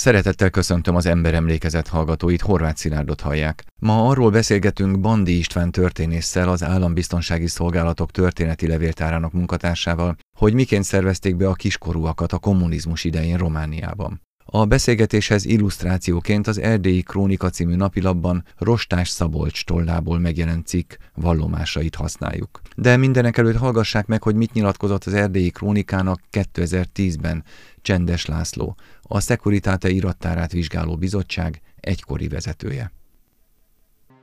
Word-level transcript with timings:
Szeretettel 0.00 0.50
köszöntöm 0.50 0.96
az 0.96 1.06
emberemlékezet 1.06 1.88
hallgatóit, 1.88 2.40
Horváth 2.40 2.78
Szilárdot 2.78 3.20
hallják. 3.20 3.64
Ma 3.78 4.08
arról 4.08 4.30
beszélgetünk 4.30 5.00
Bandi 5.00 5.38
István 5.38 5.70
történésszel, 5.70 6.48
az 6.48 6.62
Állambiztonsági 6.62 7.46
Szolgálatok 7.46 8.10
történeti 8.10 8.66
levéltárának 8.66 9.32
munkatársával, 9.32 10.16
hogy 10.38 10.54
miként 10.54 10.84
szervezték 10.84 11.36
be 11.36 11.48
a 11.48 11.54
kiskorúakat 11.54 12.32
a 12.32 12.38
kommunizmus 12.38 13.04
idején 13.04 13.36
Romániában. 13.36 14.20
A 14.52 14.64
beszélgetéshez 14.64 15.44
illusztrációként 15.44 16.46
az 16.46 16.58
Erdélyi 16.58 17.02
Krónika 17.02 17.50
című 17.50 17.74
napilapban 17.74 18.44
Rostás 18.58 19.08
Szabolcs 19.08 19.64
tollából 19.64 20.18
megjelent 20.18 20.66
cikk 20.66 20.92
vallomásait 21.14 21.94
használjuk. 21.94 22.60
De 22.76 22.96
mindenek 22.96 23.36
előtt 23.38 23.56
hallgassák 23.56 24.06
meg, 24.06 24.22
hogy 24.22 24.34
mit 24.34 24.52
nyilatkozott 24.52 25.04
az 25.04 25.14
Erdélyi 25.14 25.50
Krónikának 25.50 26.20
2010-ben 26.32 27.44
Csendes 27.82 28.26
László, 28.26 28.76
a 29.12 29.20
Securitate 29.20 29.90
irattárát 29.90 30.52
vizsgáló 30.52 30.96
bizottság 30.96 31.60
egykori 31.80 32.28
vezetője. 32.28 32.92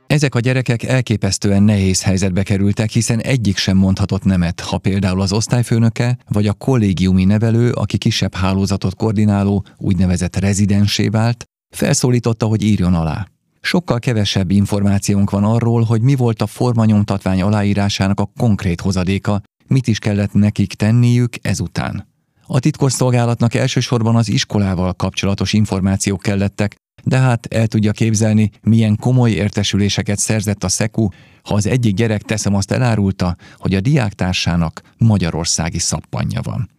Ezek 0.06 0.34
a 0.34 0.40
gyerekek 0.40 0.82
elképesztően 0.82 1.62
nehéz 1.62 2.02
helyzetbe 2.02 2.42
kerültek, 2.42 2.90
hiszen 2.90 3.20
egyik 3.20 3.56
sem 3.56 3.76
mondhatott 3.76 4.24
nemet, 4.24 4.60
ha 4.60 4.78
például 4.78 5.20
az 5.20 5.32
osztályfőnöke 5.32 6.18
vagy 6.28 6.46
a 6.46 6.52
kollégiumi 6.52 7.24
nevelő, 7.24 7.70
aki 7.72 7.98
kisebb 7.98 8.34
hálózatot 8.34 8.94
koordináló, 8.94 9.64
úgynevezett 9.76 10.36
rezidensé 10.36 11.08
vált, 11.08 11.44
felszólította, 11.70 12.46
hogy 12.46 12.62
írjon 12.62 12.94
alá. 12.94 13.28
Sokkal 13.60 13.98
kevesebb 13.98 14.50
információnk 14.50 15.30
van 15.30 15.44
arról, 15.44 15.82
hogy 15.82 16.00
mi 16.00 16.14
volt 16.14 16.42
a 16.42 16.46
formanyomtatvány 16.46 17.42
aláírásának 17.42 18.20
a 18.20 18.30
konkrét 18.36 18.80
hozadéka, 18.80 19.42
mit 19.66 19.86
is 19.86 19.98
kellett 19.98 20.32
nekik 20.32 20.74
tenniük 20.74 21.34
ezután. 21.42 22.06
A 22.50 22.58
titkosszolgálatnak 22.58 23.54
elsősorban 23.54 24.16
az 24.16 24.28
iskolával 24.28 24.92
kapcsolatos 24.92 25.52
információk 25.52 26.22
kellettek, 26.22 26.74
de 27.04 27.18
hát 27.18 27.46
el 27.46 27.66
tudja 27.66 27.92
képzelni, 27.92 28.50
milyen 28.62 28.96
komoly 28.96 29.30
értesüléseket 29.30 30.18
szerzett 30.18 30.64
a 30.64 30.68
SZEKU, 30.68 31.08
ha 31.42 31.54
az 31.54 31.66
egyik 31.66 31.94
gyerek 31.94 32.22
teszem 32.22 32.54
azt 32.54 32.70
elárulta, 32.70 33.36
hogy 33.56 33.74
a 33.74 33.80
diáktársának 33.80 34.82
magyarországi 34.98 35.78
szappanja 35.78 36.40
van. 36.42 36.70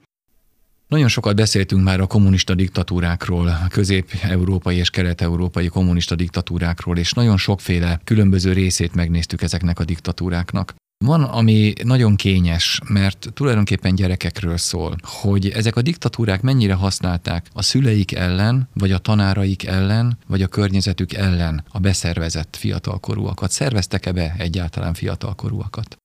Nagyon 0.87 1.07
sokat 1.07 1.35
beszéltünk 1.35 1.83
már 1.83 1.99
a 1.99 2.07
kommunista 2.07 2.55
diktatúrákról, 2.55 3.47
a 3.47 3.67
közép-európai 3.69 4.75
és 4.77 4.89
kelet-európai 4.89 5.67
kommunista 5.67 6.15
diktatúrákról, 6.15 6.97
és 6.97 7.11
nagyon 7.11 7.37
sokféle 7.37 7.99
különböző 8.03 8.53
részét 8.53 8.95
megnéztük 8.95 9.41
ezeknek 9.41 9.79
a 9.79 9.85
diktatúráknak. 9.85 10.75
Van, 11.05 11.23
ami 11.23 11.73
nagyon 11.83 12.15
kényes, 12.15 12.79
mert 12.87 13.29
tulajdonképpen 13.33 13.95
gyerekekről 13.95 14.57
szól, 14.57 14.95
hogy 15.01 15.49
ezek 15.49 15.75
a 15.75 15.81
diktatúrák 15.81 16.41
mennyire 16.41 16.73
használták 16.73 17.47
a 17.53 17.61
szüleik 17.61 18.11
ellen, 18.11 18.69
vagy 18.73 18.91
a 18.91 18.97
tanáraik 18.97 19.65
ellen, 19.65 20.17
vagy 20.27 20.41
a 20.41 20.47
környezetük 20.47 21.13
ellen 21.13 21.63
a 21.71 21.79
beszervezett 21.79 22.55
fiatalkorúakat. 22.55 23.51
Szerveztek-e 23.51 24.11
be 24.11 24.35
egyáltalán 24.37 24.93
fiatalkorúakat? 24.93 25.98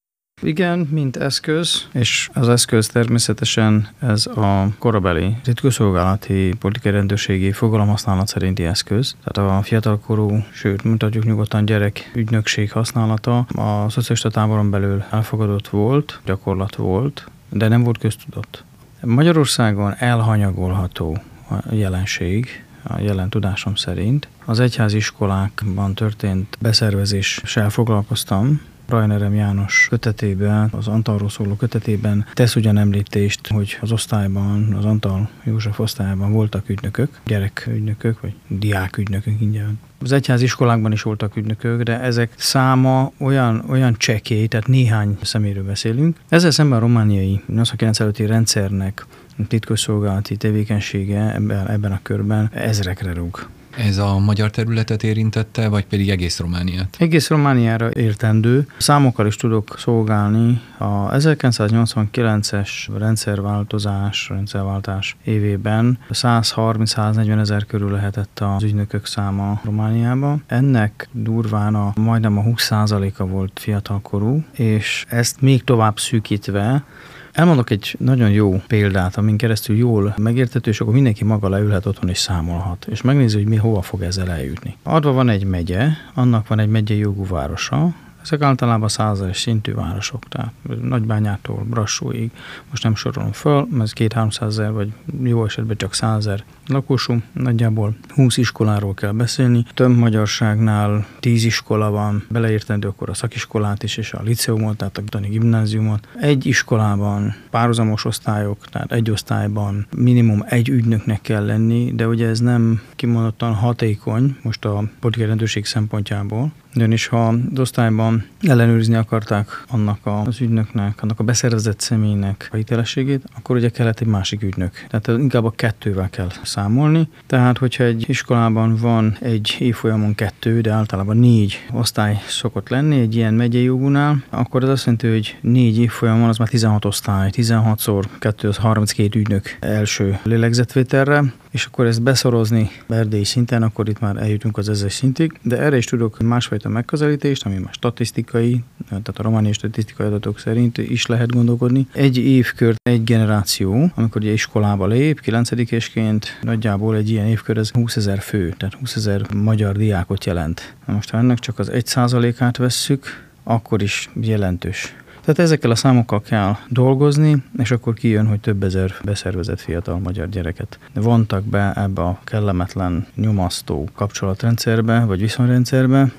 Igen, 0.45 0.79
mint 0.79 1.17
eszköz, 1.17 1.89
és 1.93 2.31
az 2.33 2.49
eszköz 2.49 2.87
természetesen 2.87 3.89
ez 3.99 4.27
a 4.27 4.69
korabeli 4.79 5.37
titkosszolgálati 5.43 6.55
politikai 6.59 6.93
rendőrségi 6.93 7.53
fogalomhasználat 7.53 8.27
szerinti 8.27 8.65
eszköz. 8.65 9.17
Tehát 9.25 9.51
a 9.51 9.63
fiatalkorú, 9.63 10.45
sőt, 10.53 10.85
mutatjuk 10.85 11.25
nyugodtan 11.25 11.65
gyerek 11.65 12.11
ügynökség 12.15 12.73
használata 12.73 13.39
a 13.39 13.91
szocialista 13.91 14.31
táboron 14.31 14.71
belül 14.71 15.05
elfogadott 15.11 15.69
volt, 15.69 16.21
gyakorlat 16.25 16.77
volt, 16.77 17.29
de 17.49 17.69
nem 17.69 17.83
volt 17.83 17.99
köztudott. 17.99 18.65
Magyarországon 19.01 19.95
elhanyagolható 19.99 21.19
a 21.51 21.75
jelenség, 21.75 22.65
a 22.83 23.01
jelen 23.01 23.29
tudásom 23.29 23.75
szerint. 23.75 24.29
Az 24.45 24.61
egyháziskolákban 24.61 25.95
történt 25.95 26.57
beszervezéssel 26.61 27.71
foglalkoztam, 27.71 28.61
Rajnerem 28.89 29.35
János 29.35 29.87
kötetében, 29.91 30.69
az 30.73 30.89
Antalról 30.89 31.29
szóló 31.29 31.55
kötetében 31.55 32.27
tesz 32.33 32.57
ugyan 32.57 32.79
említést, 32.79 33.47
hogy 33.47 33.79
az 33.81 33.93
osztályban, 33.93 34.75
az 34.79 34.85
Antal 34.85 35.29
József 35.45 35.79
osztályában 35.79 36.33
voltak 36.33 36.69
ügynökök, 36.69 37.21
gyerekügynökök, 37.27 38.21
vagy 38.21 38.35
diákügynökök 38.49 39.41
ingyen. 39.41 39.79
Az 40.03 40.13
egyház 40.13 40.43
iskolákban 40.43 40.93
is 40.93 41.03
voltak 41.03 41.37
ügynökök, 41.37 41.83
de 41.83 42.01
ezek 42.01 42.33
száma 42.37 43.13
olyan, 43.19 43.65
olyan 43.69 43.95
csekély, 43.99 44.47
tehát 44.47 44.67
néhány 44.67 45.19
szeméről 45.23 45.65
beszélünk. 45.65 46.17
Ezzel 46.29 46.51
szemben 46.51 46.79
a 46.79 46.81
romániai 46.81 47.43
89 47.47 48.01
előtti 48.01 48.27
rendszernek 48.27 49.07
titkosszolgálati 49.49 50.37
tevékenysége 50.37 51.35
ebben 51.69 51.93
a 51.93 52.01
körben 52.03 52.51
ezrekre 52.53 53.13
rúg. 53.13 53.49
Ez 53.79 53.99
a 53.99 54.19
magyar 54.19 54.51
területet 54.51 55.03
érintette, 55.03 55.69
vagy 55.69 55.85
pedig 55.85 56.11
egész 56.11 56.39
Romániát? 56.39 56.97
Egész 56.99 57.29
Romániára 57.29 57.91
értendő. 57.93 58.67
Számokkal 58.77 59.27
is 59.27 59.37
tudok 59.37 59.75
szolgálni. 59.79 60.61
A 60.79 61.11
1989-es 61.11 62.69
rendszerváltozás, 62.99 64.29
rendszerváltás 64.29 65.17
évében 65.25 65.99
130-140 66.11 67.41
ezer 67.41 67.65
körül 67.67 67.91
lehetett 67.91 68.41
az 68.41 68.63
ügynökök 68.63 69.07
száma 69.07 69.61
Romániában. 69.65 70.43
Ennek 70.47 71.09
durván 71.13 71.75
a 71.75 71.93
majdnem 71.97 72.39
a 72.39 72.43
20%-a 72.43 73.25
volt 73.25 73.61
fiatalkorú, 73.61 74.45
és 74.53 75.05
ezt 75.09 75.41
még 75.41 75.65
tovább 75.65 75.99
szűkítve 75.99 76.85
Elmondok 77.35 77.71
egy 77.71 77.97
nagyon 77.99 78.31
jó 78.31 78.63
példát, 78.67 79.17
amin 79.17 79.37
keresztül 79.37 79.77
jól 79.77 80.15
megértető, 80.19 80.71
és 80.71 80.81
akkor 80.81 80.93
mindenki 80.93 81.25
maga 81.25 81.49
leülhet 81.49 81.87
otthon 81.87 82.11
és 82.11 82.19
számolhat, 82.19 82.87
és 82.91 83.03
megnézi, 83.03 83.37
hogy 83.37 83.47
mi 83.47 83.57
hova 83.57 83.83
fog 83.83 84.03
ezzel 84.03 84.31
eljutni. 84.31 84.77
Adva 84.83 85.13
van 85.13 85.29
egy 85.29 85.45
megye, 85.45 85.87
annak 86.15 86.49
van 86.49 86.59
egy 86.59 86.69
megyei 86.69 86.99
jogú 86.99 87.27
városa, 87.27 87.95
ezek 88.25 88.43
általában 88.43 88.89
százeres 88.89 89.41
szintű 89.41 89.75
városok, 89.75 90.29
tehát 90.29 90.53
Nagybányától 90.83 91.65
Brassóig, 91.71 92.31
most 92.71 92.83
nem 92.83 92.95
sorolom 92.95 93.33
föl, 93.33 93.69
ez 93.81 93.93
két 93.93 94.17
ezer, 94.41 94.73
vagy 94.73 94.93
jó 95.23 95.45
esetben 95.45 95.77
csak 95.77 95.95
százer 95.95 96.45
lakosú, 96.67 97.23
nagyjából 97.33 97.97
20 98.09 98.37
iskoláról 98.37 98.95
kell 98.95 99.13
beszélni. 99.13 99.65
Több 99.75 99.97
magyarságnál 99.97 101.07
10 101.21 101.45
iskola 101.45 101.91
van, 101.91 102.25
beleértendő 102.29 102.89
akkor 102.89 103.09
a 103.09 103.15
szakiskolát 103.15 103.83
is, 103.83 103.97
és 103.97 104.13
a 104.13 104.23
liceumot, 104.23 104.77
tehát 104.77 104.99
a 104.99 105.03
tani 105.07 105.29
gimnáziumot. 105.29 106.09
Egy 106.21 106.47
iskolában 106.47 107.35
párhuzamos 107.51 108.05
osztályok, 108.05 108.67
tehát 108.67 108.93
egy 108.93 109.11
osztályban 109.11 109.87
minimum 109.97 110.45
egy 110.49 110.69
ügynöknek 110.69 111.21
kell 111.21 111.45
lenni, 111.45 111.93
de 111.95 112.09
ugye 112.09 112.29
ez 112.29 112.41
nem 112.41 112.81
kimondottan 112.97 113.55
hatékony 113.55 114.37
most 114.43 114.65
a 114.65 114.85
politikai 115.01 115.29
rendőrség 115.29 115.67
szempontjából, 115.67 116.53
ugyanis 116.75 117.07
ha 117.07 117.29
az 117.29 117.59
osztályban 117.59 118.27
ellenőrizni 118.41 118.95
akarták 118.95 119.65
annak 119.71 119.99
az 120.03 120.41
ügynöknek, 120.41 121.03
annak 121.03 121.21
a 121.21 121.25
beszervezett 121.25 121.81
személynek 121.81 122.49
a 122.53 122.57
hitelességét, 122.57 123.23
akkor 123.37 123.57
ugye 123.57 123.69
kellett 123.69 124.01
egy 124.01 124.07
másik 124.07 124.43
ügynök. 124.43 124.87
Tehát 124.89 125.21
inkább 125.21 125.45
a 125.45 125.51
kettővel 125.51 126.11
kell 126.11 126.29
számolni. 126.43 127.09
Tehát, 127.27 127.59
hogyha 127.59 127.85
egy 127.85 128.05
iskolában 128.09 128.77
van 128.77 129.17
egy 129.21 129.57
évfolyamon 129.59 130.15
kettő, 130.15 130.61
de 130.61 130.71
általában 130.71 131.17
négy 131.17 131.67
osztály 131.73 132.23
szokott 132.27 132.69
lenni 132.69 133.01
egy 133.01 133.17
ilyen 133.17 133.35
megyei 133.35 133.63
jogúnál, 133.63 134.23
akkor 134.31 134.63
ez 134.63 134.69
azt 134.69 134.85
jelenti, 134.85 135.09
hogy 135.09 135.37
négy 135.41 135.79
évfolyamon 135.79 136.29
az 136.29 136.37
már 136.37 136.49
16 136.49 136.85
osztály, 136.85 137.31
16-szor 137.33 138.05
2 138.19 138.49
az 138.49 138.57
32 138.57 139.19
ügynök 139.19 139.57
első 139.61 140.19
lélegzetvételre, 140.23 141.25
és 141.55 141.65
akkor 141.65 141.87
ezt 141.87 142.03
beszorozni 142.03 142.71
erdélyi 142.89 143.25
szinten, 143.25 143.63
akkor 143.63 143.89
itt 143.89 144.01
már 144.01 144.17
eljutunk 144.17 144.57
az 144.57 144.69
ezes 144.69 144.93
szintig, 144.93 145.39
de 145.43 145.59
erre 145.59 145.77
is 145.77 145.85
tudok 145.85 146.21
másfajta 146.21 146.69
megközelítést, 146.69 147.47
ami 147.47 147.59
már 147.59 147.73
statisztikai, 147.73 148.65
tehát 148.89 149.19
a 149.19 149.23
romániai 149.23 149.53
statisztikai 149.53 150.07
adatok 150.07 150.39
szerint 150.39 150.79
is 150.79 151.07
lehet 151.07 151.33
gondolkodni. 151.33 151.87
Egy 151.93 152.17
évkör, 152.17 152.75
egy 152.83 153.05
generáció, 153.05 153.91
amikor 153.95 154.23
ugye 154.23 154.33
iskolába 154.33 154.87
lép, 154.87 155.21
9 155.21 155.51
ésként, 155.71 156.39
nagyjából 156.43 156.97
egy 156.97 157.11
ilyen 157.11 157.27
évkör 157.27 157.59
ez 157.59 157.71
20 157.71 157.97
ezer 157.97 158.21
fő, 158.21 158.55
tehát 158.57 158.75
20 158.75 158.97
ezer 158.97 159.35
magyar 159.35 159.77
diákot 159.77 160.25
jelent. 160.25 160.75
Na 160.87 160.95
most 160.95 161.11
ha 161.11 161.19
ennek 161.19 161.39
csak 161.39 161.59
az 161.59 161.69
1 161.69 161.87
százalékát 161.87 162.57
vesszük, 162.57 163.29
akkor 163.43 163.83
is 163.83 164.11
jelentős 164.21 164.95
tehát 165.25 165.39
ezekkel 165.39 165.71
a 165.71 165.75
számokkal 165.75 166.21
kell 166.21 166.57
dolgozni, 166.69 167.43
és 167.59 167.71
akkor 167.71 167.95
kijön, 167.95 168.27
hogy 168.27 168.41
több 168.41 168.63
ezer 168.63 168.95
beszervezett 169.05 169.61
fiatal 169.61 169.99
magyar 169.99 170.29
gyereket 170.29 170.79
vontak 170.95 171.45
be 171.45 171.73
ebbe 171.73 172.03
a 172.03 172.21
kellemetlen, 172.25 173.07
nyomasztó 173.15 173.89
kapcsolatrendszerbe, 173.95 175.05
vagy 175.05 175.21
viszonyrendszerbe, 175.21 176.13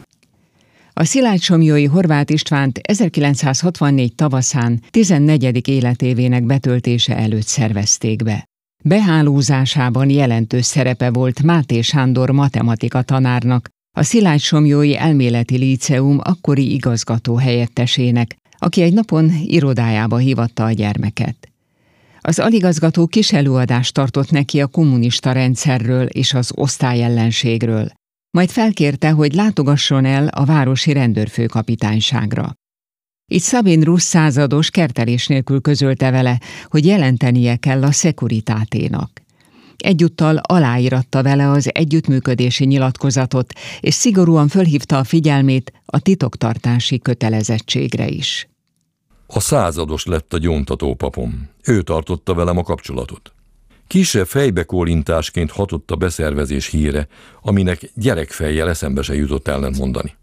a 0.98 1.04
Szilágysomjói 1.04 1.86
Horváth 1.86 2.32
Istvánt 2.32 2.78
1964 2.78 4.16
tavaszán 4.16 4.82
14. 4.90 5.68
életévének 5.68 6.44
betöltése 6.44 7.18
előtt 7.18 7.46
szervezték 7.46 8.24
be. 8.24 8.48
Behálózásában 8.84 10.10
jelentős 10.10 10.66
szerepe 10.66 11.10
volt 11.12 11.44
Máté 11.44 11.82
Sándor 11.82 12.30
matematika 12.30 13.02
tanárnak, 13.02 13.70
a 13.98 14.04
Szilágysomjói 14.04 14.98
Elméleti 14.98 15.58
Líceum 15.58 16.20
akkori 16.24 16.74
igazgató 16.74 17.36
helyettesének, 17.36 18.36
aki 18.66 18.82
egy 18.82 18.94
napon 18.94 19.32
irodájába 19.44 20.18
hívatta 20.18 20.64
a 20.64 20.72
gyermeket. 20.72 21.50
Az 22.22 22.40
aligazgató 22.40 23.08
kis 23.08 23.34
előadást 23.34 23.94
tartott 23.94 24.32
neki 24.32 24.62
a 24.62 24.68
kommunista 24.68 25.32
rendszerről 25.32 26.06
és 26.06 26.34
az 26.34 26.52
osztályellenségről, 26.56 27.92
majd 28.32 28.50
felkérte, 28.50 29.10
hogy 29.10 29.34
látogasson 29.34 30.06
el 30.06 30.28
a 30.28 30.46
városi 30.46 30.94
rendőrfőkapitányságra. 30.94 32.54
Itt 33.32 33.42
Szabin 33.42 33.82
Rusz 33.82 34.04
százados 34.04 34.70
kertelés 34.70 35.28
nélkül 35.28 35.62
közölte 35.62 36.12
vele, 36.12 36.40
hogy 36.66 36.86
jelentenie 36.86 37.56
kell 37.56 37.84
a 37.84 37.92
szekuritáténak. 37.92 39.22
Egyúttal 39.78 40.38
aláíratta 40.38 41.24
vele 41.24 41.50
az 41.50 41.70
együttműködési 41.74 42.66
nyilatkozatot, 42.66 43.54
és 43.80 43.94
szigorúan 43.94 44.48
fölhívta 44.48 44.98
a 44.98 45.04
figyelmét 45.04 45.72
a 45.86 46.00
titoktartási 46.00 47.00
kötelezettségre 47.00 48.08
is. 48.08 48.48
A 49.28 49.40
százados 49.40 50.06
lett 50.06 50.34
a 50.34 50.38
gyóntató 50.38 50.94
papom. 50.94 51.50
Ő 51.64 51.82
tartotta 51.82 52.34
velem 52.34 52.58
a 52.58 52.64
kapcsolatot. 52.64 53.34
Kisebb 53.88 54.28
fejbekólintásként 54.28 55.52
hatott 55.52 55.92
a 55.92 55.96
beszervezés 55.96 56.68
híre, 56.68 57.08
aminek 57.42 57.92
gyerekfejjel 57.94 58.70
eszembe 58.70 59.02
se 59.02 59.16
jutott 59.16 59.48
ellentmondani. 59.48 60.16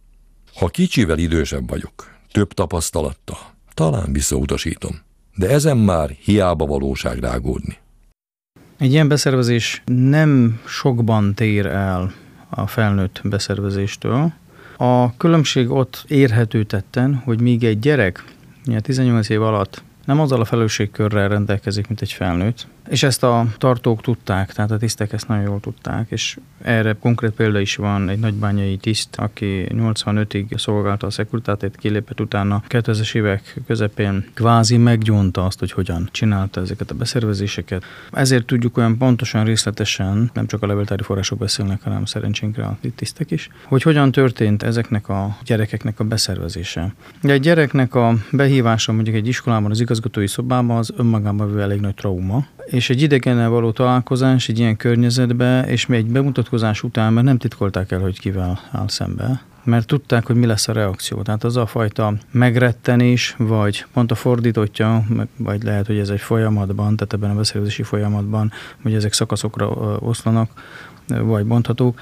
Ha 0.55 0.69
kicsivel 0.69 1.19
idősebb 1.19 1.69
vagyok, 1.69 2.11
több 2.33 2.53
tapasztalatta, 2.53 3.39
talán 3.75 4.13
visszautasítom. 4.13 5.01
De 5.35 5.49
ezen 5.49 5.77
már 5.77 6.11
hiába 6.11 6.67
valóság 6.67 7.19
rágódni. 7.19 7.79
Egy 8.79 8.93
ilyen 8.93 9.09
beszervezés 9.09 9.83
nem 9.85 10.61
sokban 10.67 11.35
tér 11.35 11.67
el 11.67 12.13
a 12.51 12.67
felnőtt 12.67 13.21
beszervezéstől. 13.25 14.33
A 14.77 15.17
különbség 15.17 15.71
ott 15.71 16.05
érhető 16.09 16.65
tetten, 16.65 17.15
hogy 17.15 17.41
míg 17.41 17.65
egy 17.65 17.79
gyerek 17.79 18.25
18 18.81 19.29
év 19.29 19.43
alatt 19.43 19.83
nem 20.05 20.21
azzal 20.21 20.41
a 20.41 20.45
felelősségkörrel 20.45 21.29
rendelkezik, 21.29 21.89
mint 21.89 22.01
egy 22.01 22.13
felnőtt, 22.13 22.67
és 22.89 23.03
ezt 23.03 23.23
a 23.23 23.47
tartók 23.59 24.03
tudták, 24.03 24.53
tehát 24.53 24.71
a 24.71 24.77
tisztek 24.77 25.13
ezt 25.13 25.29
nagyon 25.29 25.45
jól 25.45 25.61
tudták, 25.61 26.11
és 26.11 26.39
erre 26.63 26.97
konkrét 27.01 27.31
példa 27.31 27.59
is 27.59 27.77
van, 27.77 28.09
egy 28.09 28.19
nagybányai 28.19 28.77
tiszt, 28.77 29.17
aki 29.17 29.67
85-ig 29.69 30.59
szolgálta 30.59 31.07
a 31.07 31.11
szekuritátét, 31.11 31.77
kilépett 31.77 32.21
utána 32.21 32.63
2000-es 32.69 33.15
évek 33.15 33.61
közepén 33.67 34.25
kvázi 34.35 34.77
meggyónta 34.77 35.45
azt, 35.45 35.59
hogy 35.59 35.73
hogyan 35.73 36.09
csinálta 36.13 36.61
ezeket 36.61 36.91
a 36.91 36.95
beszervezéseket. 36.95 37.85
Ezért 38.13 38.47
tudjuk 38.47 38.77
olyan 38.77 38.99
pontosan, 38.99 39.45
részletesen, 39.45 40.31
nem 40.35 40.47
csak 40.47 40.63
a 40.63 40.67
levéltári 40.67 41.03
források 41.03 41.39
beszélnek, 41.39 41.83
hanem 41.83 42.05
szerencsénkre 42.05 42.65
a 42.65 42.79
tisztek 42.95 43.31
is, 43.31 43.49
hogy 43.65 43.83
hogyan 43.83 44.13
történt 44.13 44.63
ezeknek 44.63 45.09
a 45.09 45.37
gyerekeknek 45.45 46.01
a 46.01 46.05
beszervezése. 46.05 46.95
De 47.21 47.33
egy 47.33 47.41
gyereknek 47.41 47.95
a 47.95 48.15
behívása 48.31 48.93
mondjuk 48.93 49.17
egy 49.17 49.29
iskolában, 49.29 49.71
az 49.71 49.81
igazgatói 49.81 50.27
szobában 50.27 50.77
az 50.77 50.93
önmagában 50.97 51.61
elég 51.61 51.81
nagy 51.81 51.95
trauma, 51.95 52.47
és 52.65 52.91
egy 52.91 53.03
idegennel 53.03 53.49
való 53.49 53.71
találkozás 53.71 54.49
egy 54.49 54.59
ilyen 54.59 54.77
környezetbe, 54.77 55.67
és 55.67 55.87
még 55.87 55.99
egy 55.99 56.11
bemutatkozás 56.11 56.83
után, 56.83 57.13
mert 57.13 57.27
nem 57.27 57.39
titkolták 57.39 57.93
el, 57.93 58.01
hogy 58.01 58.21
kivel 58.21 58.61
áll 58.73 58.89
szembe, 58.89 59.43
mert 59.65 59.87
tudták, 59.87 60.27
hogy 60.27 60.37
mi 60.37 60.47
lesz 60.47 60.69
a 60.69 60.73
reakció. 60.73 61.23
Tehát 61.23 61.45
az 61.45 61.57
a 61.57 61.67
fajta 61.67 62.15
megrettenés, 62.31 63.35
vagy 63.39 63.85
pont 63.93 64.11
a 64.11 64.15
fordítottja, 64.15 65.05
vagy 65.37 65.63
lehet, 65.63 65.87
hogy 65.87 65.99
ez 65.99 66.09
egy 66.09 66.21
folyamatban, 66.21 66.97
tehát 66.97 67.13
ebben 67.13 67.31
a 67.31 67.35
beszélgetési 67.35 67.83
folyamatban, 67.83 68.53
hogy 68.83 68.95
ezek 68.95 69.13
szakaszokra 69.13 69.69
oszlanak, 69.99 70.51
vagy 71.21 71.47
bonthatók, 71.47 72.01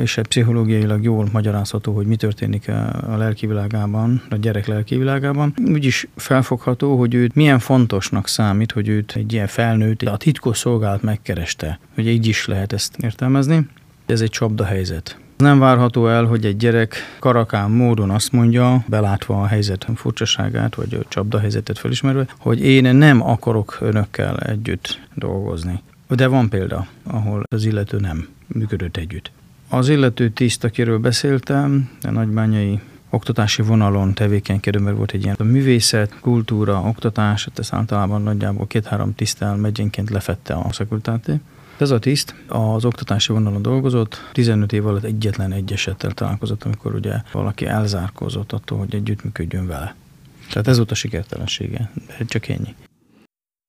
és 0.00 0.20
pszichológiailag 0.22 1.02
jól 1.02 1.28
magyarázható, 1.32 1.94
hogy 1.94 2.06
mi 2.06 2.16
történik 2.16 2.68
a 3.08 3.16
lelki 3.16 3.46
világában, 3.46 4.22
a 4.30 4.36
gyerek 4.36 4.66
lelki 4.66 4.96
világában. 4.96 5.54
Úgyis 5.66 6.08
felfogható, 6.16 6.98
hogy 6.98 7.14
őt 7.14 7.34
milyen 7.34 7.58
fontosnak 7.58 8.28
számít, 8.28 8.72
hogy 8.72 8.88
őt 8.88 9.12
egy 9.16 9.32
ilyen 9.32 9.46
felnőtt, 9.46 10.02
a 10.02 10.16
titkos 10.16 10.58
szolgálat 10.58 11.02
megkereste. 11.02 11.78
Ugye 11.96 12.10
így 12.10 12.26
is 12.26 12.46
lehet 12.46 12.72
ezt 12.72 12.96
értelmezni. 12.98 13.66
Ez 14.06 14.20
egy 14.20 14.30
csapda 14.30 14.64
helyzet. 14.64 15.18
Nem 15.36 15.58
várható 15.58 16.08
el, 16.08 16.24
hogy 16.24 16.44
egy 16.44 16.56
gyerek 16.56 16.96
karakán 17.18 17.70
módon 17.70 18.10
azt 18.10 18.32
mondja, 18.32 18.84
belátva 18.86 19.40
a 19.40 19.46
helyzet 19.46 19.86
furcsaságát, 19.94 20.74
vagy 20.74 20.94
a 20.94 21.08
csapda 21.08 21.38
helyzetet 21.38 21.78
felismerve, 21.78 22.26
hogy 22.38 22.64
én 22.64 22.94
nem 22.94 23.22
akarok 23.22 23.78
önökkel 23.80 24.36
együtt 24.36 25.00
dolgozni. 25.14 25.82
De 26.08 26.26
van 26.26 26.48
példa, 26.48 26.86
ahol 27.02 27.42
az 27.48 27.64
illető 27.64 27.98
nem 27.98 28.28
működött 28.46 28.96
együtt. 28.96 29.30
Az 29.68 29.88
illető 29.88 30.30
tiszt, 30.30 30.64
akiről 30.64 30.98
beszéltem, 30.98 31.90
a 32.02 32.10
nagybányai 32.10 32.80
oktatási 33.10 33.62
vonalon 33.62 34.14
tevékenykedő, 34.14 34.78
mert 34.78 34.96
volt 34.96 35.12
egy 35.12 35.22
ilyen 35.22 35.36
a 35.38 35.42
művészet, 35.42 36.18
kultúra, 36.20 36.80
oktatás, 36.80 37.44
hát 37.44 37.58
ez 37.58 37.68
általában 37.72 38.22
nagyjából 38.22 38.66
két-három 38.66 39.14
tisztel 39.14 39.56
megyenként 39.56 40.10
lefette 40.10 40.54
a 40.54 40.72
szekuritáté. 40.72 41.40
Ez 41.78 41.90
a 41.90 41.98
tiszt 41.98 42.34
az 42.48 42.84
oktatási 42.84 43.32
vonalon 43.32 43.62
dolgozott, 43.62 44.28
15 44.32 44.72
év 44.72 44.86
alatt 44.86 45.04
egyetlen 45.04 45.52
egy 45.52 45.72
esettel 45.72 46.10
találkozott, 46.10 46.64
amikor 46.64 46.94
ugye 46.94 47.14
valaki 47.32 47.66
elzárkózott 47.66 48.52
attól, 48.52 48.78
hogy 48.78 48.94
együttműködjön 48.94 49.66
vele. 49.66 49.94
Tehát 50.50 50.68
ez 50.68 50.76
volt 50.76 50.90
a 50.90 50.94
sikertelensége, 50.94 51.90
csak 52.26 52.48
ennyi. 52.48 52.74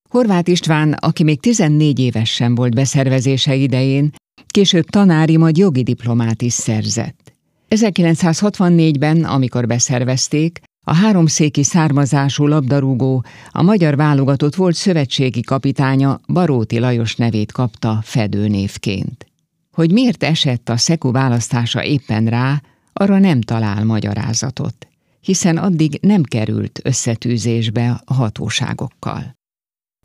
Horváth 0.09 0.49
István, 0.49 0.93
aki 0.93 1.23
még 1.23 1.39
14 1.39 1.99
éves 1.99 2.29
sem 2.33 2.55
volt 2.55 2.75
beszervezése 2.75 3.55
idején, 3.55 4.13
később 4.47 4.85
tanári, 4.85 5.37
majd 5.37 5.57
jogi 5.57 5.83
diplomát 5.83 6.41
is 6.41 6.53
szerzett. 6.53 7.33
1964-ben, 7.69 9.23
amikor 9.23 9.67
beszervezték, 9.67 10.61
a 10.87 10.93
háromszéki 10.93 11.63
származású 11.63 12.47
labdarúgó, 12.47 13.23
a 13.49 13.61
magyar 13.61 13.95
válogatott 13.95 14.55
volt 14.55 14.75
szövetségi 14.75 15.41
kapitánya 15.41 16.19
Baróti 16.27 16.79
Lajos 16.79 17.15
nevét 17.15 17.51
kapta 17.51 17.99
fedőnévként. 18.03 19.25
Hogy 19.71 19.91
miért 19.91 20.23
esett 20.23 20.69
a 20.69 20.77
Szeku 20.77 21.11
választása 21.11 21.83
éppen 21.83 22.25
rá, 22.25 22.61
arra 22.93 23.19
nem 23.19 23.41
talál 23.41 23.83
magyarázatot, 23.83 24.87
hiszen 25.21 25.57
addig 25.57 25.97
nem 26.01 26.23
került 26.23 26.79
összetűzésbe 26.83 28.01
a 28.05 28.13
hatóságokkal. 28.13 29.35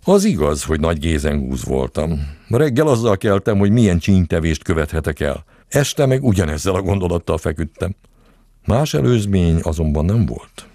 Az 0.05 0.25
igaz, 0.25 0.65
hogy 0.65 0.81
nagy 0.81 0.99
gézengúz 0.99 1.65
voltam. 1.65 2.21
Reggel 2.49 2.87
azzal 2.87 3.17
keltem, 3.17 3.59
hogy 3.59 3.71
milyen 3.71 3.99
csínytevést 3.99 4.63
követhetek 4.63 5.21
el. 5.21 5.45
Este 5.69 6.07
meg 6.07 6.25
ugyanezzel 6.25 6.75
a 6.75 6.83
gondolattal 6.83 7.39
feküdtem. 7.39 7.95
Más 8.67 8.95
előzmény 8.95 9.61
azonban 9.63 10.05
nem 10.05 10.27
volt. 10.27 10.69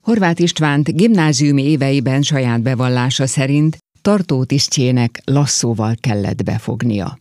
Horváth 0.00 0.40
Istvánt 0.40 0.96
gimnáziumi 0.96 1.62
éveiben 1.62 2.22
saját 2.22 2.62
bevallása 2.62 3.26
szerint 3.26 3.78
tartótisztjének 4.02 5.20
lasszóval 5.24 5.94
kellett 6.00 6.44
befognia. 6.44 7.18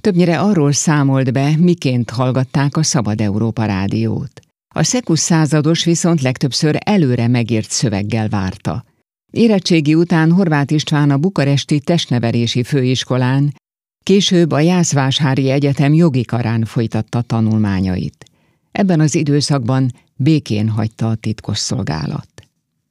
Többnyire 0.00 0.40
arról 0.40 0.72
számolt 0.72 1.32
be, 1.32 1.52
miként 1.58 2.10
hallgatták 2.10 2.76
a 2.76 2.82
Szabad 2.82 3.20
Európa 3.20 3.64
rádiót. 3.64 4.40
A 4.74 4.82
szekusz 4.82 5.20
százados 5.20 5.84
viszont 5.84 6.22
legtöbbször 6.22 6.76
előre 6.84 7.28
megért 7.28 7.70
szöveggel 7.70 8.28
várta– 8.28 8.84
Érettségi 9.32 9.94
után 9.94 10.32
Horváth 10.32 10.72
István 10.72 11.10
a 11.10 11.18
bukaresti 11.18 11.80
testnevelési 11.80 12.62
főiskolán, 12.62 13.54
később 14.02 14.50
a 14.50 14.60
Jászváshári 14.60 15.50
Egyetem 15.50 15.92
jogi 15.92 16.24
karán 16.24 16.64
folytatta 16.64 17.22
tanulmányait. 17.22 18.24
Ebben 18.72 19.00
az 19.00 19.14
időszakban 19.14 19.92
békén 20.16 20.68
hagyta 20.68 21.08
a 21.08 21.14
titkos 21.14 21.58
szolgálat. 21.58 22.28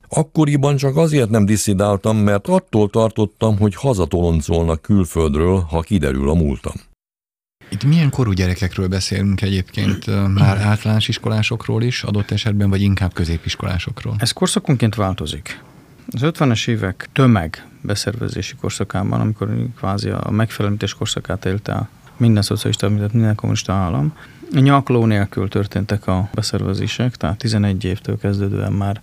Akkoriban 0.09 0.77
csak 0.77 0.97
azért 0.97 1.29
nem 1.29 1.45
diszidáltam, 1.45 2.17
mert 2.17 2.47
attól 2.47 2.89
tartottam, 2.89 3.57
hogy 3.57 3.75
hazatoloncolnak 3.75 4.81
külföldről, 4.81 5.59
ha 5.59 5.81
kiderül 5.81 6.29
a 6.29 6.33
múltam. 6.33 6.73
Itt 7.69 7.83
milyen 7.83 8.09
korú 8.09 8.31
gyerekekről 8.31 8.87
beszélünk 8.87 9.41
egyébként? 9.41 10.05
Már 10.33 10.57
általános 10.57 11.07
iskolásokról 11.07 11.83
is 11.83 12.03
adott 12.03 12.31
esetben, 12.31 12.69
vagy 12.69 12.81
inkább 12.81 13.13
középiskolásokról? 13.13 14.15
Ez 14.19 14.31
korszakonként 14.31 14.95
változik. 14.95 15.63
Az 16.11 16.21
50-es 16.23 16.67
évek 16.67 17.09
tömeg 17.13 17.67
beszervezési 17.81 18.55
korszakában, 18.55 19.19
amikor 19.19 19.55
kvázi 19.77 20.09
a 20.09 20.31
megfelelítés 20.31 20.93
korszakát 20.93 21.45
élte 21.45 21.87
minden 22.17 22.41
szocialista, 22.41 22.89
mint 22.89 23.13
minden 23.13 23.35
kommunista 23.35 23.73
állam, 23.73 24.13
nyakló 24.51 25.05
nélkül 25.05 25.49
történtek 25.49 26.07
a 26.07 26.29
beszervezések, 26.33 27.15
tehát 27.15 27.37
11 27.37 27.83
évtől 27.83 28.17
kezdődően 28.17 28.73
már, 28.73 29.01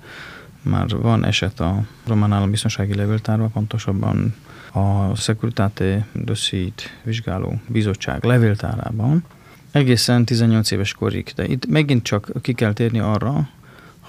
már 0.62 0.88
van 0.88 1.24
eset 1.24 1.60
a 1.60 1.82
Román 2.06 2.32
Állambiztonsági 2.32 2.94
Levéltárban, 2.94 3.52
pontosabban 3.52 4.34
a 4.72 5.14
Securitate 5.14 6.06
Dossiit 6.12 6.98
vizsgáló 7.02 7.60
bizottság 7.66 8.24
levéltárában, 8.24 9.24
egészen 9.70 10.24
18 10.24 10.70
éves 10.70 10.92
korig. 10.92 11.32
De 11.34 11.46
itt 11.46 11.66
megint 11.66 12.02
csak 12.02 12.30
ki 12.40 12.52
kell 12.52 12.72
térni 12.72 12.98
arra, 12.98 13.48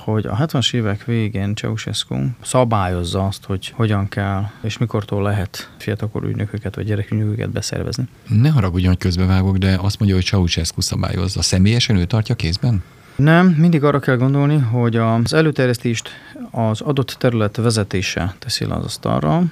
hogy 0.03 0.25
a 0.25 0.35
70-es 0.35 0.73
évek 0.73 1.05
végén 1.05 1.55
Ceausescu 1.55 2.15
szabályozza 2.41 3.25
azt, 3.25 3.45
hogy 3.45 3.73
hogyan 3.75 4.09
kell 4.09 4.43
és 4.61 4.77
mikortól 4.77 5.21
lehet 5.21 5.69
fiatalkorú 5.77 6.27
ügynököket 6.27 6.75
vagy 6.75 6.85
gyerekügynököket 6.85 7.49
beszervezni. 7.49 8.07
Ne 8.27 8.49
haragudjon, 8.49 8.89
hogy 8.89 9.01
közbevágok, 9.01 9.57
de 9.57 9.77
azt 9.81 9.99
mondja, 9.99 10.17
hogy 10.17 10.25
Ceausescu 10.25 10.81
szabályozza. 10.81 11.41
Személyesen 11.41 11.95
ő 11.95 12.05
tartja 12.05 12.35
kézben? 12.35 12.83
Nem, 13.15 13.47
mindig 13.47 13.83
arra 13.83 13.99
kell 13.99 14.17
gondolni, 14.17 14.57
hogy 14.57 14.95
az 14.95 15.33
előterjesztést 15.33 16.09
az 16.51 16.81
adott 16.81 17.15
terület 17.19 17.55
vezetése 17.55 18.35
teszi 18.39 18.65
le 18.65 18.75
az 18.75 18.85
asztalra, 18.85 19.43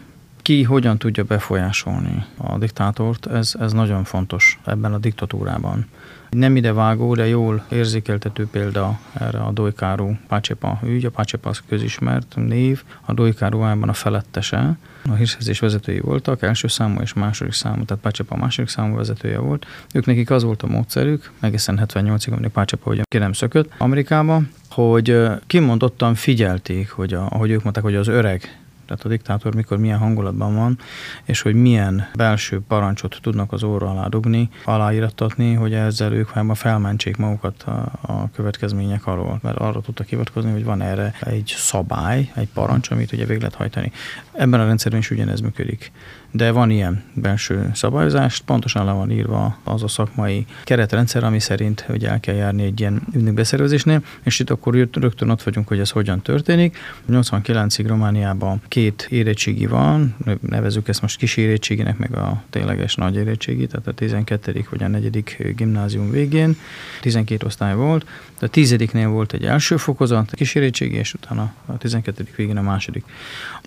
ki 0.41 0.63
hogyan 0.63 0.97
tudja 0.97 1.23
befolyásolni 1.23 2.25
a 2.37 2.57
diktátort, 2.57 3.25
ez, 3.25 3.53
ez 3.59 3.71
nagyon 3.71 4.03
fontos 4.03 4.59
ebben 4.65 4.93
a 4.93 4.97
diktatúrában. 4.97 5.85
Nem 6.31 6.55
idevágó, 6.55 7.15
de 7.15 7.27
jól 7.27 7.65
érzékeltető 7.69 8.47
példa 8.51 8.99
erre 9.13 9.39
a 9.39 9.51
Dojkáru 9.51 10.13
Pácsepa 10.27 10.79
ügy. 10.83 11.05
A 11.05 11.09
Pácsepa 11.09 11.49
az 11.49 11.61
közismert 11.67 12.35
név, 12.35 12.83
a 13.01 13.13
Dojkáru 13.13 13.61
álban 13.61 13.89
a 13.89 13.93
felettese. 13.93 14.77
A 15.09 15.13
hírszerzés 15.13 15.59
vezetői 15.59 15.99
voltak, 15.99 16.41
első 16.41 16.67
számú 16.67 17.01
és 17.01 17.13
második 17.13 17.53
számú, 17.53 17.85
tehát 17.85 18.03
Pácsepa 18.03 18.35
második 18.35 18.69
számú 18.69 18.95
vezetője 18.95 19.37
volt. 19.37 19.65
Ők 19.93 20.05
nekik 20.05 20.29
az 20.29 20.43
volt 20.43 20.61
a 20.63 20.67
módszerük, 20.67 21.31
egészen 21.39 21.79
78-ig, 21.85 22.31
amíg 22.31 22.49
Pácsepa 22.49 22.91
ugye 22.91 23.01
ki 23.07 23.17
nem 23.17 23.33
szökött 23.33 23.71
Amerikába, 23.77 24.41
hogy 24.69 25.17
kimondottan 25.47 26.15
figyelték, 26.15 26.89
hogy 26.89 27.13
a, 27.13 27.27
ahogy 27.29 27.51
ők 27.51 27.63
mondták, 27.63 27.83
hogy 27.83 27.95
az 27.95 28.07
öreg 28.07 28.60
tehát 28.91 29.05
a 29.05 29.09
diktátor 29.09 29.55
mikor 29.55 29.77
milyen 29.77 29.97
hangulatban 29.97 30.55
van, 30.55 30.79
és 31.23 31.41
hogy 31.41 31.55
milyen 31.55 32.07
belső 32.15 32.61
parancsot 32.67 33.17
tudnak 33.21 33.51
az 33.51 33.63
óra 33.63 33.89
alá 33.89 34.07
dugni, 34.07 34.49
aláírattatni, 34.65 35.53
hogy 35.53 35.73
ezzel 35.73 36.13
ők 36.13 36.43
már 36.43 36.57
felmentsék 36.57 37.17
magukat 37.17 37.63
a, 37.63 37.91
a 38.01 38.29
következmények 38.33 39.07
alól. 39.07 39.39
Mert 39.41 39.57
arra 39.57 39.81
tudtak 39.81 40.07
hivatkozni, 40.07 40.51
hogy 40.51 40.63
van 40.63 40.81
erre 40.81 41.13
egy 41.19 41.53
szabály, 41.57 42.31
egy 42.35 42.49
parancs, 42.53 42.91
amit 42.91 43.11
ugye 43.11 43.25
végre 43.25 43.41
lehet 43.41 43.55
hajtani. 43.55 43.91
Ebben 44.31 44.59
a 44.59 44.65
rendszerben 44.65 44.99
is 44.99 45.11
ugyanez 45.11 45.39
működik 45.39 45.91
de 46.31 46.51
van 46.51 46.69
ilyen 46.69 47.03
belső 47.13 47.69
szabályozás, 47.73 48.41
pontosan 48.45 48.85
le 48.85 48.91
van 48.91 49.11
írva 49.11 49.57
az 49.63 49.83
a 49.83 49.87
szakmai 49.87 50.45
keretrendszer, 50.63 51.23
ami 51.23 51.39
szerint 51.39 51.81
hogy 51.81 52.05
el 52.05 52.19
kell 52.19 52.35
járni 52.35 52.63
egy 52.63 52.79
ilyen 52.79 53.01
ügynökbeszervezésnél, 53.13 54.03
és 54.23 54.39
itt 54.39 54.49
akkor 54.49 54.73
rögtön 54.91 55.29
ott 55.29 55.43
vagyunk, 55.43 55.67
hogy 55.67 55.79
ez 55.79 55.89
hogyan 55.89 56.21
történik. 56.21 56.77
89-ig 57.11 57.83
Romániában 57.87 58.61
két 58.67 59.07
érettségi 59.09 59.65
van, 59.65 60.15
nevezük 60.39 60.87
ezt 60.87 61.01
most 61.01 61.17
kis 61.17 61.37
érettséginek, 61.37 61.97
meg 61.97 62.15
a 62.15 62.43
tényleges 62.49 62.95
nagy 62.95 63.15
érettségi, 63.15 63.67
tehát 63.67 63.87
a 63.87 63.91
12. 63.91 64.65
vagy 64.69 64.83
a 64.83 64.87
4. 64.87 65.53
gimnázium 65.55 66.11
végén, 66.11 66.57
12 67.01 67.45
osztály 67.45 67.75
volt, 67.75 68.05
de 68.41 68.47
a 68.47 68.49
10 68.49 68.75
volt 68.93 69.33
egy 69.33 69.45
első 69.45 69.77
fokozat, 69.77 70.31
kis 70.33 70.55
érettségi, 70.55 70.95
és 70.95 71.13
utána 71.13 71.53
a 71.65 71.77
12. 71.77 72.27
végén 72.35 72.57
a 72.57 72.61
második. 72.61 73.05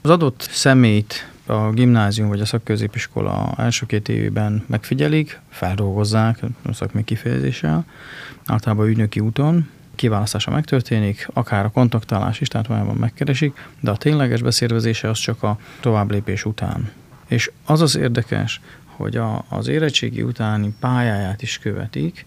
Az 0.03 0.11
adott 0.11 0.49
személyt 0.51 1.29
a 1.47 1.71
gimnázium 1.71 2.29
vagy 2.29 2.41
a 2.41 2.45
szakközépiskola 2.45 3.55
első 3.57 3.87
két 3.87 4.09
évében 4.09 4.65
megfigyelik, 4.67 5.41
feldolgozzák 5.49 6.39
a 6.63 6.73
szakmai 6.73 7.05
kifejezéssel, 7.05 7.85
általában 8.47 8.87
ügynöki 8.87 9.21
úton, 9.21 9.69
kiválasztása 9.95 10.51
megtörténik, 10.51 11.29
akár 11.33 11.65
a 11.65 11.71
kontaktálás 11.71 12.41
is, 12.41 12.49
tehát 12.49 12.67
valójában 12.67 12.97
megkeresik, 12.97 13.69
de 13.81 13.91
a 13.91 13.97
tényleges 13.97 14.43
beszérvezése 14.43 15.09
az 15.09 15.19
csak 15.19 15.43
a 15.43 15.59
továbblépés 15.81 16.45
után. 16.45 16.91
És 17.27 17.51
az 17.65 17.81
az 17.81 17.97
érdekes, 17.97 18.61
hogy 18.85 19.17
a, 19.17 19.45
az 19.49 19.69
érettségi 19.69 20.23
utáni 20.23 20.75
pályáját 20.81 21.43
is 21.43 21.59
követik, 21.59 22.25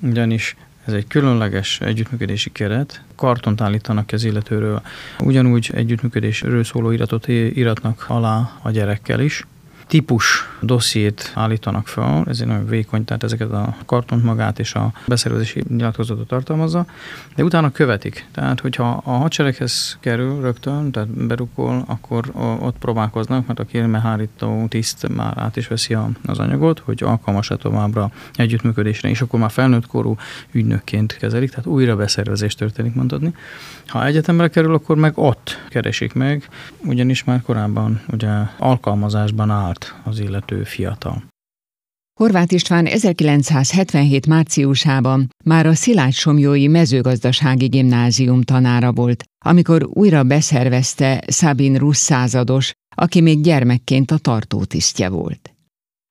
ugyanis 0.00 0.56
ez 0.84 0.92
egy 0.92 1.06
különleges 1.06 1.80
együttműködési 1.80 2.52
keret. 2.52 3.02
Kartont 3.14 3.60
állítanak 3.60 4.12
az 4.12 4.24
illetőről. 4.24 4.82
Ugyanúgy 5.20 5.70
együttműködésről 5.74 6.64
szóló 6.64 6.90
iratot 6.90 7.28
íratnak 7.28 8.04
alá 8.08 8.58
a 8.62 8.70
gyerekkel 8.70 9.20
is 9.20 9.46
típus 9.86 10.48
dossziét 10.60 11.32
állítanak 11.34 11.88
fel, 11.88 12.24
ez 12.28 12.40
egy 12.40 12.46
nagyon 12.46 12.66
vékony, 12.66 13.04
tehát 13.04 13.22
ezeket 13.22 13.52
a 13.52 13.76
kartont 13.86 14.24
magát 14.24 14.58
és 14.58 14.74
a 14.74 14.92
beszervezési 15.06 15.64
nyilatkozatot 15.68 16.26
tartalmazza, 16.26 16.86
de 17.36 17.44
utána 17.44 17.70
követik. 17.70 18.26
Tehát, 18.32 18.60
hogyha 18.60 19.02
a 19.04 19.10
hadsereghez 19.10 19.96
kerül 20.00 20.40
rögtön, 20.40 20.90
tehát 20.90 21.08
berukol, 21.08 21.84
akkor 21.86 22.30
ott 22.60 22.78
próbálkoznak, 22.78 23.46
mert 23.46 23.58
a 23.58 23.64
kérmehárító 23.64 24.66
tiszt 24.68 25.08
már 25.08 25.38
át 25.38 25.56
is 25.56 25.68
veszi 25.68 25.96
az 26.24 26.38
anyagot, 26.38 26.78
hogy 26.78 27.02
alkalmas-e 27.02 27.56
továbbra 27.56 28.10
együttműködésre, 28.32 29.08
és 29.08 29.20
akkor 29.20 29.40
már 29.40 29.50
felnőtt 29.50 29.86
korú 29.86 30.16
ügynökként 30.52 31.16
kezelik, 31.16 31.50
tehát 31.50 31.66
újra 31.66 31.96
beszervezés 31.96 32.54
történik 32.54 32.94
mondani. 32.94 33.34
Ha 33.86 34.06
egyetemre 34.06 34.48
kerül, 34.48 34.74
akkor 34.74 34.96
meg 34.96 35.18
ott 35.18 35.66
keresik 35.68 36.12
meg, 36.12 36.48
ugyanis 36.84 37.24
már 37.24 37.42
korábban 37.42 38.00
ugye 38.12 38.30
alkalmazásban 38.58 39.50
állt 39.74 39.94
az 40.04 40.18
illető 40.18 40.64
fiatal. 40.64 41.24
Horváth 42.20 42.52
István 42.52 42.86
1977 42.86 44.26
márciusában 44.26 45.28
már 45.44 45.66
a 45.66 45.74
Szilágy 45.74 46.12
Somjói 46.12 46.66
mezőgazdasági 46.66 47.66
gimnázium 47.66 48.42
tanára 48.42 48.92
volt, 48.92 49.24
amikor 49.44 49.88
újra 49.92 50.22
beszervezte 50.22 51.24
Szabin 51.26 51.74
Rusz 51.76 51.98
százados, 51.98 52.72
aki 52.96 53.20
még 53.20 53.40
gyermekként 53.40 54.10
a 54.10 54.18
tartótisztje 54.18 55.08
volt. 55.08 55.54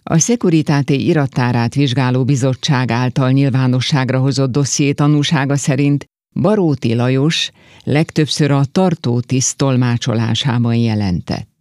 A 0.03 0.17
Szekuritáté 0.17 0.95
irattárát 0.95 1.73
vizsgáló 1.75 2.23
bizottság 2.23 2.91
által 2.91 3.31
nyilvánosságra 3.31 4.19
hozott 4.19 4.51
dosszié 4.51 4.91
tanúsága 4.91 5.55
szerint 5.55 6.05
Baróti 6.41 6.95
Lajos 6.95 7.51
legtöbbször 7.83 8.51
a 8.51 8.65
tartótiszt 8.65 9.57
tolmácsolásában 9.57 10.75
jelentett. 10.75 11.52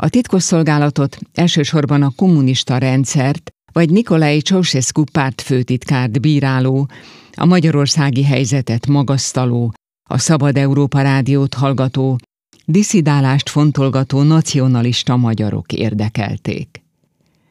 A 0.00 0.08
titkosszolgálatot 0.08 1.18
elsősorban 1.34 2.02
a 2.02 2.12
kommunista 2.16 2.78
rendszert 2.78 3.50
vagy 3.72 3.90
Nikolai 3.90 4.40
Ceausescu 4.40 5.04
pártfőtitkárt 5.12 6.20
bíráló, 6.20 6.88
a 7.34 7.44
magyarországi 7.44 8.24
helyzetet 8.24 8.86
magasztaló, 8.86 9.72
a 10.10 10.18
Szabad 10.18 10.56
Európa 10.56 11.00
rádiót 11.00 11.54
hallgató, 11.54 12.18
diszidálást 12.64 13.48
fontolgató 13.48 14.22
nacionalista 14.22 15.16
magyarok 15.16 15.72
érdekelték. 15.72 16.82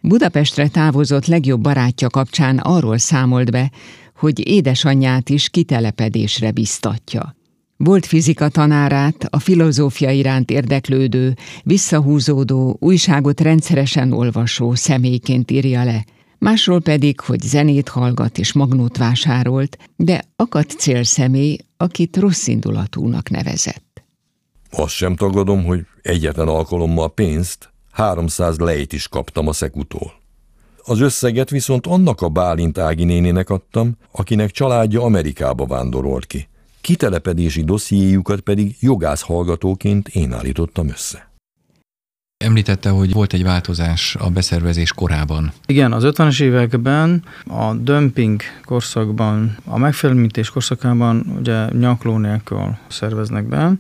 Budapestre 0.02 0.68
távozott 0.68 1.26
legjobb 1.26 1.62
barátja 1.62 2.10
kapcsán 2.10 2.58
arról 2.58 2.98
számolt 2.98 3.52
be, 3.52 3.72
hogy 4.16 4.48
édesanyját 4.48 5.30
is 5.30 5.50
kitelepedésre 5.50 6.52
biztatja. 6.52 7.37
Volt 7.78 8.06
fizika 8.06 8.50
tanárát, 8.50 9.28
a 9.30 9.40
filozófia 9.40 10.12
iránt 10.12 10.52
érdeklődő, 10.52 11.36
visszahúzódó, 11.64 12.78
újságot 12.80 13.42
rendszeresen 13.42 14.12
olvasó 14.12 14.76
személyként 14.76 15.52
írja 15.52 15.84
le, 15.84 16.06
másról 16.38 16.82
pedig, 16.82 17.20
hogy 17.20 17.42
zenét 17.42 17.90
hallgat 17.90 18.38
és 18.38 18.54
magnót 18.54 18.98
vásárolt, 18.98 19.78
de 19.96 20.24
akadt 20.36 20.72
célszemély, 20.72 21.58
akit 21.78 22.18
rosszindulatúnak 22.18 23.30
nevezett. 23.30 24.04
Azt 24.72 24.94
sem 24.94 25.16
tagadom, 25.16 25.66
hogy 25.66 25.86
egyetlen 26.02 26.48
alkalommal 26.48 27.14
pénzt, 27.14 27.70
300 27.92 28.58
lejt 28.58 28.94
is 28.94 29.08
kaptam 29.08 29.48
a 29.48 29.54
szekutól. 29.54 30.14
Az 30.84 31.00
összeget 31.00 31.50
viszont 31.50 31.88
annak 31.88 32.22
a 32.22 32.30
Bálint 32.30 32.78
Ági 32.78 33.04
nénének 33.04 33.50
adtam, 33.50 33.98
akinek 34.12 34.52
családja 34.52 35.04
Amerikába 35.04 35.66
vándorolt 35.66 36.26
ki. 36.26 36.48
Kitelepedési 36.88 37.64
dossziéjukat 37.64 38.40
pedig 38.40 38.76
jogász 38.80 39.22
hallgatóként 39.22 40.08
én 40.08 40.34
állítottam 40.34 40.90
össze. 40.90 41.32
Említette, 42.38 42.90
hogy 42.90 43.14
volt 43.14 43.34
egy 43.34 43.44
változás 43.44 44.16
a 44.16 44.30
beszervezés 44.30 44.94
korában. 44.94 45.52
Igen, 45.66 45.94
az 45.94 46.04
50-es 46.06 46.42
években 46.42 47.24
a 47.48 47.74
dömping 47.74 48.42
korszakban, 48.66 49.58
a 49.66 49.78
megfelelmítés 49.78 50.50
korszakában 50.50 51.36
ugye 51.40 51.68
nyakló 51.72 52.18
nélkül 52.18 52.78
szerveznek 52.88 53.44
be, 53.44 53.74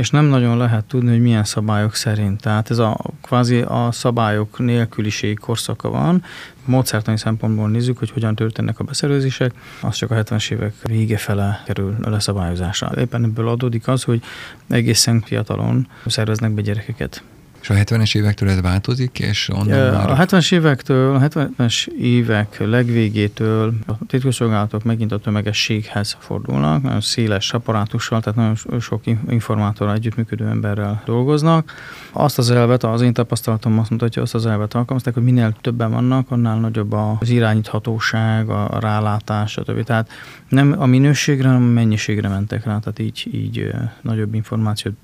és 0.00 0.10
nem 0.10 0.24
nagyon 0.24 0.56
lehet 0.56 0.84
tudni, 0.84 1.10
hogy 1.10 1.20
milyen 1.20 1.44
szabályok 1.44 1.94
szerint. 1.94 2.40
Tehát 2.40 2.70
ez 2.70 2.78
a 2.78 2.96
kvázi 3.22 3.60
a 3.60 3.88
szabályok 3.92 4.58
nélküliség 4.58 5.38
korszaka 5.38 5.90
van. 5.90 6.22
Módszertani 6.64 7.18
szempontból 7.18 7.68
nézzük, 7.68 7.98
hogy 7.98 8.10
hogyan 8.10 8.34
történnek 8.34 8.78
a 8.78 8.84
beszervezések, 8.84 9.52
az 9.80 9.94
csak 9.94 10.10
a 10.10 10.14
70-es 10.14 10.50
évek 10.50 10.74
vége 10.82 11.16
fele 11.16 11.62
kerül 11.66 11.96
a 12.02 12.10
leszabályozásra. 12.10 12.92
Éppen 12.96 13.24
ebből 13.24 13.48
adódik 13.48 13.88
az, 13.88 14.02
hogy 14.02 14.22
egészen 14.68 15.20
fiatalon 15.20 15.88
szerveznek 16.06 16.50
be 16.50 16.60
gyerekeket. 16.60 17.22
És 17.60 17.70
a 17.70 17.74
70-es 17.74 18.16
évektől 18.16 18.48
ez 18.48 18.60
változik, 18.60 19.18
és 19.18 19.48
onnan 19.52 19.92
már... 19.92 20.10
A 20.10 20.16
70-es 20.16 20.52
évektől, 20.52 21.14
a 21.14 21.20
70-es 21.20 21.86
évek 21.86 22.58
legvégétől 22.58 23.74
a 23.86 23.92
titkosszolgálatok 24.06 24.84
megint 24.84 25.12
a 25.12 25.18
tömegességhez 25.18 26.16
fordulnak, 26.18 26.82
nagyon 26.82 27.00
széles 27.00 27.52
apparátussal, 27.52 28.20
tehát 28.20 28.38
nagyon 28.38 28.80
sok 28.80 29.02
informátorral 29.28 29.94
együttműködő 29.94 30.46
emberrel 30.46 31.02
dolgoznak. 31.04 31.72
Azt 32.12 32.38
az 32.38 32.50
elvet, 32.50 32.84
az 32.84 33.00
én 33.00 33.12
tapasztalatom 33.12 33.78
azt 33.78 33.90
mutatja, 33.90 34.22
azt 34.22 34.34
az 34.34 34.46
elvet 34.46 34.74
alkalmazták, 34.74 35.14
hogy 35.14 35.22
minél 35.22 35.56
többen 35.60 35.90
vannak, 35.90 36.30
annál 36.30 36.58
nagyobb 36.58 36.92
az 36.92 37.28
irányíthatóság, 37.28 38.48
a 38.48 38.78
rálátás, 38.80 39.50
stb. 39.50 39.84
Tehát 39.84 40.08
nem 40.48 40.74
a 40.78 40.86
minőségre, 40.86 41.48
hanem 41.48 41.62
a 41.62 41.72
mennyiségre 41.72 42.28
mentek 42.28 42.64
rá, 42.64 42.78
tehát 42.78 42.98
így, 42.98 43.28
így 43.32 43.72
nagyobb 44.00 44.34
információt 44.34 44.94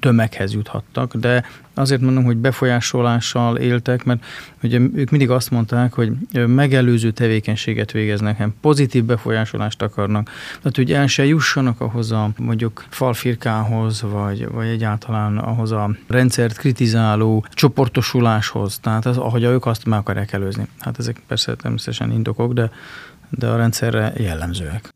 tömeghez 0.00 0.52
juthattak, 0.52 1.16
de 1.16 1.44
Azért 1.78 2.00
mondom, 2.00 2.24
hogy 2.24 2.36
befolyásolással 2.36 3.56
éltek, 3.56 4.04
mert 4.04 4.24
ugye 4.62 4.78
ők 4.94 5.10
mindig 5.10 5.30
azt 5.30 5.50
mondták, 5.50 5.92
hogy 5.92 6.12
megelőző 6.46 7.10
tevékenységet 7.10 7.92
végeznek, 7.92 8.36
hanem 8.36 8.54
pozitív 8.60 9.04
befolyásolást 9.04 9.82
akarnak. 9.82 10.30
Tehát, 10.56 10.76
hogy 10.76 10.92
el 10.92 11.06
se 11.06 11.24
jussanak 11.26 11.80
ahhoz 11.80 12.12
a 12.12 12.30
mondjuk 12.38 12.84
falfirkához, 12.88 14.02
vagy, 14.02 14.48
vagy 14.48 14.66
egyáltalán 14.66 15.38
ahhoz 15.38 15.72
a 15.72 15.90
rendszert 16.06 16.56
kritizáló 16.56 17.44
csoportosuláshoz. 17.50 18.78
Tehát 18.78 19.06
az, 19.06 19.16
ahogy 19.16 19.42
ők 19.42 19.66
azt 19.66 19.84
meg 19.84 19.98
akarják 19.98 20.32
előzni. 20.32 20.66
Hát 20.78 20.98
ezek 20.98 21.22
persze 21.26 21.54
természetesen 21.54 22.12
indokok, 22.12 22.52
de, 22.52 22.70
de 23.30 23.46
a 23.46 23.56
rendszerre 23.56 24.12
jellemzőek. 24.16 24.94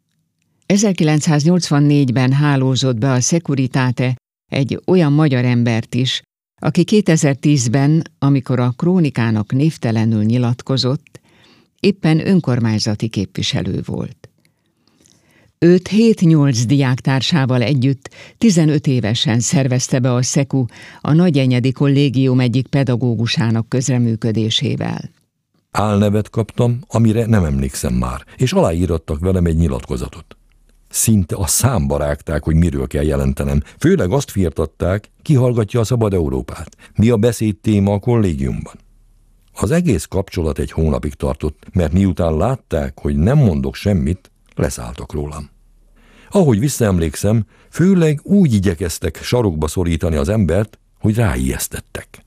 1984-ben 0.69 2.33
hálózott 2.33 2.97
be 2.97 3.13
a 3.13 3.21
Securitate 3.21 4.17
egy 4.51 4.81
olyan 4.87 5.13
magyar 5.13 5.45
embert 5.45 5.95
is, 5.95 6.23
aki 6.61 6.85
2010-ben, 6.87 8.02
amikor 8.19 8.61
a 8.61 8.73
krónikának 8.76 9.52
névtelenül 9.52 10.25
nyilatkozott, 10.25 11.21
éppen 11.81 12.26
önkormányzati 12.26 13.09
képviselő 13.09 13.83
volt. 13.85 14.29
Őt 15.59 15.88
7-8 15.93 16.62
diáktársával 16.67 17.62
együtt 17.62 18.11
15 18.38 18.87
évesen 18.87 19.40
szervezte 19.40 19.99
be 19.99 20.14
a 20.14 20.23
SZEKU 20.23 20.64
a 21.00 21.12
Nagyenyedi 21.12 21.73
Kollégium 21.73 22.40
egyik 22.40 22.67
pedagógusának 22.67 23.69
közreműködésével. 23.69 25.11
Álnevet 25.71 26.31
kaptam, 26.31 26.79
amire 26.88 27.26
nem 27.26 27.45
emlékszem 27.45 27.95
már, 27.95 28.25
és 28.37 28.52
aláírattak 28.52 29.19
velem 29.19 29.45
egy 29.45 29.57
nyilatkozatot. 29.57 30.37
Szinte 30.91 31.37
a 31.37 31.47
számba 31.47 31.97
rágták, 31.97 32.45
hogy 32.45 32.55
miről 32.55 32.87
kell 32.87 33.05
jelentenem. 33.05 33.63
Főleg 33.79 34.11
azt 34.11 34.31
firtatták, 34.31 35.11
ki 35.23 35.35
hallgatja 35.35 35.81
a 35.81 35.85
Szabad 35.85 36.15
Európát. 36.15 36.77
Mi 36.95 37.09
a 37.09 37.17
beszéd 37.17 37.57
téma 37.57 37.93
a 37.93 37.99
kollégiumban. 37.99 38.75
Az 39.53 39.71
egész 39.71 40.05
kapcsolat 40.05 40.59
egy 40.59 40.71
hónapig 40.71 41.15
tartott, 41.15 41.67
mert 41.73 41.93
miután 41.93 42.37
látták, 42.37 42.99
hogy 43.01 43.17
nem 43.17 43.39
mondok 43.39 43.75
semmit, 43.75 44.31
leszálltak 44.55 45.13
rólam. 45.13 45.51
Ahogy 46.31 46.59
visszaemlékszem, 46.59 47.45
főleg 47.71 48.21
úgy 48.23 48.55
igyekeztek 48.55 49.23
sarokba 49.23 49.69
szorítani 49.69 50.17
az 50.17 50.29
embert, 50.29 50.79
hogy 50.99 51.15
ráijesztettek. 51.15 52.25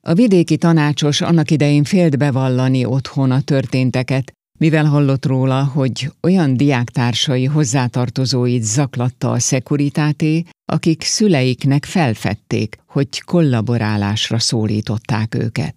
A 0.00 0.14
vidéki 0.14 0.56
tanácsos 0.56 1.20
annak 1.20 1.50
idején 1.50 1.84
félt 1.84 2.18
bevallani 2.18 2.84
otthon 2.84 3.30
a 3.30 3.40
történteket, 3.40 4.32
mivel 4.58 4.84
hallott 4.84 5.26
róla, 5.26 5.64
hogy 5.64 6.12
olyan 6.22 6.56
diáktársai 6.56 7.44
hozzátartozóit 7.44 8.62
zaklatta 8.62 9.30
a 9.30 9.38
szekuritáté, 9.38 10.44
akik 10.64 11.02
szüleiknek 11.02 11.84
felfedték, 11.84 12.78
hogy 12.86 13.20
kollaborálásra 13.20 14.38
szólították 14.38 15.34
őket. 15.34 15.74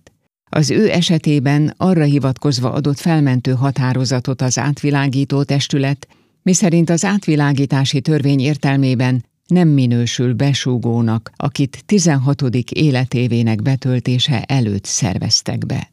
Az 0.50 0.69
ő 0.69 0.91
esetében 0.91 1.73
arra 1.77 2.03
hivatkozva 2.03 2.71
adott 2.71 3.00
felmentő 3.00 3.51
határozatot 3.51 4.41
az 4.41 4.57
átvilágító 4.57 5.43
testület, 5.43 6.07
miszerint 6.43 6.89
az 6.89 7.05
átvilágítási 7.05 8.01
törvény 8.01 8.39
értelmében 8.39 9.25
nem 9.47 9.67
minősül 9.67 10.33
besúgónak, 10.33 11.31
akit 11.35 11.83
16. 11.85 12.41
életévének 12.69 13.61
betöltése 13.61 14.43
előtt 14.43 14.85
szerveztek 14.85 15.65
be. 15.65 15.91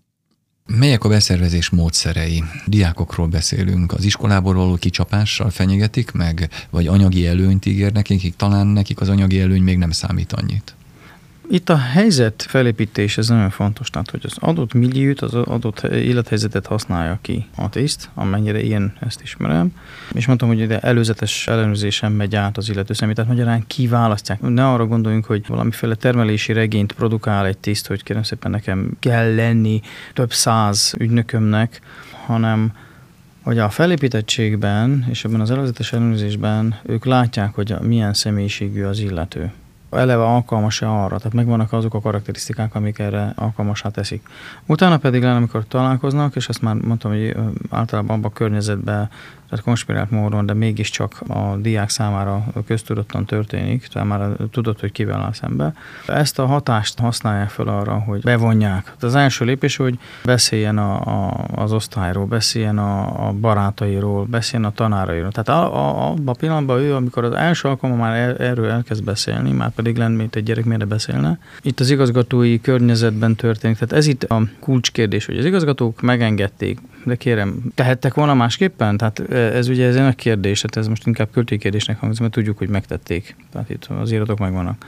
Melyek 0.76 1.04
a 1.04 1.08
beszervezés 1.08 1.70
módszerei? 1.70 2.44
Diákokról 2.66 3.26
beszélünk, 3.26 3.92
az 3.92 4.04
iskolából 4.04 4.54
való 4.54 4.74
kicsapással 4.74 5.50
fenyegetik 5.50 6.12
meg, 6.12 6.48
vagy 6.70 6.86
anyagi 6.86 7.26
előnyt 7.26 7.66
ígér 7.66 7.92
nekik, 7.92 8.36
talán 8.36 8.66
nekik 8.66 9.00
az 9.00 9.08
anyagi 9.08 9.40
előny 9.40 9.62
még 9.62 9.78
nem 9.78 9.90
számít 9.90 10.32
annyit. 10.32 10.74
Itt 11.50 11.68
a 11.68 11.76
helyzet 11.76 12.44
felépítés, 12.48 13.18
ez 13.18 13.28
nagyon 13.28 13.50
fontos, 13.50 13.90
tehát 13.90 14.10
hogy 14.10 14.20
az 14.24 14.36
adott 14.40 14.74
milliót, 14.74 15.20
az 15.20 15.34
adott 15.34 15.80
élethelyzetet 15.82 16.66
használja 16.66 17.18
ki 17.20 17.46
a 17.56 17.68
tiszt, 17.68 18.10
amennyire 18.14 18.62
én 18.62 18.92
ezt 19.00 19.22
ismerem. 19.22 19.72
És 20.12 20.26
mondtam, 20.26 20.48
hogy 20.48 20.58
ide 20.58 20.78
előzetes 20.78 21.46
ellenőrzésen 21.46 22.12
megy 22.12 22.36
át 22.36 22.56
az 22.56 22.68
illető 22.68 22.94
személy, 22.94 23.14
tehát 23.14 23.30
magyarán 23.30 23.64
kiválasztják. 23.66 24.40
Ne 24.40 24.68
arra 24.68 24.86
gondoljunk, 24.86 25.24
hogy 25.24 25.46
valamiféle 25.46 25.94
termelési 25.94 26.52
regényt 26.52 26.92
produkál 26.92 27.46
egy 27.46 27.58
tiszt, 27.58 27.86
hogy 27.86 28.02
kérem 28.02 28.22
szépen 28.22 28.50
nekem 28.50 28.96
kell 29.00 29.34
lenni 29.34 29.80
több 30.14 30.32
száz 30.32 30.94
ügynökömnek, 30.98 31.80
hanem 32.26 32.72
hogy 33.42 33.58
a 33.58 33.70
felépítettségben 33.70 35.06
és 35.10 35.24
ebben 35.24 35.40
az 35.40 35.50
előzetes 35.50 35.92
ellenőrzésben 35.92 36.78
ők 36.86 37.04
látják, 37.04 37.54
hogy 37.54 37.74
milyen 37.80 38.14
személyiségű 38.14 38.84
az 38.84 38.98
illető 38.98 39.52
eleve 39.90 40.22
alkalmas-e 40.22 40.88
arra, 40.88 41.16
tehát 41.16 41.32
megvannak 41.32 41.72
azok 41.72 41.94
a 41.94 42.00
karakterisztikák, 42.00 42.74
amik 42.74 42.98
erre 42.98 43.32
alkalmasá 43.36 43.88
teszik. 43.88 44.28
Utána 44.66 44.96
pedig 44.96 45.22
lenne, 45.22 45.36
amikor 45.36 45.64
találkoznak, 45.68 46.36
és 46.36 46.48
ezt 46.48 46.62
már 46.62 46.74
mondtam, 46.74 47.10
hogy 47.10 47.36
általában 47.70 48.16
abban 48.16 48.30
a 48.30 48.34
környezetben 48.34 49.10
tehát 49.48 49.64
konspirált 49.64 50.10
módon, 50.10 50.46
de 50.46 50.54
mégiscsak 50.54 51.20
a 51.28 51.56
diák 51.56 51.88
számára 51.88 52.44
köztudottan 52.66 53.24
történik, 53.24 53.86
tehát 53.86 54.08
már 54.08 54.30
tudod, 54.50 54.80
hogy 54.80 54.92
kivel 54.92 55.20
áll 55.20 55.32
szembe. 55.32 55.72
Ezt 56.06 56.38
a 56.38 56.46
hatást 56.46 56.98
használják 56.98 57.48
fel 57.48 57.68
arra, 57.68 57.98
hogy 57.98 58.20
bevonják. 58.20 58.94
Az 59.00 59.14
első 59.14 59.44
lépés, 59.44 59.76
hogy 59.76 59.98
beszéljen 60.24 60.78
a, 60.78 61.00
a, 61.00 61.46
az 61.54 61.72
osztályról, 61.72 62.24
beszéljen 62.24 62.78
a, 62.78 63.26
a 63.28 63.32
barátairól, 63.32 64.24
beszéljen 64.24 64.70
a 64.70 64.74
tanárairól. 64.74 65.32
Tehát 65.32 65.48
a, 65.48 65.74
a, 65.74 66.10
abban 66.10 66.34
a 66.34 66.38
pillanatban 66.38 66.80
ő, 66.80 66.94
amikor 66.94 67.24
az 67.24 67.32
első 67.32 67.68
alkalommal 67.68 68.08
már 68.08 68.16
er, 68.16 68.40
erről 68.40 68.70
elkezd 68.70 69.04
beszélni, 69.04 69.52
már 69.52 69.70
pedig 69.70 69.96
lenne, 69.96 70.16
mint 70.16 70.36
egy 70.36 70.42
gyerek 70.42 70.64
miért 70.64 70.88
beszélne. 70.88 71.38
Itt 71.62 71.80
az 71.80 71.90
igazgatói 71.90 72.60
környezetben 72.60 73.34
történik. 73.34 73.76
Tehát 73.78 73.94
ez 73.94 74.06
itt 74.06 74.22
a 74.22 74.42
kulcskérdés, 74.60 75.26
hogy 75.26 75.38
az 75.38 75.44
igazgatók 75.44 76.00
megengedték, 76.00 76.80
de 77.08 77.16
kérem, 77.16 77.62
tehettek 77.74 78.14
volna 78.14 78.34
másképpen? 78.34 78.96
Tehát 78.96 79.20
ez 79.30 79.68
ugye 79.68 79.86
ez 79.86 79.96
egy 79.96 80.02
nagy 80.02 80.14
kérdés, 80.14 80.62
hát 80.62 80.76
ez 80.76 80.88
most 80.88 81.06
inkább 81.06 81.30
költőkérdésnek 81.30 81.98
hangzik, 82.00 82.20
mert 82.20 82.32
tudjuk, 82.32 82.58
hogy 82.58 82.68
megtették. 82.68 83.36
Tehát 83.52 83.70
itt 83.70 83.84
az 84.00 84.10
iratok 84.10 84.38
megvannak. 84.38 84.84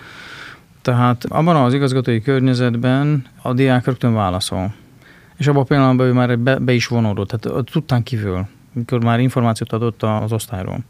Tehát 0.82 1.24
abban 1.24 1.56
az 1.56 1.74
igazgatói 1.74 2.20
környezetben 2.20 3.26
a 3.42 3.52
diák 3.52 3.84
rögtön 3.84 4.14
válaszol. 4.14 4.74
És 5.36 5.46
abban 5.46 5.62
a 5.62 5.64
pillanatban 5.64 6.06
ő 6.06 6.12
már 6.12 6.38
be, 6.38 6.58
be 6.58 6.72
is 6.72 6.86
vonódott, 6.86 7.28
tehát 7.28 7.64
tudtán 7.70 8.02
kívül, 8.02 8.46
mikor 8.72 9.04
már 9.04 9.20
információt 9.20 9.72
adott 9.72 10.02
az 10.02 10.32
osztályról 10.32 10.84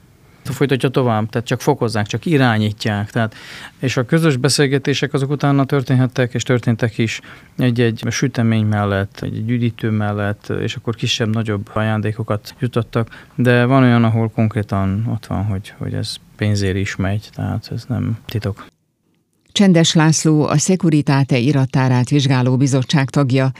folytatja 0.52 0.88
tovább, 0.88 1.28
tehát 1.28 1.46
csak 1.46 1.60
fokozzák, 1.60 2.06
csak 2.06 2.26
irányítják. 2.26 3.10
Tehát, 3.10 3.34
és 3.78 3.96
a 3.96 4.04
közös 4.04 4.36
beszélgetések 4.36 5.12
azok 5.12 5.30
utána 5.30 5.64
történhettek, 5.64 6.34
és 6.34 6.42
történtek 6.42 6.98
is 6.98 7.20
egy-egy 7.58 8.04
sütemény 8.10 8.66
mellett, 8.66 9.20
egy 9.22 9.50
üdítő 9.50 9.90
mellett, 9.90 10.52
és 10.60 10.74
akkor 10.76 10.94
kisebb-nagyobb 10.94 11.70
ajándékokat 11.72 12.54
jutottak, 12.58 13.26
de 13.34 13.64
van 13.64 13.82
olyan, 13.82 14.04
ahol 14.04 14.30
konkrétan 14.30 15.06
ott 15.06 15.26
van, 15.26 15.44
hogy, 15.44 15.74
hogy 15.78 15.94
ez 15.94 16.14
pénzért 16.36 16.76
is 16.76 16.96
megy, 16.96 17.28
tehát 17.34 17.68
ez 17.72 17.84
nem 17.88 18.18
titok. 18.24 18.66
Csendes 19.52 19.94
László, 19.94 20.46
a 20.46 20.58
Szekuritáte 20.58 21.38
irattárát 21.38 22.08
vizsgáló 22.08 22.56
bizottság 22.56 23.10
tagja, 23.10 23.52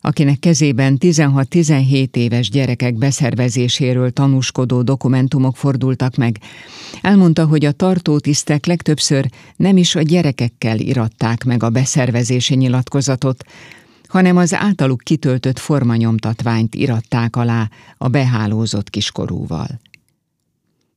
akinek 0.00 0.38
kezében 0.38 0.96
16-17 1.00 2.16
éves 2.16 2.50
gyerekek 2.50 2.94
beszervezéséről 2.94 4.10
tanúskodó 4.10 4.82
dokumentumok 4.82 5.56
fordultak 5.56 6.16
meg. 6.16 6.38
Elmondta, 7.02 7.46
hogy 7.46 7.64
a 7.64 7.72
tartótisztek 7.72 8.66
legtöbbször 8.66 9.28
nem 9.56 9.76
is 9.76 9.94
a 9.94 10.02
gyerekekkel 10.02 10.78
iratták 10.78 11.44
meg 11.44 11.62
a 11.62 11.70
beszervezési 11.70 12.54
nyilatkozatot, 12.54 13.44
hanem 14.06 14.36
az 14.36 14.54
általuk 14.54 15.00
kitöltött 15.04 15.58
formanyomtatványt 15.58 16.74
iratták 16.74 17.36
alá 17.36 17.70
a 17.98 18.08
behálózott 18.08 18.90
kiskorúval. 18.90 19.80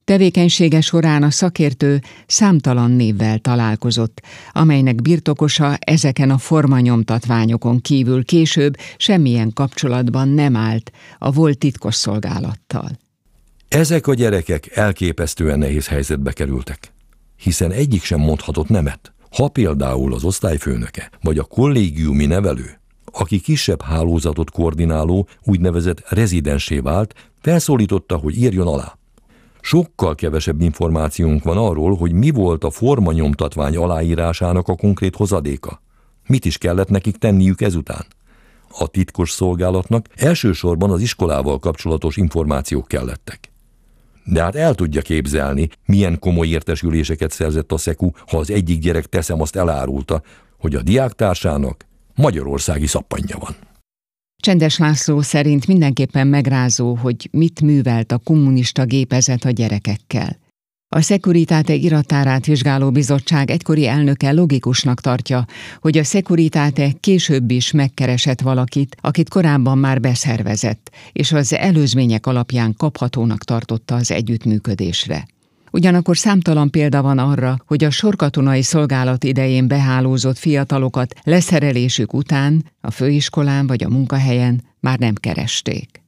Tevékenysége 0.03 0.81
során 0.81 1.23
a 1.23 1.31
szakértő 1.31 2.01
számtalan 2.27 2.91
névvel 2.91 3.39
találkozott, 3.39 4.21
amelynek 4.51 5.01
birtokosa 5.01 5.75
ezeken 5.79 6.29
a 6.29 6.37
formanyomtatványokon 6.37 7.81
kívül 7.81 8.25
később 8.25 8.77
semmilyen 8.97 9.51
kapcsolatban 9.53 10.27
nem 10.27 10.55
állt 10.55 10.91
a 11.17 11.31
volt 11.31 11.57
titkos 11.57 11.95
szolgálattal. 11.95 12.89
Ezek 13.67 14.07
a 14.07 14.13
gyerekek 14.13 14.75
elképesztően 14.75 15.59
nehéz 15.59 15.87
helyzetbe 15.87 16.31
kerültek, 16.31 16.93
hiszen 17.35 17.71
egyik 17.71 18.03
sem 18.03 18.19
mondhatott 18.19 18.69
nemet. 18.69 19.13
Ha 19.31 19.47
például 19.47 20.13
az 20.13 20.23
osztályfőnöke 20.23 21.11
vagy 21.21 21.37
a 21.37 21.43
kollégiumi 21.43 22.25
nevelő, 22.25 22.79
aki 23.11 23.39
kisebb 23.39 23.81
hálózatot 23.81 24.51
koordináló, 24.51 25.27
úgynevezett 25.43 26.09
rezidensé 26.09 26.79
vált, 26.79 27.13
felszólította, 27.41 28.15
hogy 28.15 28.37
írjon 28.37 28.67
alá. 28.67 28.97
Sokkal 29.65 30.15
kevesebb 30.15 30.61
információnk 30.61 31.43
van 31.43 31.57
arról, 31.57 31.95
hogy 31.95 32.11
mi 32.11 32.29
volt 32.29 32.63
a 32.63 32.69
formanyomtatvány 32.69 33.75
aláírásának 33.75 34.67
a 34.67 34.75
konkrét 34.75 35.15
hozadéka. 35.15 35.81
Mit 36.27 36.45
is 36.45 36.57
kellett 36.57 36.89
nekik 36.89 37.17
tenniük 37.17 37.61
ezután? 37.61 38.05
A 38.69 38.87
titkos 38.87 39.31
szolgálatnak 39.31 40.07
elsősorban 40.15 40.91
az 40.91 41.01
iskolával 41.01 41.59
kapcsolatos 41.59 42.17
információk 42.17 42.87
kellettek. 42.87 43.51
De 44.23 44.41
hát 44.41 44.55
el 44.55 44.75
tudja 44.75 45.01
képzelni, 45.01 45.69
milyen 45.85 46.19
komoly 46.19 46.47
értesüléseket 46.47 47.31
szerzett 47.31 47.71
a 47.71 47.77
Szeku, 47.77 48.09
ha 48.27 48.37
az 48.37 48.49
egyik 48.51 48.79
gyerek 48.79 49.05
teszem 49.05 49.41
azt 49.41 49.55
elárulta, 49.55 50.21
hogy 50.59 50.75
a 50.75 50.81
diáktársának 50.81 51.85
magyarországi 52.15 52.87
szappanja 52.87 53.37
van. 53.37 53.55
Csendes 54.43 54.77
László 54.77 55.21
szerint 55.21 55.67
mindenképpen 55.67 56.27
megrázó, 56.27 56.95
hogy 56.95 57.29
mit 57.31 57.61
művelt 57.61 58.11
a 58.11 58.17
kommunista 58.17 58.85
gépezet 58.85 59.43
a 59.43 59.49
gyerekekkel. 59.49 60.37
A 60.95 61.01
Securitate 61.01 61.73
iratárát 61.73 62.45
vizsgáló 62.45 62.91
bizottság 62.91 63.51
egykori 63.51 63.87
elnöke 63.87 64.31
logikusnak 64.31 65.01
tartja, 65.01 65.45
hogy 65.81 65.97
a 65.97 66.03
Securitate 66.03 66.91
később 66.99 67.51
is 67.51 67.71
megkeresett 67.71 68.41
valakit, 68.41 68.95
akit 69.01 69.29
korábban 69.29 69.77
már 69.77 69.99
beszervezett, 69.99 70.91
és 71.11 71.31
az 71.31 71.53
előzmények 71.53 72.25
alapján 72.25 72.73
kaphatónak 72.77 73.43
tartotta 73.43 73.95
az 73.95 74.11
együttműködésre. 74.11 75.25
Ugyanakkor 75.73 76.17
számtalan 76.17 76.69
példa 76.69 77.01
van 77.01 77.17
arra, 77.17 77.57
hogy 77.65 77.83
a 77.83 77.89
sorkatonai 77.89 78.61
szolgálat 78.61 79.23
idején 79.23 79.67
behálózott 79.67 80.37
fiatalokat 80.37 81.13
leszerelésük 81.23 82.13
után 82.13 82.65
a 82.81 82.91
főiskolán 82.91 83.67
vagy 83.67 83.83
a 83.83 83.89
munkahelyen 83.89 84.63
már 84.79 84.99
nem 84.99 85.13
keresték. 85.13 86.03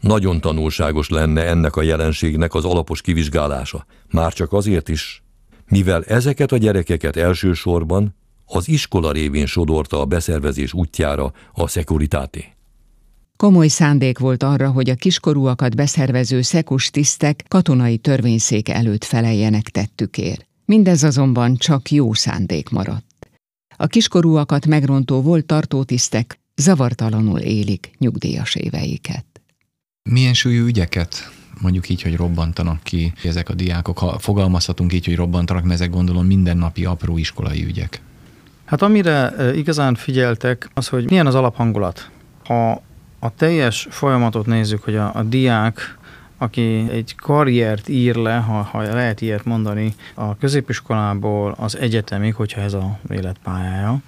Nagyon 0.00 0.40
tanulságos 0.40 1.08
lenne 1.08 1.46
ennek 1.46 1.76
a 1.76 1.82
jelenségnek 1.82 2.54
az 2.54 2.64
alapos 2.64 3.00
kivizsgálása. 3.00 3.86
Már 4.10 4.32
csak 4.32 4.52
azért 4.52 4.88
is, 4.88 5.22
mivel 5.68 6.04
ezeket 6.04 6.52
a 6.52 6.56
gyerekeket 6.56 7.16
elsősorban 7.16 8.14
az 8.46 8.68
iskola 8.68 9.12
révén 9.12 9.46
sodorta 9.46 10.00
a 10.00 10.04
beszervezés 10.04 10.72
útjára 10.72 11.32
a 11.52 11.68
szekuritáté. 11.68 12.57
Komoly 13.38 13.68
szándék 13.68 14.18
volt 14.18 14.42
arra, 14.42 14.70
hogy 14.70 14.90
a 14.90 14.94
kiskorúakat 14.94 15.76
beszervező 15.76 16.42
szekus 16.42 16.90
tisztek 16.90 17.44
katonai 17.48 17.96
törvényszék 17.96 18.68
előtt 18.68 19.04
feleljenek 19.04 19.62
tettükért. 19.62 20.46
Mindez 20.64 21.02
azonban 21.02 21.56
csak 21.56 21.90
jó 21.90 22.12
szándék 22.12 22.68
maradt. 22.68 23.28
A 23.76 23.86
kiskorúakat 23.86 24.66
megrontó 24.66 25.22
volt 25.22 25.46
tartótisztek 25.46 26.38
zavartalanul 26.56 27.38
élik 27.38 27.90
nyugdíjas 27.98 28.54
éveiket. 28.54 29.24
Milyen 30.10 30.34
súlyú 30.34 30.66
ügyeket 30.66 31.30
mondjuk 31.60 31.88
így, 31.88 32.02
hogy 32.02 32.16
robbantanak 32.16 32.82
ki 32.82 33.12
ezek 33.24 33.48
a 33.48 33.54
diákok, 33.54 33.98
ha 33.98 34.18
fogalmazhatunk 34.18 34.92
így, 34.92 35.04
hogy 35.04 35.16
robbantanak, 35.16 35.62
mert 35.62 35.74
ezek 35.74 35.90
gondolom 35.90 36.26
mindennapi 36.26 36.84
apró 36.84 37.18
iskolai 37.18 37.64
ügyek. 37.64 38.02
Hát 38.64 38.82
amire 38.82 39.34
igazán 39.54 39.94
figyeltek, 39.94 40.70
az, 40.74 40.88
hogy 40.88 41.08
milyen 41.08 41.26
az 41.26 41.34
alaphangulat. 41.34 42.10
Ha 42.44 42.86
a 43.18 43.34
teljes 43.34 43.86
folyamatot 43.90 44.46
nézzük, 44.46 44.82
hogy 44.82 44.96
a, 44.96 45.14
a 45.14 45.22
diák, 45.22 45.98
aki 46.38 46.86
egy 46.90 47.14
karriert 47.14 47.88
ír 47.88 48.14
le, 48.14 48.36
ha, 48.36 48.62
ha 48.62 48.82
lehet 48.82 49.20
ilyet 49.20 49.44
mondani, 49.44 49.94
a 50.14 50.36
középiskolából 50.36 51.54
az 51.58 51.76
egyetemig, 51.76 52.34
hogyha 52.34 52.60
ez 52.60 52.72
a 52.72 52.98
életpályája, 53.10 54.00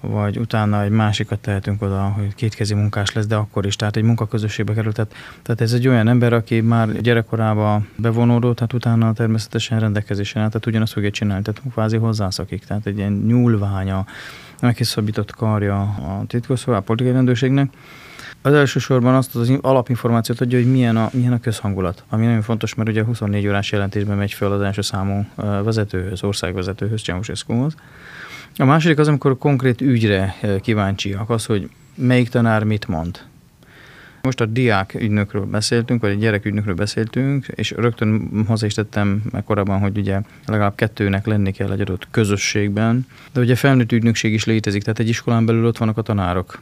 vagy 0.00 0.38
utána 0.38 0.82
egy 0.82 0.90
másikat 0.90 1.38
tehetünk 1.38 1.82
oda, 1.82 2.02
hogy 2.02 2.34
kétkezi 2.34 2.74
munkás 2.74 3.12
lesz, 3.12 3.26
de 3.26 3.36
akkor 3.36 3.66
is, 3.66 3.76
tehát 3.76 3.96
egy 3.96 4.02
munkaközösségbe 4.02 4.74
került. 4.74 4.94
Tehát, 4.94 5.14
tehát 5.42 5.60
ez 5.60 5.72
egy 5.72 5.88
olyan 5.88 6.08
ember, 6.08 6.32
aki 6.32 6.60
már 6.60 7.00
gyerekkorában 7.00 7.88
bevonódott, 7.96 8.56
tehát 8.56 8.72
utána 8.72 9.12
természetesen 9.12 9.80
rendelkezésen 9.80 10.42
áll, 10.42 10.48
tehát 10.48 10.66
ugyanazt 10.66 10.92
fogja 10.92 11.10
csinálni, 11.10 11.42
tehát 11.42 11.62
kvázi 11.72 11.96
hozzászakik, 11.96 12.64
tehát 12.64 12.86
egy 12.86 12.96
ilyen 12.96 13.12
nyúlványa, 13.12 14.06
meghiszabított 14.60 15.34
karja 15.34 15.80
a 15.80 16.24
titkosszolgálat, 16.26 16.82
a 16.82 16.86
politikai 16.86 17.12
rendőrségnek, 17.14 17.70
az 18.42 18.52
elsősorban 18.52 19.14
azt 19.14 19.36
az 19.36 19.52
alapinformációt 19.60 20.40
adja, 20.40 20.58
hogy 20.58 20.70
milyen 20.70 20.96
a, 20.96 21.10
milyen 21.12 21.32
a 21.32 21.40
közhangulat, 21.40 22.04
ami 22.08 22.24
nagyon 22.24 22.42
fontos, 22.42 22.74
mert 22.74 22.88
ugye 22.88 23.04
24 23.04 23.46
órás 23.46 23.72
jelentésben 23.72 24.16
megy 24.16 24.32
föl 24.32 24.52
az 24.52 24.60
első 24.60 24.80
számú 24.80 25.26
vezetőhöz, 25.36 26.22
országvezetőhöz, 26.22 27.02
Ceausescuhoz. 27.02 27.74
A 28.56 28.64
második 28.64 28.98
az, 28.98 29.08
amikor 29.08 29.38
konkrét 29.38 29.80
ügyre 29.80 30.34
kíváncsiak, 30.60 31.30
az, 31.30 31.44
hogy 31.46 31.70
melyik 31.94 32.28
tanár 32.28 32.64
mit 32.64 32.88
mond. 32.88 33.20
Most 34.22 34.40
a 34.40 34.46
diák 34.46 34.94
ügynökről 34.94 35.44
beszéltünk, 35.44 36.00
vagy 36.00 36.10
a 36.10 36.14
gyerek 36.14 36.44
ügynökről 36.44 36.74
beszéltünk, 36.74 37.46
és 37.48 37.70
rögtön 37.70 38.44
hozzá 38.46 38.66
is 38.66 38.74
tettem 38.74 39.22
korábban, 39.44 39.80
hogy 39.80 39.98
ugye 39.98 40.20
legalább 40.46 40.74
kettőnek 40.74 41.26
lenni 41.26 41.52
kell 41.52 41.72
egy 41.72 41.80
adott 41.80 42.06
közösségben, 42.10 43.06
de 43.32 43.40
ugye 43.40 43.54
felnőtt 43.54 43.92
ügynökség 43.92 44.32
is 44.32 44.44
létezik, 44.44 44.82
tehát 44.82 44.98
egy 44.98 45.08
iskolán 45.08 45.46
belül 45.46 45.66
ott 45.66 45.78
vannak 45.78 45.98
a 45.98 46.02
tanárok, 46.02 46.60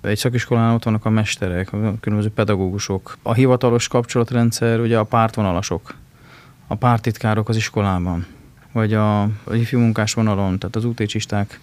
egy 0.00 0.18
szakiskolán 0.18 0.74
ott 0.74 0.84
vannak 0.84 1.04
a 1.04 1.10
mesterek, 1.10 1.72
a 1.72 1.94
különböző 2.00 2.30
pedagógusok. 2.30 3.16
A 3.22 3.32
hivatalos 3.32 3.88
kapcsolatrendszer 3.88 4.80
ugye 4.80 4.98
a 4.98 5.04
pártvonalasok, 5.04 5.94
a 6.66 6.74
pártitkárok 6.74 7.48
az 7.48 7.56
iskolában, 7.56 8.26
vagy 8.72 8.94
a, 8.94 9.22
a 9.22 9.54
ifjú 9.54 9.78
munkás 9.78 10.14
vonalon, 10.14 10.58
tehát 10.58 10.76
az 10.76 10.84
útécsisták 10.84 11.60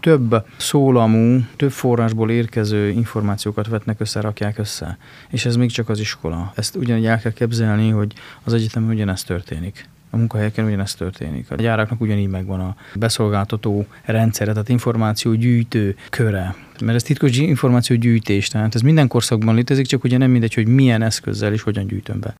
több 0.00 0.46
szólamú, 0.56 1.44
több 1.56 1.70
forrásból 1.70 2.30
érkező 2.30 2.88
információkat 2.88 3.66
vetnek 3.66 4.00
össze, 4.00 4.20
rakják 4.20 4.58
össze. 4.58 4.98
És 5.28 5.44
ez 5.44 5.56
még 5.56 5.70
csak 5.70 5.88
az 5.88 6.00
iskola. 6.00 6.52
Ezt 6.54 6.76
ugyanígy 6.76 7.06
el 7.06 7.20
kell 7.20 7.32
képzelni, 7.32 7.90
hogy 7.90 8.12
az 8.44 8.52
egyetemen 8.52 8.90
ugyanezt 8.90 9.26
történik. 9.26 9.88
A 10.10 10.16
munkahelyeken 10.16 10.64
ugyanezt 10.64 10.98
történik. 10.98 11.50
A 11.50 11.54
gyáraknak 11.54 12.00
ugyanígy 12.00 12.28
megvan 12.28 12.60
a 12.60 12.76
beszolgáltató 12.94 13.86
rendszere, 14.04 14.52
tehát 14.52 14.68
információ 14.68 15.34
gyűjtő 15.34 15.96
köre. 16.10 16.54
Mert 16.80 16.94
ez 16.94 17.02
titkos 17.02 17.36
információ 17.36 17.96
gyűjtés, 17.96 18.48
tehát 18.48 18.74
ez 18.74 18.80
minden 18.80 19.08
korszakban 19.08 19.54
létezik, 19.54 19.86
csak 19.86 20.04
ugye 20.04 20.18
nem 20.18 20.30
mindegy, 20.30 20.54
hogy 20.54 20.66
milyen 20.66 21.02
eszközzel 21.02 21.52
és 21.52 21.62
hogyan 21.62 21.86
gyűjtöm 21.86 22.20
be. 22.20 22.34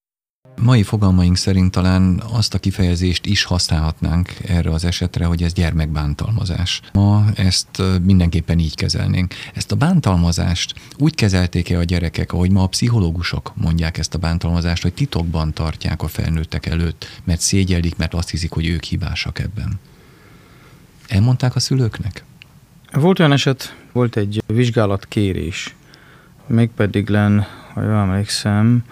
Mai 0.62 0.82
fogalmaink 0.82 1.36
szerint 1.36 1.70
talán 1.70 2.22
azt 2.32 2.54
a 2.54 2.58
kifejezést 2.58 3.26
is 3.26 3.44
használhatnánk 3.44 4.34
erre 4.46 4.70
az 4.70 4.84
esetre, 4.84 5.24
hogy 5.24 5.42
ez 5.42 5.52
gyermekbántalmazás. 5.52 6.80
Ma 6.92 7.24
ezt 7.34 7.82
mindenképpen 8.02 8.58
így 8.58 8.74
kezelnénk. 8.74 9.34
Ezt 9.54 9.72
a 9.72 9.76
bántalmazást 9.76 10.74
úgy 10.98 11.14
kezelték-e 11.14 11.78
a 11.78 11.84
gyerekek, 11.84 12.32
ahogy 12.32 12.50
ma 12.50 12.62
a 12.62 12.66
pszichológusok 12.66 13.52
mondják 13.54 13.98
ezt 13.98 14.14
a 14.14 14.18
bántalmazást, 14.18 14.82
hogy 14.82 14.94
titokban 14.94 15.52
tartják 15.52 16.02
a 16.02 16.08
felnőttek 16.08 16.66
előtt, 16.66 17.20
mert 17.24 17.40
szégyellik, 17.40 17.96
mert 17.96 18.14
azt 18.14 18.30
hiszik, 18.30 18.52
hogy 18.52 18.66
ők 18.66 18.84
hibásak 18.84 19.38
ebben. 19.38 19.80
Elmondták 21.08 21.54
a 21.54 21.60
szülőknek? 21.60 22.24
Volt 22.92 23.18
olyan 23.18 23.32
eset, 23.32 23.76
volt 23.92 24.16
egy 24.16 24.42
vizsgálatkérés, 24.46 25.74
mégpedig 26.46 27.08
len, 27.08 27.46
ha 27.74 27.82
jól 27.82 27.94
emlékszem, 27.94 28.84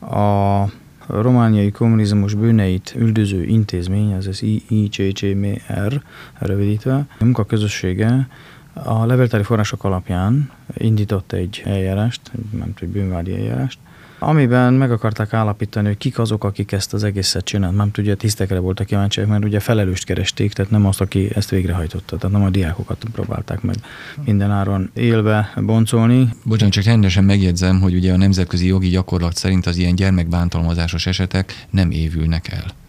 a 0.00 0.64
romániai 1.06 1.70
kommunizmus 1.70 2.34
bűneit 2.34 2.94
üldöző 2.96 3.42
intézmény, 3.42 4.10
ez 4.10 4.26
az 4.26 4.42
ICCMR 4.68 6.02
rövidítve, 6.38 6.94
a 6.94 7.24
munkaközössége 7.24 8.28
a 8.72 9.06
levéltári 9.06 9.42
források 9.42 9.84
alapján 9.84 10.50
indított 10.74 11.32
egy 11.32 11.62
eljárást, 11.64 12.20
nem 12.50 12.74
tudom, 12.74 12.92
bűnvádi 12.92 13.34
eljárást, 13.34 13.78
amiben 14.28 14.72
meg 14.72 14.92
akarták 14.92 15.32
állapítani, 15.32 15.86
hogy 15.86 15.96
kik 15.96 16.18
azok, 16.18 16.44
akik 16.44 16.72
ezt 16.72 16.94
az 16.94 17.04
egészet 17.04 17.44
csinált. 17.44 17.76
Nem 17.76 17.90
tudja, 17.90 18.14
tisztekre 18.14 18.58
voltak 18.58 18.86
kíváncsiak, 18.86 19.28
mert 19.28 19.44
ugye 19.44 19.60
felelőst 19.60 20.04
keresték, 20.04 20.52
tehát 20.52 20.70
nem 20.70 20.86
azt, 20.86 21.00
aki 21.00 21.30
ezt 21.34 21.50
végrehajtotta, 21.50 22.16
tehát 22.16 22.36
nem 22.36 22.46
a 22.46 22.50
diákokat 22.50 23.04
próbálták 23.12 23.62
meg 23.62 23.76
minden 24.24 24.50
áron 24.50 24.90
élve 24.94 25.52
boncolni. 25.56 26.28
Bocsánat, 26.44 26.74
csak 26.74 26.84
rendesen 26.84 27.24
megjegyzem, 27.24 27.80
hogy 27.80 27.94
ugye 27.94 28.12
a 28.12 28.16
nemzetközi 28.16 28.66
jogi 28.66 28.88
gyakorlat 28.88 29.36
szerint 29.36 29.66
az 29.66 29.76
ilyen 29.76 29.94
gyermekbántalmazásos 29.94 31.06
esetek 31.06 31.66
nem 31.70 31.90
évülnek 31.90 32.48
el. 32.52 32.83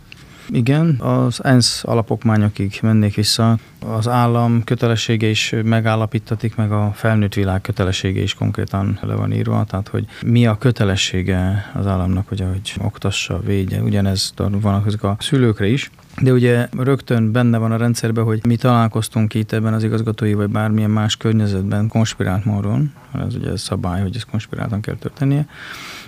Igen, 0.50 1.00
az 1.00 1.44
ENSZ 1.44 1.84
alapokmányokig 1.84 2.80
mennék 2.82 3.16
vissza. 3.16 3.58
Az 3.80 4.08
állam 4.08 4.64
kötelessége 4.64 5.28
is 5.28 5.54
megállapítatik, 5.64 6.56
meg 6.56 6.72
a 6.72 6.92
felnőtt 6.94 7.34
világ 7.34 7.62
kötelessége 7.62 8.22
is 8.22 8.34
konkrétan 8.34 9.00
le 9.02 9.16
van 9.16 9.34
írva, 9.34 9.66
tehát 9.70 9.88
hogy 9.88 10.06
mi 10.26 10.48
a 10.48 10.58
kötelessége 10.58 11.72
az 11.74 11.88
államnak, 11.88 12.28
hogy 12.28 12.42
ahogy 12.42 12.74
oktassa, 12.84 13.40
védje, 13.40 13.82
ugyanez 13.82 14.34
van 14.36 14.84
a 15.02 15.16
szülőkre 15.20 15.68
is. 15.68 15.92
De 16.22 16.32
ugye 16.32 16.68
rögtön 16.78 17.32
benne 17.32 17.58
van 17.58 17.72
a 17.72 17.78
rendszerben, 17.78 18.24
hogy 18.24 18.46
mi 18.46 18.56
találkoztunk 18.56 19.34
itt 19.34 19.52
ebben 19.52 19.74
az 19.74 19.84
igazgatói 19.84 20.34
vagy 20.34 20.50
bármilyen 20.50 20.90
más 20.90 21.18
környezetben 21.18 21.88
konspirált 21.88 22.46
módon, 22.46 22.94
ez 23.28 23.36
ugye 23.36 23.58
szabály, 23.58 24.02
hogy 24.02 24.16
ez 24.16 24.24
konspiráltan 24.24 24.82
kell 24.82 24.96
történnie, 24.96 25.48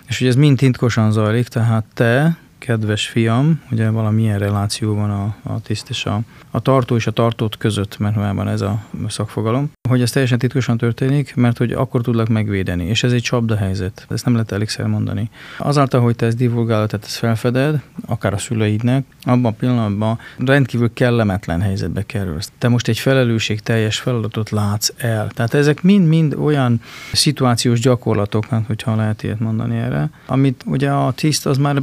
és 0.07 0.19
hogy 0.19 0.27
ez 0.27 0.35
mind 0.35 0.57
titkosan 0.57 1.11
zajlik, 1.11 1.47
tehát 1.47 1.85
te 1.93 2.37
kedves 2.57 3.07
fiam, 3.07 3.61
ugye 3.71 3.89
valamilyen 3.89 4.39
reláció 4.39 4.95
van 4.95 5.09
a, 5.09 5.35
a 5.53 5.61
tiszt 5.61 5.89
és 5.89 6.05
a, 6.05 6.21
a 6.51 6.59
tartó 6.59 6.95
és 6.95 7.07
a 7.07 7.11
tartót 7.11 7.57
között, 7.57 7.97
mert 7.97 8.15
valójában 8.15 8.47
ez 8.47 8.61
a 8.61 8.83
szakfogalom. 9.07 9.71
hogy 9.89 10.01
ez 10.01 10.11
teljesen 10.11 10.37
titkosan 10.37 10.77
történik, 10.77 11.35
mert 11.35 11.57
hogy 11.57 11.71
akkor 11.71 12.01
tudlak 12.01 12.27
megvédeni, 12.27 12.85
és 12.85 13.03
ez 13.03 13.11
egy 13.11 13.21
csapda 13.21 13.55
helyzet. 13.55 14.05
Ezt 14.09 14.25
nem 14.25 14.33
lehet 14.33 14.51
elégszer 14.51 14.85
mondani. 14.85 15.29
Azáltal, 15.57 16.01
hogy 16.01 16.15
te 16.15 16.25
ezt 16.25 16.37
divulgálod, 16.37 16.89
tehát 16.89 17.05
ezt 17.05 17.15
felfeded, 17.15 17.81
akár 18.05 18.33
a 18.33 18.37
szüleidnek, 18.37 19.05
abban 19.21 19.45
a 19.45 19.55
pillanatban 19.59 20.19
rendkívül 20.37 20.93
kellemetlen 20.93 21.61
helyzetbe 21.61 22.05
kerülsz. 22.05 22.51
Te 22.57 22.67
most 22.67 22.87
egy 22.87 22.99
felelősség 22.99 23.59
teljes 23.59 23.99
feladatot 23.99 24.49
látsz 24.49 24.93
el. 24.97 25.29
Tehát 25.29 25.53
ezek 25.53 25.81
mind-mind 25.81 26.33
olyan 26.33 26.81
szituációs 27.13 27.79
gyakorlatok, 27.79 28.45
hát, 28.45 28.65
hogyha 28.67 28.95
lehet 28.95 29.23
ilyet 29.23 29.39
mondani 29.39 29.77
erre, 29.77 30.09
amit 30.25 30.63
ugye 30.65 30.89
a 30.89 31.11
tiszt 31.11 31.45
az 31.45 31.57
már 31.57 31.81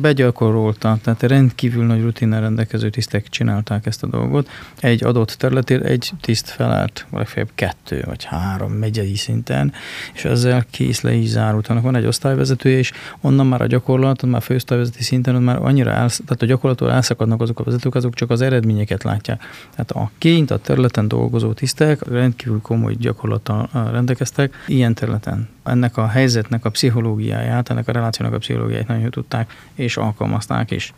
begyakorolta, 0.65 0.99
tehát 1.03 1.23
rendkívül 1.23 1.85
nagy 1.85 2.03
rutinnel 2.03 2.41
rendelkező 2.41 2.91
tisztek 2.91 3.29
csinálták 3.29 3.87
ezt 3.87 4.03
a 4.03 4.07
dolgot. 4.07 4.49
Egy 4.81 5.05
adott 5.05 5.31
területért 5.31 5.85
egy 5.85 6.13
tiszt 6.21 6.49
felelt, 6.49 7.07
vagy 7.11 7.47
kettő 7.55 8.03
vagy 8.07 8.25
három 8.25 8.73
megyei 8.73 9.17
szinten, 9.17 9.73
és 10.15 10.25
ezzel 10.25 10.65
kész 10.71 11.01
le 11.01 11.13
is 11.13 11.29
zárult. 11.29 11.67
Annak 11.67 11.83
van 11.83 11.97
egy 11.97 12.07
osztályvezetője, 12.07 12.79
és 12.79 12.93
onnan 13.21 13.47
már 13.47 13.63
a 13.63 13.67
gyakorlaton, 13.67 14.31
már 14.31 14.43
főosztályvezeti 14.43 15.03
szinten, 15.03 15.43
már 15.43 15.57
annyira 15.57 15.91
elsz, 15.91 16.21
tehát 16.27 16.43
a 16.43 16.47
gyakorlattól 16.47 16.91
elszakadnak 16.91 17.41
azok 17.41 17.61
a 17.61 17.65
vezetők, 17.65 17.95
azok 17.95 18.15
csak 18.15 18.31
az 18.31 18.41
eredményeket 18.41 19.03
látják. 19.03 19.43
Tehát 19.71 19.91
a 19.91 20.11
ként 20.19 20.51
a 20.51 20.59
területen 20.59 21.09
dolgozó 21.09 21.53
tisztek 21.53 22.09
rendkívül 22.09 22.61
komoly 22.61 22.95
gyakorlattal 22.99 23.69
rendelkeztek 23.93 24.65
ilyen 24.67 24.95
területen. 24.95 25.49
Ennek 25.65 25.97
a 25.97 26.07
helyzetnek 26.07 26.65
a 26.65 26.71
pszichológiáját, 26.71 27.71
ennek 27.71 27.89
a 27.89 27.93
relációnak 27.93 28.35
a 28.35 28.39
pszichológiáját 28.39 28.87
nagyon 28.87 29.11
tudták 29.11 29.51
és 29.75 29.97
alkalmazták 29.97 30.54
is. 30.71 30.93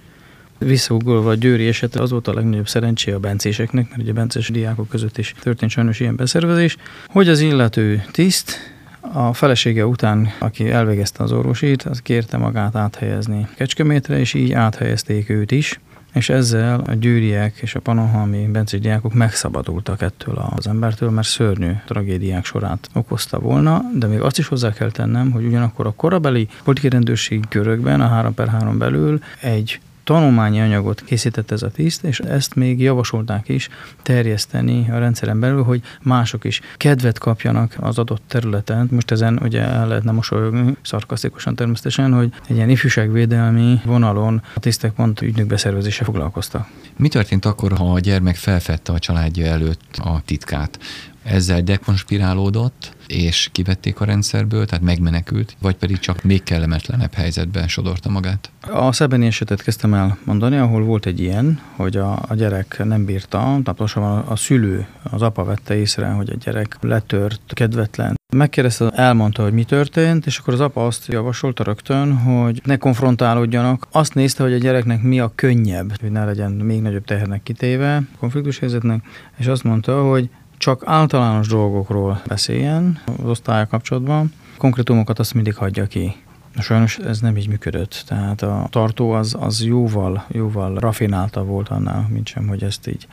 Visszaugolva 0.59 1.31
a 1.31 1.35
győri 1.35 1.67
esetre 1.69 2.03
az 2.03 2.11
volt 2.11 2.29
a 2.29 2.35
legnagyobb 2.35 2.69
szerencsé 2.69 3.13
a 3.13 3.19
bencéseknek, 3.19 3.89
mert 3.89 4.03
ugye 4.03 4.13
bences 4.13 4.49
diákok 4.49 4.89
között 4.89 5.19
is 5.19 5.35
történt 5.41 5.71
sajnos 5.71 6.01
ilyen 6.01 6.17
beszervezés, 6.17 6.77
hogy 7.07 7.29
az 7.29 7.41
illető 7.41 8.05
tiszt 8.11 8.75
a 9.13 9.33
felesége 9.33 9.87
után, 9.87 10.33
aki 10.39 10.71
elvégezte 10.71 11.23
az 11.23 11.33
orvosit, 11.33 11.83
az 11.83 12.03
kérte 12.03 12.37
magát 12.37 12.77
áthelyezni 12.77 13.49
Kecskemétre, 13.55 14.19
és 14.19 14.35
így 14.35 14.53
áthelyezték 14.53 15.29
őt 15.29 15.51
is 15.51 15.81
és 16.17 16.29
ezzel 16.29 16.81
a 16.81 16.93
győriek 16.93 17.59
és 17.61 17.75
a 17.75 17.81
panohalmi 17.81 18.47
bencés 18.47 18.81
diákok 18.81 19.15
megszabadultak 19.15 20.03
ettől 20.03 20.49
az 20.57 20.67
embertől, 20.67 21.11
mert 21.11 21.27
szörnyű 21.27 21.71
tragédiák 21.87 22.45
sorát 22.45 22.89
okozta 22.95 23.39
volna, 23.39 23.83
de 23.95 24.07
még 24.07 24.21
azt 24.21 24.39
is 24.39 24.49
hozzá 24.49 24.73
kell 24.73 24.91
tennem, 24.91 25.31
hogy 25.31 25.45
ugyanakkor 25.45 25.87
a 25.87 25.93
korabeli 25.97 26.49
politikai 26.65 26.91
rendőrség 26.91 27.45
körökben, 27.49 28.01
a 28.01 28.07
3 28.07 28.35
per 28.35 28.49
3 28.49 28.79
belül 28.79 29.23
egy 29.41 29.81
tanulmányi 30.07 30.61
anyagot 30.61 31.03
készített 31.05 31.51
ez 31.51 31.63
a 31.63 31.71
tiszt, 31.71 32.05
és 32.05 32.19
ezt 32.19 32.55
még 32.55 32.81
javasolták 32.81 33.49
is 33.49 33.69
terjeszteni 34.03 34.91
a 34.91 34.99
rendszeren 34.99 35.41
belül, 35.41 35.63
hogy 35.63 35.83
mások 36.03 36.45
is 36.45 36.61
kedvet 36.77 37.19
kapjanak 37.19 37.77
az 37.81 37.99
adott 37.99 38.23
területen. 38.27 38.89
Most 38.91 39.11
ezen 39.11 39.39
ugye 39.43 39.63
el 39.63 39.89
lehetne 39.89 40.11
mosolyogni, 40.11 40.77
szarkasztikusan 40.83 41.55
természetesen, 41.55 42.13
hogy 42.13 42.33
egy 42.49 42.57
ilyen 42.57 42.71
ifjúságvédelmi 42.71 43.81
vonalon 43.85 44.43
a 44.55 44.61
tisztek 44.61 44.93
pont 44.93 45.21
ügynök 45.21 45.47
beszervezése 45.47 46.05
foglalkoztak. 46.05 46.69
Mi 46.97 47.09
történt 47.09 47.45
akkor, 47.45 47.73
ha 47.73 47.93
a 47.93 48.01
gyermek 48.01 48.37
felfedte 48.37 48.93
a 48.93 48.99
családja 48.99 49.47
előtt 49.47 49.97
a 49.97 50.23
titkát? 50.25 50.79
ezzel 51.27 51.61
dekonspirálódott, 51.61 52.96
és 53.07 53.49
kivették 53.53 54.01
a 54.01 54.05
rendszerből, 54.05 54.67
tehát 54.67 54.85
megmenekült, 54.85 55.57
vagy 55.61 55.77
pedig 55.77 55.99
csak 55.99 56.23
még 56.23 56.43
kellemetlenebb 56.43 57.15
helyzetben 57.15 57.69
sodorta 57.69 58.11
magát? 58.11 58.51
A 58.61 58.93
szebeni 58.93 59.27
esetet 59.27 59.63
kezdtem 59.63 59.95
el 59.95 60.19
mondani, 60.25 60.57
ahol 60.57 60.83
volt 60.83 61.07
egy 61.07 61.21
ilyen, 61.21 61.61
hogy 61.77 61.97
a, 61.97 62.25
a 62.29 62.35
gyerek 62.35 62.83
nem 62.85 63.05
bírta, 63.05 63.55
a, 63.55 64.25
a 64.31 64.37
szülő, 64.37 64.87
az 65.03 65.23
apa 65.23 65.45
vette 65.45 65.77
észre, 65.77 66.07
hogy 66.07 66.31
a 66.31 66.37
gyerek 66.45 66.77
letört, 66.81 67.41
kedvetlen. 67.47 68.15
Megkérdezte, 68.35 68.91
elmondta, 68.91 69.43
hogy 69.43 69.53
mi 69.53 69.65
történt, 69.65 70.27
és 70.27 70.39
akkor 70.39 70.55
az 70.55 70.61
apa 70.61 70.87
azt 70.87 71.07
javasolta 71.07 71.65
rögtön, 71.65 72.17
hogy 72.17 72.61
ne 72.65 72.77
konfrontálódjanak. 72.77 73.87
Azt 73.91 74.15
nézte, 74.15 74.43
hogy 74.43 74.53
a 74.53 74.59
gyereknek 74.59 75.03
mi 75.03 75.21
a 75.21 75.33
könnyebb, 75.35 76.01
hogy 76.01 76.11
ne 76.11 76.25
legyen 76.25 76.51
még 76.51 76.83
nagyobb 76.83 77.05
tehernek 77.05 77.43
kitéve, 77.43 78.03
konfliktus 78.19 78.59
helyzetnek, 78.59 79.05
és 79.37 79.47
azt 79.47 79.65
mondta, 79.65 80.03
hogy 80.03 80.31
csak 80.59 80.83
általános 80.85 81.49
dolgokról 81.49 82.23
beszéljen 82.27 83.01
az 83.23 83.29
osztályok 83.29 83.69
kapcsolatban, 83.69 84.33
konkrétumokat 84.57 85.19
azt 85.19 85.35
mindig 85.35 85.55
hagyja 85.55 85.87
ki. 85.87 86.17
Sajnos 86.59 86.99
ez 86.99 87.21
nem 87.21 87.37
így 87.37 87.49
működött. 87.49 88.05
Tehát 88.07 88.43
a 88.43 88.67
tartó 88.71 89.11
az, 89.11 89.37
az 89.41 89.65
jóval, 89.65 90.25
jóval 90.29 90.75
rafináltabb 90.75 91.47
volt 91.47 91.69
annál, 91.69 92.07
mint 92.13 92.27
sem, 92.27 92.47
hogy 92.47 92.63
ezt 92.63 92.89
így 92.89 93.07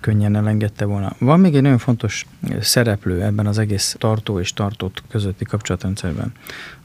könnyen 0.00 0.36
elengedte 0.36 0.84
volna. 0.84 1.12
Van 1.18 1.40
még 1.40 1.54
egy 1.54 1.62
nagyon 1.62 1.78
fontos 1.78 2.26
szereplő 2.60 3.22
ebben 3.22 3.46
az 3.46 3.58
egész 3.58 3.96
tartó 3.98 4.40
és 4.40 4.52
tartott 4.52 5.02
közötti 5.08 5.44
kapcsolatrendszerben. 5.44 6.32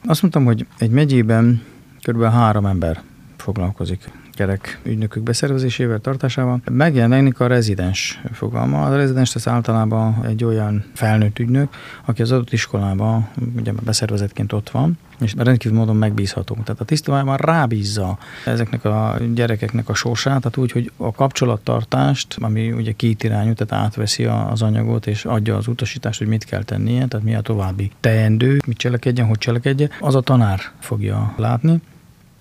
Azt 0.06 0.22
mondtam, 0.22 0.44
hogy 0.44 0.66
egy 0.78 0.90
megyében 0.90 1.62
kb. 2.02 2.22
három 2.22 2.66
ember 2.66 3.02
foglalkozik 3.36 4.10
gyerek 4.36 4.78
ügynökök 4.82 5.22
beszervezésével, 5.22 5.98
tartásával. 5.98 6.60
Megjelenik 6.70 7.40
a 7.40 7.46
rezidens 7.46 8.20
fogalma. 8.32 8.82
A 8.82 8.96
rezidens 8.96 9.34
az 9.34 9.48
általában 9.48 10.24
egy 10.24 10.44
olyan 10.44 10.84
felnőtt 10.94 11.38
ügynök, 11.38 11.68
aki 12.04 12.22
az 12.22 12.32
adott 12.32 12.52
iskolában 12.52 13.28
ugye 13.56 13.72
beszervezetként 13.84 14.52
ott 14.52 14.70
van, 14.70 14.98
és 15.20 15.34
rendkívül 15.36 15.78
módon 15.78 15.96
megbízható. 15.96 16.56
Tehát 16.64 16.80
a 16.80 16.84
tiszta 16.84 17.24
már 17.24 17.40
rábízza 17.40 18.18
ezeknek 18.44 18.84
a 18.84 19.16
gyerekeknek 19.34 19.88
a 19.88 19.94
sorsát, 19.94 20.38
tehát 20.40 20.56
úgy, 20.56 20.72
hogy 20.72 20.90
a 20.96 21.12
kapcsolattartást, 21.12 22.36
ami 22.40 22.72
ugye 22.72 22.92
két 22.92 23.24
irányú, 23.24 23.52
tehát 23.52 23.84
átveszi 23.84 24.24
az 24.24 24.62
anyagot, 24.62 25.06
és 25.06 25.24
adja 25.24 25.56
az 25.56 25.66
utasítást, 25.66 26.18
hogy 26.18 26.28
mit 26.28 26.44
kell 26.44 26.62
tennie, 26.62 27.06
tehát 27.06 27.26
mi 27.26 27.34
a 27.34 27.40
további 27.40 27.90
teendő, 28.00 28.58
mit 28.66 28.76
cselekedjen, 28.76 29.26
hogy 29.26 29.38
cselekedje, 29.38 29.88
az 30.00 30.14
a 30.14 30.20
tanár 30.20 30.60
fogja 30.78 31.34
látni. 31.36 31.80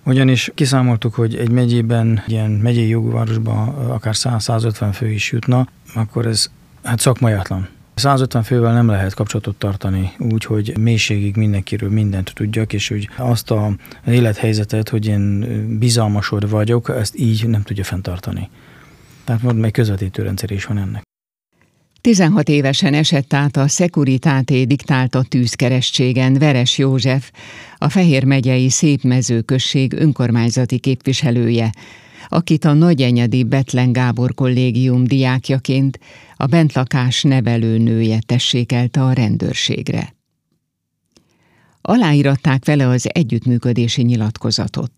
Ugyanis 0.06 0.52
kiszámoltuk, 0.56 1.14
hogy 1.14 1.36
egy 1.36 1.52
megyében, 1.52 2.24
ilyen 2.28 2.52
megyei 2.52 2.88
jogvárosban 2.88 3.68
akár 3.68 4.14
100-150 4.18 4.90
fő 4.94 5.10
is 5.10 5.32
jutna, 5.32 5.68
akkor 5.96 6.26
ez 6.26 6.50
hát 6.84 7.00
szakmaiatlan. 7.00 7.68
150 7.96 8.44
fővel 8.44 8.74
nem 8.74 8.88
lehet 8.88 9.14
kapcsolatot 9.14 9.56
tartani 9.56 10.12
úgy, 10.20 10.46
hogy 10.46 10.78
mélységig 10.78 11.36
mindenkiről 11.36 11.90
mindent 11.90 12.34
tudjak, 12.34 12.74
és 12.74 12.88
hogy 12.88 13.10
azt 13.18 13.52
a 13.52 13.76
élethelyzetet, 14.08 14.90
hogy 14.90 15.06
én 15.06 15.46
bizalmasod 15.80 16.50
vagyok, 16.50 16.90
ezt 16.90 17.18
így 17.18 17.48
nem 17.48 17.62
tudja 17.62 17.84
fenntartani. 17.84 18.50
Tehát 19.24 19.42
mondom, 19.42 19.64
egy 19.64 19.72
közvetítő 19.72 20.24
rendszer 20.24 20.52
is 20.52 20.66
van 20.66 20.78
ennek. 20.78 21.04
16 22.06 22.50
évesen 22.50 22.94
esett 22.94 23.34
át 23.34 23.58
a 23.58 23.68
Securitáté 23.68 24.64
diktálta 24.64 25.24
tűzkerestségen 25.24 26.34
Veres 26.34 26.78
József, 26.78 27.32
a 27.78 27.90
Fehér 27.90 28.24
megyei 28.24 28.70
Szépmezőközség 28.70 29.94
önkormányzati 29.94 30.80
képviselője, 30.80 31.72
akit 32.28 32.66
a 32.66 32.74
Nagyenyedi 32.74 33.44
Betlen 33.44 33.92
Gábor 33.92 34.34
kollégium 34.34 35.04
diákjaként 35.04 36.00
a 36.36 36.46
bentlakás 36.46 37.24
nevelőnője 37.24 38.20
tessékelte 38.26 39.04
a 39.04 39.14
rendőrségre. 39.14 40.16
Aláíratták 41.82 42.66
vele 42.66 42.88
az 42.88 43.10
együttműködési 43.14 44.02
nyilatkozatot. 44.02 44.92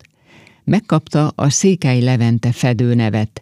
Megkapta 0.63 1.31
a 1.35 1.49
Székely 1.49 2.01
Levente 2.01 2.51
fedőnevet, 2.51 3.41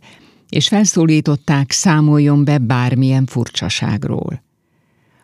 és 0.49 0.67
felszólították, 0.67 1.71
számoljon 1.71 2.43
be 2.43 2.57
bármilyen 2.57 3.25
furcsaságról. 3.25 4.43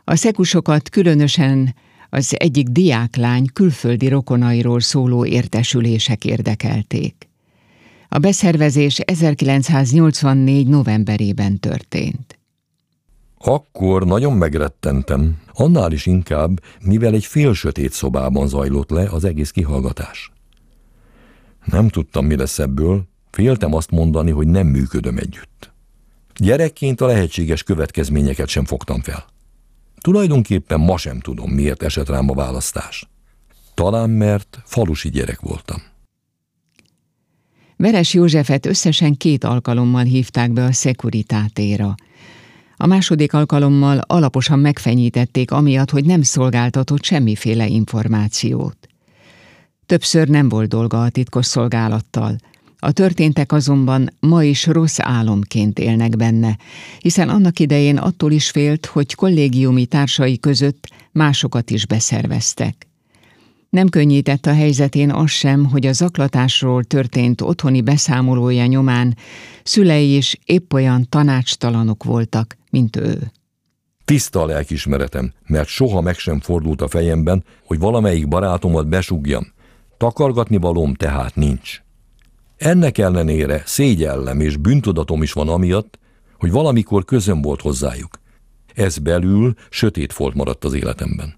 A 0.03 0.15
szekusokat 0.15 0.89
különösen 0.89 1.75
az 2.09 2.35
egyik 2.37 2.67
diáklány 2.67 3.45
külföldi 3.53 4.07
rokonairól 4.07 4.79
szóló 4.79 5.25
értesülések 5.25 6.25
érdekelték. 6.25 7.29
A 8.09 8.17
beszervezés 8.17 8.99
1984. 8.99 10.67
novemberében 10.67 11.59
történt. 11.59 12.39
Akkor 13.37 14.05
nagyon 14.05 14.33
megrettentem, 14.33 15.37
annál 15.53 15.91
is 15.91 16.05
inkább, 16.05 16.63
mivel 16.81 17.13
egy 17.13 17.25
fél 17.25 17.53
sötét 17.53 17.91
szobában 17.91 18.47
zajlott 18.47 18.89
le 18.89 19.09
az 19.09 19.23
egész 19.23 19.51
kihallgatás. 19.51 20.31
Nem 21.65 21.89
tudtam, 21.89 22.25
mi 22.25 22.35
lesz 22.35 22.59
ebből, 22.59 23.03
Féltem 23.31 23.73
azt 23.73 23.91
mondani, 23.91 24.31
hogy 24.31 24.47
nem 24.47 24.67
működöm 24.67 25.17
együtt. 25.17 25.71
Gyerekként 26.35 27.01
a 27.01 27.05
lehetséges 27.05 27.63
következményeket 27.63 28.47
sem 28.47 28.65
fogtam 28.65 29.01
fel. 29.01 29.25
Tulajdonképpen 30.01 30.79
ma 30.79 30.97
sem 30.97 31.19
tudom, 31.19 31.51
miért 31.51 31.83
esett 31.83 32.09
rám 32.09 32.29
a 32.29 32.33
választás. 32.33 33.09
Talán 33.73 34.09
mert 34.09 34.61
falusi 34.65 35.09
gyerek 35.09 35.39
voltam. 35.41 35.77
Veres 37.77 38.13
Józsefet 38.13 38.65
összesen 38.65 39.17
két 39.17 39.43
alkalommal 39.43 40.03
hívták 40.03 40.51
be 40.51 40.63
a 40.63 40.71
szekuritátéra. 40.71 41.95
A 42.77 42.85
második 42.85 43.33
alkalommal 43.33 43.97
alaposan 43.97 44.59
megfenyítették 44.59 45.51
amiatt, 45.51 45.89
hogy 45.89 46.05
nem 46.05 46.21
szolgáltatott 46.21 47.03
semmiféle 47.03 47.67
információt. 47.67 48.77
Többször 49.85 50.27
nem 50.27 50.49
volt 50.49 50.69
dolga 50.69 51.03
a 51.03 51.09
titkos 51.09 51.45
szolgálattal– 51.45 52.35
A 52.83 52.91
történtek 52.91 53.51
azonban 53.51 54.09
ma 54.19 54.43
is 54.43 54.65
rossz 54.65 54.97
álomként 54.99 55.79
élnek 55.79 56.17
benne, 56.17 56.57
hiszen 56.99 57.29
annak 57.29 57.59
idején 57.59 57.97
attól 57.97 58.31
is 58.31 58.49
félt, 58.49 58.85
hogy 58.85 59.15
kollégiumi 59.15 59.85
társai 59.85 60.39
között 60.39 60.87
másokat 61.11 61.69
is 61.69 61.85
beszerveztek. 61.85 62.87
Nem 63.69 63.89
könnyített 63.89 64.45
a 64.45 64.53
helyzetén 64.53 65.11
az 65.11 65.29
sem, 65.29 65.65
hogy 65.65 65.85
a 65.85 65.93
zaklatásról 65.93 66.83
történt 66.83 67.41
otthoni 67.41 67.81
beszámolója 67.81 68.65
nyomán 68.65 69.17
szülei 69.63 70.15
is 70.15 70.39
épp 70.45 70.73
olyan 70.73 71.05
tanácstalanok 71.09 72.03
voltak, 72.03 72.57
mint 72.69 72.95
ő. 72.95 73.31
Tiszta 74.05 74.41
a 74.41 74.45
lelkismeretem, 74.45 75.33
mert 75.47 75.67
soha 75.67 76.01
meg 76.01 76.17
sem 76.17 76.39
fordult 76.39 76.81
a 76.81 76.87
fejemben, 76.87 77.43
hogy 77.65 77.79
valamelyik 77.79 78.27
barátomat 78.27 78.87
besúgjam. 78.87 79.47
Takargatni 79.97 80.57
valóm 80.57 80.93
tehát 80.93 81.35
nincs. 81.35 81.81
Ennek 82.61 82.97
ellenére 82.97 83.63
szégyellem 83.65 84.39
és 84.39 84.57
bűntudatom 84.57 85.23
is 85.23 85.33
van 85.33 85.49
amiatt, 85.49 85.99
hogy 86.39 86.51
valamikor 86.51 87.05
közöm 87.05 87.41
volt 87.41 87.61
hozzájuk. 87.61 88.19
Ez 88.75 88.97
belül 88.97 89.53
sötét 89.69 90.13
folt 90.13 90.33
maradt 90.33 90.63
az 90.63 90.73
életemben. 90.73 91.35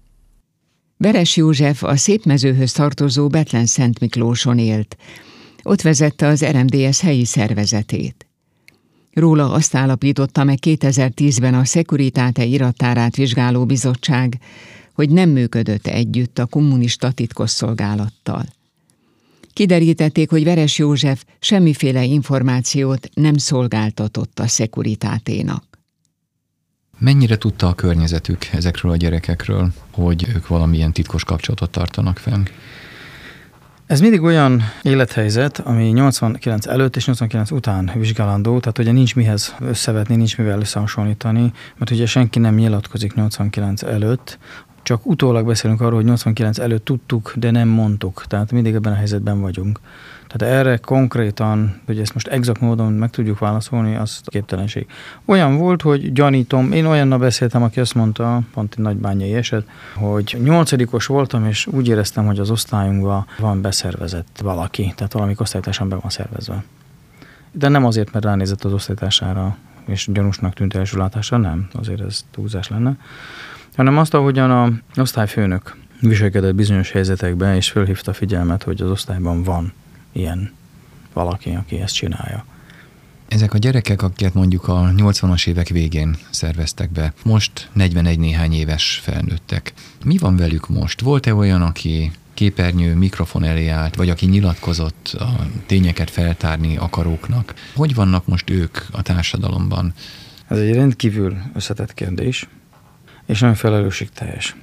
Beres 0.96 1.36
József 1.36 1.82
a 1.82 1.96
Szépmezőhöz 1.96 2.72
tartozó 2.72 3.28
Betlen 3.28 3.66
Szent 3.66 4.00
Miklóson 4.00 4.58
élt. 4.58 4.96
Ott 5.62 5.82
vezette 5.82 6.26
az 6.26 6.44
RMDS 6.44 7.00
helyi 7.00 7.24
szervezetét. 7.24 8.26
Róla 9.12 9.52
azt 9.52 9.74
állapította 9.74 10.44
meg 10.44 10.58
2010-ben 10.62 11.54
a 11.54 11.64
Szekuritáte 11.64 12.44
irattárát 12.44 13.16
vizsgáló 13.16 13.66
bizottság, 13.66 14.38
hogy 14.94 15.10
nem 15.10 15.30
működött 15.30 15.86
együtt 15.86 16.38
a 16.38 16.46
kommunista 16.46 17.12
titkosszolgálattal. 17.12 18.44
Kiderítették, 19.54 20.30
hogy 20.30 20.44
Veres 20.44 20.78
József 20.78 21.24
semmiféle 21.38 22.04
információt 22.04 23.08
nem 23.14 23.36
szolgáltatott 23.36 24.38
a 24.38 24.46
szekuritáténak. 24.46 25.64
Mennyire 26.98 27.36
tudta 27.36 27.66
a 27.66 27.74
környezetük 27.74 28.44
ezekről 28.52 28.92
a 28.92 28.96
gyerekekről, 28.96 29.72
hogy 29.90 30.26
ők 30.34 30.46
valamilyen 30.46 30.92
titkos 30.92 31.24
kapcsolatot 31.24 31.70
tartanak 31.70 32.18
fenn? 32.18 32.42
Ez 33.86 34.00
mindig 34.00 34.22
olyan 34.22 34.62
élethelyzet, 34.82 35.58
ami 35.58 35.84
89 35.84 36.66
előtt 36.66 36.96
és 36.96 37.06
89 37.06 37.50
után 37.50 37.90
vizsgálandó, 37.94 38.60
tehát 38.60 38.78
ugye 38.78 38.92
nincs 38.92 39.14
mihez 39.14 39.54
összevetni, 39.60 40.16
nincs 40.16 40.38
mivel 40.38 40.60
összehasonlítani, 40.60 41.52
mert 41.76 41.90
ugye 41.90 42.06
senki 42.06 42.38
nem 42.38 42.54
nyilatkozik 42.54 43.14
89 43.14 43.82
előtt, 43.82 44.38
csak 44.84 45.06
utólag 45.06 45.46
beszélünk 45.46 45.80
arról, 45.80 45.94
hogy 45.94 46.04
89 46.04 46.58
előtt 46.58 46.84
tudtuk, 46.84 47.32
de 47.36 47.50
nem 47.50 47.68
mondtuk. 47.68 48.24
Tehát 48.28 48.52
mindig 48.52 48.74
ebben 48.74 48.92
a 48.92 48.96
helyzetben 48.96 49.40
vagyunk. 49.40 49.80
Tehát 50.26 50.56
erre 50.56 50.76
konkrétan, 50.76 51.80
hogy 51.86 51.98
ezt 51.98 52.14
most 52.14 52.26
exakt 52.26 52.60
módon 52.60 52.92
meg 52.92 53.10
tudjuk 53.10 53.38
válaszolni, 53.38 53.96
az 53.96 54.20
képtelenség. 54.24 54.86
Olyan 55.24 55.56
volt, 55.56 55.82
hogy 55.82 56.12
gyanítom, 56.12 56.72
én 56.72 56.84
olyannal 56.84 57.18
beszéltem, 57.18 57.62
aki 57.62 57.80
azt 57.80 57.94
mondta, 57.94 58.40
pont 58.52 58.74
egy 58.76 58.82
nagybányai 58.82 59.34
eset, 59.34 59.66
hogy 59.94 60.36
nyolcadikos 60.42 61.06
voltam, 61.06 61.46
és 61.46 61.66
úgy 61.66 61.88
éreztem, 61.88 62.26
hogy 62.26 62.38
az 62.38 62.50
osztályunkban 62.50 63.26
van 63.38 63.60
beszervezett 63.60 64.40
valaki, 64.42 64.92
tehát 64.96 65.12
valamik 65.12 65.40
osztálytársam 65.40 65.88
be 65.88 65.96
van 65.96 66.10
szervezve. 66.10 66.64
De 67.52 67.68
nem 67.68 67.84
azért, 67.84 68.12
mert 68.12 68.24
ránézett 68.24 68.64
az 68.64 68.72
osztálytársára, 68.72 69.56
és 69.86 70.08
gyanúsnak 70.12 70.54
tűnt 70.54 70.74
első 70.74 70.98
látásra, 70.98 71.36
nem, 71.36 71.68
azért 71.72 72.00
ez 72.00 72.24
túlzás 72.30 72.68
lenne, 72.68 72.96
hanem 73.76 73.98
azt, 73.98 74.14
ahogyan 74.14 74.50
a 74.50 74.72
osztályfőnök 75.00 75.76
viselkedett 76.00 76.54
bizonyos 76.54 76.90
helyzetekben, 76.90 77.54
és 77.54 77.70
fölhívta 77.70 78.12
figyelmet, 78.12 78.62
hogy 78.62 78.82
az 78.82 78.90
osztályban 78.90 79.42
van 79.42 79.72
ilyen 80.12 80.52
valaki, 81.12 81.50
aki 81.50 81.80
ezt 81.80 81.94
csinálja. 81.94 82.44
Ezek 83.28 83.54
a 83.54 83.58
gyerekek, 83.58 84.02
akiket 84.02 84.34
mondjuk 84.34 84.68
a 84.68 84.92
80-as 84.96 85.46
évek 85.46 85.68
végén 85.68 86.16
szerveztek 86.30 86.90
be, 86.90 87.12
most 87.24 87.68
41 87.72 88.18
néhány 88.18 88.52
éves 88.52 89.00
felnőttek. 89.02 89.72
Mi 90.04 90.18
van 90.18 90.36
velük 90.36 90.68
most? 90.68 91.00
Volt-e 91.00 91.34
olyan, 91.34 91.62
aki 91.62 92.10
képernyő, 92.34 92.94
mikrofon 92.94 93.44
elé 93.44 93.68
állt, 93.68 93.96
vagy 93.96 94.10
aki 94.10 94.26
nyilatkozott 94.26 95.16
a 95.18 95.46
tényeket 95.66 96.10
feltárni 96.10 96.76
akaróknak? 96.76 97.54
Hogy 97.74 97.94
vannak 97.94 98.26
most 98.26 98.50
ők 98.50 98.78
a 98.92 99.02
társadalomban? 99.02 99.92
Ez 100.48 100.58
egy 100.58 100.74
rendkívül 100.74 101.36
összetett 101.54 101.94
kérdés, 101.94 102.48
és 103.26 103.40
nagyon 103.40 103.54
felelősségteljes. 103.54 104.56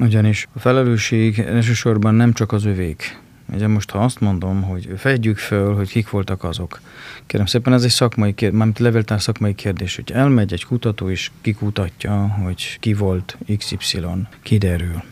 Ugyanis 0.00 0.48
a 0.52 0.58
felelősség 0.58 1.38
elsősorban 1.38 2.14
nem 2.14 2.32
csak 2.32 2.52
az 2.52 2.64
övék, 2.64 3.18
Ugye 3.54 3.68
most, 3.68 3.90
ha 3.90 3.98
azt 3.98 4.20
mondom, 4.20 4.62
hogy 4.62 4.92
fedjük 4.96 5.38
föl, 5.38 5.74
hogy 5.74 5.88
kik 5.88 6.10
voltak 6.10 6.44
azok. 6.44 6.80
Kérem 7.26 7.46
szépen, 7.46 7.72
ez 7.72 7.82
egy 7.82 7.90
szakmai 7.90 8.34
kérdés, 8.34 8.56
mármint 8.56 8.78
leveltár 8.78 9.20
szakmai 9.20 9.54
kérdés, 9.54 9.96
hogy 9.96 10.10
elmegy 10.12 10.52
egy 10.52 10.64
kutató, 10.64 11.10
és 11.10 11.30
kikutatja, 11.40 12.28
hogy 12.42 12.76
ki 12.80 12.94
volt 12.94 13.36
XY, 13.56 14.00
kiderül. 14.42 15.02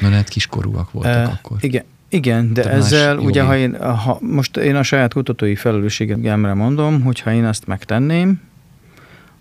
Na 0.00 0.08
lehet 0.08 0.28
kiskorúak 0.28 0.92
voltak 0.92 1.12
e, 1.12 1.24
akkor. 1.24 1.56
Igen, 1.60 1.84
igen, 2.08 2.52
de 2.52 2.62
Te 2.62 2.70
ezzel 2.70 3.18
ugye, 3.18 3.42
ha 3.42 3.56
én, 3.56 3.82
ha 3.82 4.18
most 4.20 4.56
én 4.56 4.76
a 4.76 4.82
saját 4.82 5.12
kutatói 5.12 5.54
felelősségemre 5.54 6.54
mondom, 6.54 7.02
hogy 7.02 7.20
ha 7.20 7.32
én 7.32 7.44
ezt 7.44 7.66
megtenném, 7.66 8.40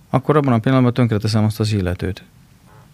akkor 0.10 0.38
abban 0.38 0.54
a 0.54 0.60
pillanatban 0.60 0.94
tönkreteszem 0.94 1.44
azt 1.44 1.60
az 1.60 1.72
illetőt. 1.72 2.24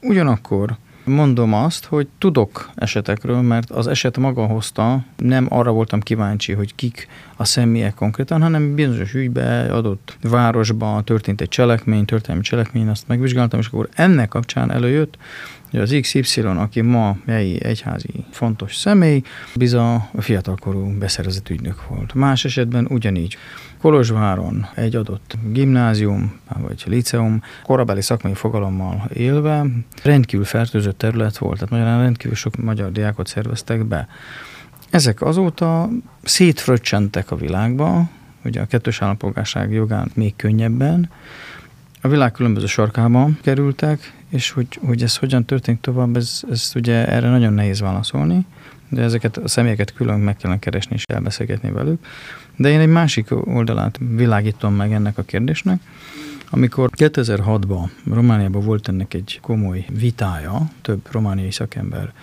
Ugyanakkor 0.08 0.78
Mondom 1.06 1.54
azt, 1.54 1.86
hogy 1.86 2.08
tudok 2.18 2.70
esetekről, 2.76 3.42
mert 3.42 3.70
az 3.70 3.88
eset 3.88 4.18
maga 4.18 4.46
hozta, 4.46 5.04
nem 5.18 5.48
arra 5.50 5.72
voltam 5.72 6.00
kíváncsi, 6.00 6.54
hogy 6.54 6.76
kik 6.76 7.08
a 7.36 7.46
személyek 7.46 7.94
konkrétan, 7.94 8.42
hanem 8.42 8.76
bizonyos 8.76 9.14
ügybe, 9.14 9.74
adott 9.74 10.18
városban 10.22 11.06
történt 11.06 11.42
egy 11.42 11.48
cselekmény, 11.48 12.06
történelmi 12.06 12.44
cselekmény, 12.44 12.88
azt 12.88 13.08
megvizsgáltam, 13.08 13.60
és 13.60 13.68
akkor 13.68 13.90
ennek 13.94 14.28
kapcsán 14.28 14.72
előjött, 14.72 15.18
hogy 15.72 15.80
az 15.80 15.98
XY, 16.02 16.42
aki 16.42 16.82
ma 16.82 17.18
helyi 17.28 17.64
egyházi 17.64 18.26
fontos 18.32 18.76
személy, 18.76 19.22
biza 19.56 20.10
fiatalkorú 20.18 20.98
beszerzett 20.98 21.50
ügynök 21.50 21.88
volt. 21.88 22.14
Más 22.14 22.46
esetben 22.46 22.88
ugyanígy. 22.90 23.38
Kolozsváron 23.82 24.68
egy 24.74 24.96
adott 24.96 25.38
gimnázium 25.52 26.40
vagy 26.58 26.84
liceum 26.86 27.42
korabeli 27.64 28.02
szakmai 28.02 28.34
fogalommal 28.34 29.10
élve 29.14 29.66
rendkívül 30.04 30.46
fertőzött 30.46 30.98
terület 30.98 31.38
volt, 31.38 31.56
tehát 31.56 31.70
magyarán 31.70 32.00
rendkívül 32.00 32.36
sok 32.36 32.56
magyar 32.56 32.92
diákot 32.92 33.28
szerveztek 33.28 33.86
be. 33.86 34.08
Ezek 34.90 35.22
azóta 35.22 35.90
szétfröccsentek 36.24 37.32
a 37.32 37.36
világba, 37.36 38.10
ugye 38.44 38.62
a 38.62 38.66
kettős 38.66 39.02
állampolgárság 39.02 39.72
jogán 39.72 40.12
még 40.14 40.36
könnyebben, 40.36 41.10
a 42.02 42.08
világ 42.08 42.32
különböző 42.32 42.66
sarkába 42.66 43.30
kerültek, 43.42 44.14
és 44.30 44.52
hogy, 44.52 44.68
hogy 44.86 45.04
ez 45.04 45.18
hogyan 45.18 45.46
történik 45.46 45.82
tovább, 45.82 46.16
ez, 46.16 46.42
ez 46.52 46.72
ugye 46.76 47.08
erre 47.08 47.30
nagyon 47.30 47.54
nehéz 47.54 47.80
válaszolni, 47.80 48.46
de 48.90 49.02
ezeket 49.02 49.38
a 49.38 49.48
személyeket 49.48 49.94
külön 49.94 50.20
meg 50.20 50.38
kellene 50.38 50.60
keresni 50.60 50.96
és 50.96 51.04
elbeszélgetni 51.04 51.72
velük. 51.72 52.06
De 52.56 52.70
én 52.70 52.80
egy 52.80 52.88
másik 52.88 53.28
oldalát 53.48 54.00
világítom 54.16 54.74
meg 54.76 54.94
ennek 54.94 55.18
a 55.18 55.24
kérdésnek. 55.24 55.80
Amikor 56.50 56.90
2006-ban 56.98 57.90
Romániában 58.12 58.66
volt 58.66 58.88
ennek 58.88 59.14
egy 59.14 59.40
komoly 59.42 59.86
vitája, 60.00 60.70
több 60.82 61.08
romániai 61.12 61.52
szakember 61.52 62.14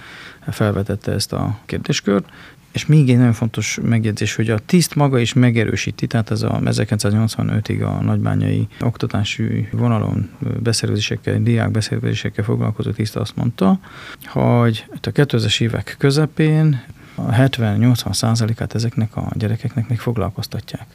felvetette 0.50 1.12
ezt 1.12 1.32
a 1.32 1.58
kérdéskört, 1.66 2.28
és 2.72 2.86
még 2.86 3.10
egy 3.10 3.16
nagyon 3.16 3.32
fontos 3.32 3.78
megjegyzés, 3.82 4.34
hogy 4.34 4.50
a 4.50 4.58
tiszt 4.58 4.94
maga 4.94 5.18
is 5.18 5.32
megerősíti, 5.32 6.06
tehát 6.06 6.30
ez 6.30 6.42
a 6.42 6.60
1985-ig 6.64 7.84
a 7.84 8.02
nagybányai 8.02 8.68
oktatási 8.80 9.68
vonalon 9.72 10.30
beszervezésekkel, 10.62 11.42
diák 11.42 11.70
beszervezésekkel 11.70 12.44
foglalkozó 12.44 12.90
tiszt 12.90 13.16
azt 13.16 13.36
mondta, 13.36 13.78
hogy 14.26 14.84
a 14.90 15.08
2000-es 15.08 15.60
évek 15.60 15.94
közepén 15.98 16.82
a 17.14 17.22
70-80 17.22 18.12
százalékát 18.12 18.74
ezeknek 18.74 19.16
a 19.16 19.30
gyerekeknek 19.34 19.88
még 19.88 19.98
foglalkoztatják. 19.98 20.86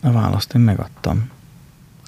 A 0.00 0.12
választ 0.12 0.54
én 0.54 0.60
megadtam 0.60 1.30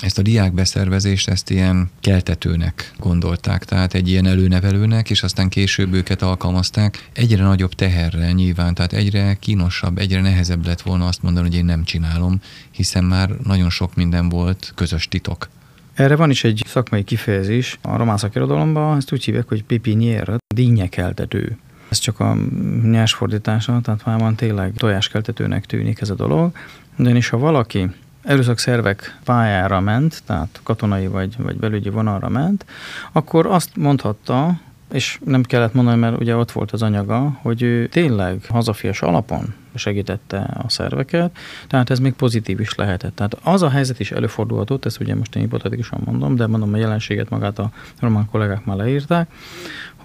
ezt 0.01 0.19
a 0.19 0.23
diák 0.23 0.53
beszervezést, 0.53 1.29
ezt 1.29 1.51
ilyen 1.51 1.91
keltetőnek 2.01 2.93
gondolták, 2.99 3.65
tehát 3.65 3.95
egy 3.95 4.09
ilyen 4.09 4.27
előnevelőnek, 4.27 5.11
és 5.11 5.23
aztán 5.23 5.49
később 5.49 5.93
őket 5.93 6.23
alkalmazták. 6.23 7.09
Egyre 7.13 7.43
nagyobb 7.43 7.73
teherre 7.73 8.33
nyilván, 8.33 8.75
tehát 8.75 8.93
egyre 8.93 9.35
kínosabb, 9.35 9.99
egyre 9.99 10.21
nehezebb 10.21 10.67
lett 10.67 10.81
volna 10.81 11.07
azt 11.07 11.23
mondani, 11.23 11.47
hogy 11.47 11.57
én 11.57 11.65
nem 11.65 11.85
csinálom, 11.85 12.41
hiszen 12.71 13.05
már 13.05 13.31
nagyon 13.45 13.71
sok 13.71 13.95
minden 13.95 14.29
volt 14.29 14.73
közös 14.75 15.09
titok. 15.09 15.49
Erre 15.95 16.17
van 16.17 16.31
is 16.31 16.45
egy 16.45 16.63
szakmai 16.67 17.03
kifejezés 17.03 17.79
a 17.83 17.97
román 17.97 18.17
szakirodalomban, 18.17 18.97
ezt 18.97 19.13
úgy 19.13 19.25
hívják, 19.25 19.49
hogy 19.49 19.65
pipinier, 19.65 20.37
dínyekeltető. 20.55 21.59
Ez 21.97 22.03
csak 22.03 22.21
a 22.21 22.37
nyers 22.83 23.19
tehát 23.83 24.05
már 24.05 24.19
van 24.19 24.35
tényleg 24.35 24.73
tojáskeltetőnek 24.77 25.67
tűnik 25.67 26.01
ez 26.01 26.11
a 26.11 26.15
dolog. 26.15 26.57
is 26.97 27.29
ha 27.29 27.39
valaki 27.39 27.91
erőszak 28.23 28.59
szervek 28.59 29.19
pályára 29.25 29.81
ment, 29.81 30.23
tehát 30.27 30.61
katonai 30.63 31.07
vagy, 31.07 31.35
vagy 31.39 31.57
belügyi 31.57 31.89
vonalra 31.89 32.29
ment, 32.29 32.67
akkor 33.13 33.47
azt 33.47 33.77
mondhatta, 33.77 34.61
És 34.93 35.19
nem 35.25 35.43
kellett 35.43 35.75
mondani, 35.75 35.99
mert 35.99 36.21
ugye 36.21 36.37
ott 36.37 36.53
volt 36.53 36.73
az 36.73 36.83
anyaga, 36.83 37.39
hogy 37.43 37.63
ő 37.63 37.89
tényleg 37.89 38.45
hazafias 38.49 39.03
alapon 39.03 39.55
segítette 39.75 40.39
a 40.39 40.69
szerveket, 40.69 41.37
tehát 41.67 41.91
ez 41.91 41.99
még 41.99 42.13
pozitív 42.13 42.61
is 42.61 42.75
lehetett. 42.75 43.15
Tehát 43.15 43.37
az 43.43 43.63
a 43.63 43.69
helyzet 43.71 44.01
is 44.01 44.11
előfordulhatott, 44.11 44.85
ezt 44.85 45.01
ugye 45.01 45.15
most 45.15 45.35
én 45.35 45.43
hipotetikusan 45.43 46.01
mondom, 46.05 46.37
de 46.37 46.47
mondom 46.47 46.73
a 46.73 46.77
jelenséget 46.77 47.31
magát 47.31 47.59
a 47.59 47.71
román 48.01 48.29
kollégák 48.31 48.65
már 48.65 48.77
leírták, 48.77 49.31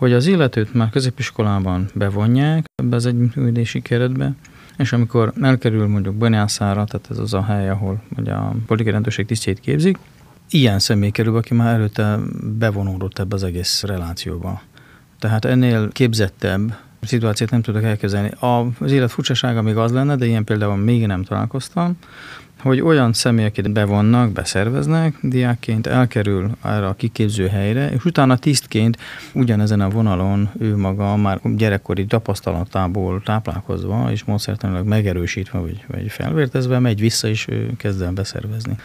hogy 0.01 0.13
az 0.13 0.27
illetőt 0.27 0.73
már 0.73 0.89
középiskolában 0.89 1.89
bevonják 1.93 2.65
ebbe 2.75 2.95
az 2.95 3.05
együttműködési 3.05 3.81
keretbe, 3.81 4.33
és 4.77 4.93
amikor 4.93 5.33
elkerül 5.41 5.87
mondjuk 5.87 6.15
Bonyászára, 6.15 6.85
tehát 6.85 7.07
ez 7.09 7.17
az 7.17 7.33
a 7.33 7.43
hely, 7.43 7.69
ahol 7.69 8.01
ugye 8.17 8.33
a 8.33 8.55
politikai 8.65 8.93
rendőrség 8.93 9.25
tisztjét 9.25 9.59
képzik, 9.59 9.97
ilyen 10.49 10.79
személy 10.79 11.09
kerül, 11.09 11.35
aki 11.35 11.53
már 11.53 11.73
előtte 11.73 12.19
bevonódott 12.57 13.19
ebbe 13.19 13.35
az 13.35 13.43
egész 13.43 13.83
relációba. 13.83 14.61
Tehát 15.19 15.45
ennél 15.45 15.89
képzettebb 15.91 16.77
szituációt 17.01 17.49
nem 17.51 17.61
tudok 17.61 17.83
elkezdeni. 17.83 18.31
Az 18.79 18.91
élet 18.91 19.11
furcsasága 19.11 19.61
még 19.61 19.77
az 19.77 19.91
lenne, 19.91 20.15
de 20.15 20.25
ilyen 20.25 20.43
például 20.43 20.75
még 20.75 21.05
nem 21.05 21.23
találkoztam, 21.23 21.97
hogy 22.61 22.81
olyan 22.81 23.13
személyeket 23.13 23.71
bevonnak, 23.71 24.31
beszerveznek, 24.31 25.15
diákként 25.21 25.87
elkerül 25.87 26.51
erre 26.63 26.87
a 26.87 26.93
kiképző 26.93 27.47
helyre, 27.47 27.91
és 27.91 28.05
utána 28.05 28.37
tisztként 28.37 28.97
ugyanezen 29.33 29.81
a 29.81 29.89
vonalon 29.89 30.49
ő 30.59 30.77
maga 30.77 31.15
már 31.15 31.39
gyerekkori 31.55 32.05
tapasztalatából 32.05 33.21
táplálkozva 33.25 34.11
és 34.11 34.23
módszertanilag 34.23 34.87
megerősítve 34.87 35.59
vagy, 35.59 35.85
vagy 35.87 36.11
felvértezve 36.11 36.79
megy 36.79 36.99
vissza, 36.99 37.27
és 37.27 37.47
ő 37.47 37.73
kezd 37.77 38.01
el 38.01 38.11
beszervezni. 38.11 38.75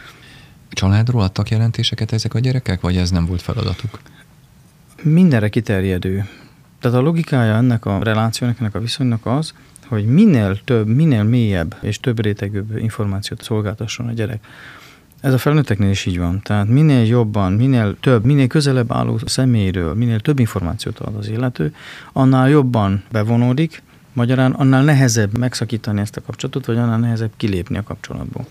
Családról 0.69 1.23
adtak 1.23 1.49
jelentéseket 1.49 2.13
ezek 2.13 2.35
a 2.35 2.39
gyerekek, 2.39 2.81
vagy 2.81 2.97
ez 2.97 3.11
nem 3.11 3.27
volt 3.27 3.43
feladatuk? 3.43 4.01
Mindenre 5.03 5.49
kiterjedő. 5.49 6.29
Tehát 6.81 6.97
a 6.97 7.01
logikája 7.01 7.55
ennek 7.55 7.85
a 7.85 8.03
relációnak, 8.03 8.61
ennek 8.61 8.75
a 8.75 8.81
viszonynak 8.81 9.27
az, 9.27 9.55
hogy 9.89 10.07
minél 10.07 10.59
több, 10.65 10.87
minél 10.87 11.23
mélyebb 11.23 11.77
és 11.81 12.01
több 12.01 12.21
rétegűbb 12.21 12.77
információt 12.77 13.43
szolgáltasson 13.43 14.07
a 14.07 14.13
gyerek. 14.13 14.45
Ez 15.21 15.33
a 15.33 15.39
felnőtteknél 15.39 15.91
is 15.91 16.07
így 16.07 16.19
van. 16.19 16.41
Tehát 16.43 16.69
minél 16.69 17.05
jobban, 17.05 17.53
minél 17.53 17.97
több, 18.01 18.25
minél 18.25 18.47
közelebb 18.47 18.93
álló 18.93 19.19
személyről, 19.25 19.95
minél 19.95 20.21
több 20.21 20.39
információt 20.39 20.99
ad 20.99 21.15
az 21.15 21.29
illető, 21.29 21.75
annál 22.13 22.49
jobban 22.49 23.03
bevonódik, 23.11 23.83
magyarán 24.13 24.53
annál 24.53 24.85
nehezebb 24.85 25.39
megszakítani 25.39 26.01
ezt 26.01 26.17
a 26.17 26.23
kapcsolatot, 26.23 26.67
vagy 26.67 26.77
annál 26.77 26.99
nehezebb 26.99 27.33
kilépni 27.37 27.77
a 27.77 27.83
kapcsolatból. 27.83 28.47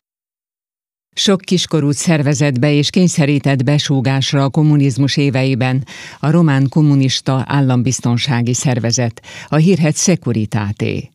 Sok 1.17 1.41
kiskorút 1.41 1.95
szervezett 1.95 2.59
be 2.59 2.71
és 2.71 2.89
kényszerített 2.89 3.63
besúgásra 3.63 4.43
a 4.43 4.49
kommunizmus 4.49 5.17
éveiben 5.17 5.85
a 6.19 6.31
román 6.31 6.69
kommunista 6.69 7.43
állambiztonsági 7.47 8.53
szervezet, 8.53 9.21
a 9.47 9.55
hírhet 9.55 9.95
Securitate. 9.95 11.14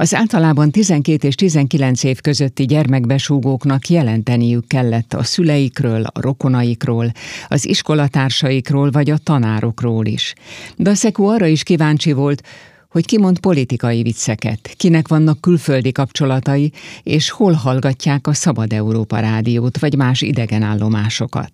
Az 0.00 0.14
általában 0.14 0.70
12 0.70 1.26
és 1.26 1.34
19 1.34 2.04
év 2.04 2.20
közötti 2.20 2.64
gyermekbesúgóknak 2.64 3.88
jelenteniük 3.88 4.66
kellett 4.66 5.14
a 5.14 5.22
szüleikről, 5.22 6.02
a 6.02 6.20
rokonaikról, 6.20 7.12
az 7.48 7.66
iskolatársaikról 7.66 8.90
vagy 8.90 9.10
a 9.10 9.16
tanárokról 9.16 10.06
is. 10.06 10.34
De 10.76 10.90
a 10.90 10.94
Szeku 10.94 11.24
arra 11.24 11.46
is 11.46 11.62
kíváncsi 11.62 12.12
volt, 12.12 12.42
hogy 12.88 13.06
ki 13.06 13.18
mond 13.18 13.38
politikai 13.38 14.02
vicceket, 14.02 14.74
kinek 14.76 15.08
vannak 15.08 15.40
külföldi 15.40 15.92
kapcsolatai, 15.92 16.72
és 17.02 17.30
hol 17.30 17.52
hallgatják 17.52 18.26
a 18.26 18.32
Szabad 18.32 18.72
Európa 18.72 19.18
rádiót 19.18 19.78
vagy 19.78 19.96
más 19.96 20.20
idegen 20.20 20.62
állomásokat. 20.62 21.52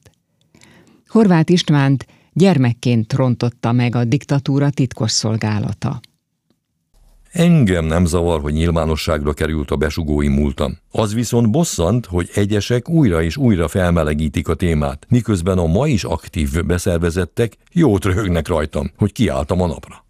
Horváth 1.09 1.53
Istvánt 1.53 2.07
gyermekként 2.33 3.13
rontotta 3.13 3.73
meg 3.73 3.95
a 3.95 4.05
diktatúra 4.05 4.71
titkosszolgálata. 4.71 6.01
Engem 7.35 7.85
nem 7.85 8.05
zavar, 8.05 8.41
hogy 8.41 8.53
nyilvánosságra 8.53 9.33
került 9.33 9.71
a 9.71 9.77
besugói 9.77 10.29
múltam. 10.29 10.79
Az 10.91 11.15
viszont 11.15 11.51
bosszant, 11.51 12.07
hogy 12.07 12.31
egyesek 12.35 12.89
újra 12.89 13.23
és 13.23 13.37
újra 13.37 13.69
felmelegítik 13.69 14.49
a 14.49 14.55
témát, 14.55 15.07
miközben 15.09 15.59
a 15.59 15.67
ma 15.67 15.87
is 15.87 16.05
aktív 16.05 16.65
beszervezettek 16.65 17.57
jót 17.73 18.05
röhögnek 18.05 18.49
rajtam, 18.49 18.91
hogy 18.97 19.13
kiálltam 19.13 19.61
a 19.61 19.67
napra. 19.67 20.05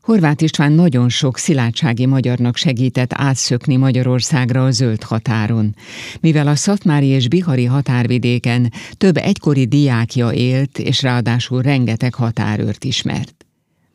Horváth 0.00 0.42
István 0.42 0.72
nagyon 0.72 1.08
sok 1.08 1.38
szilárdsági 1.38 2.06
magyarnak 2.06 2.56
segített 2.56 3.12
átszökni 3.12 3.76
Magyarországra 3.76 4.64
a 4.64 4.70
zöld 4.70 5.02
határon. 5.02 5.74
Mivel 6.20 6.46
a 6.46 6.54
Szatmári 6.54 7.06
és 7.06 7.28
Bihari 7.28 7.64
határvidéken 7.64 8.72
több 8.96 9.16
egykori 9.16 9.66
diákja 9.66 10.32
élt, 10.32 10.78
és 10.78 11.02
ráadásul 11.02 11.62
rengeteg 11.62 12.14
határőrt 12.14 12.84
ismert. 12.84 13.44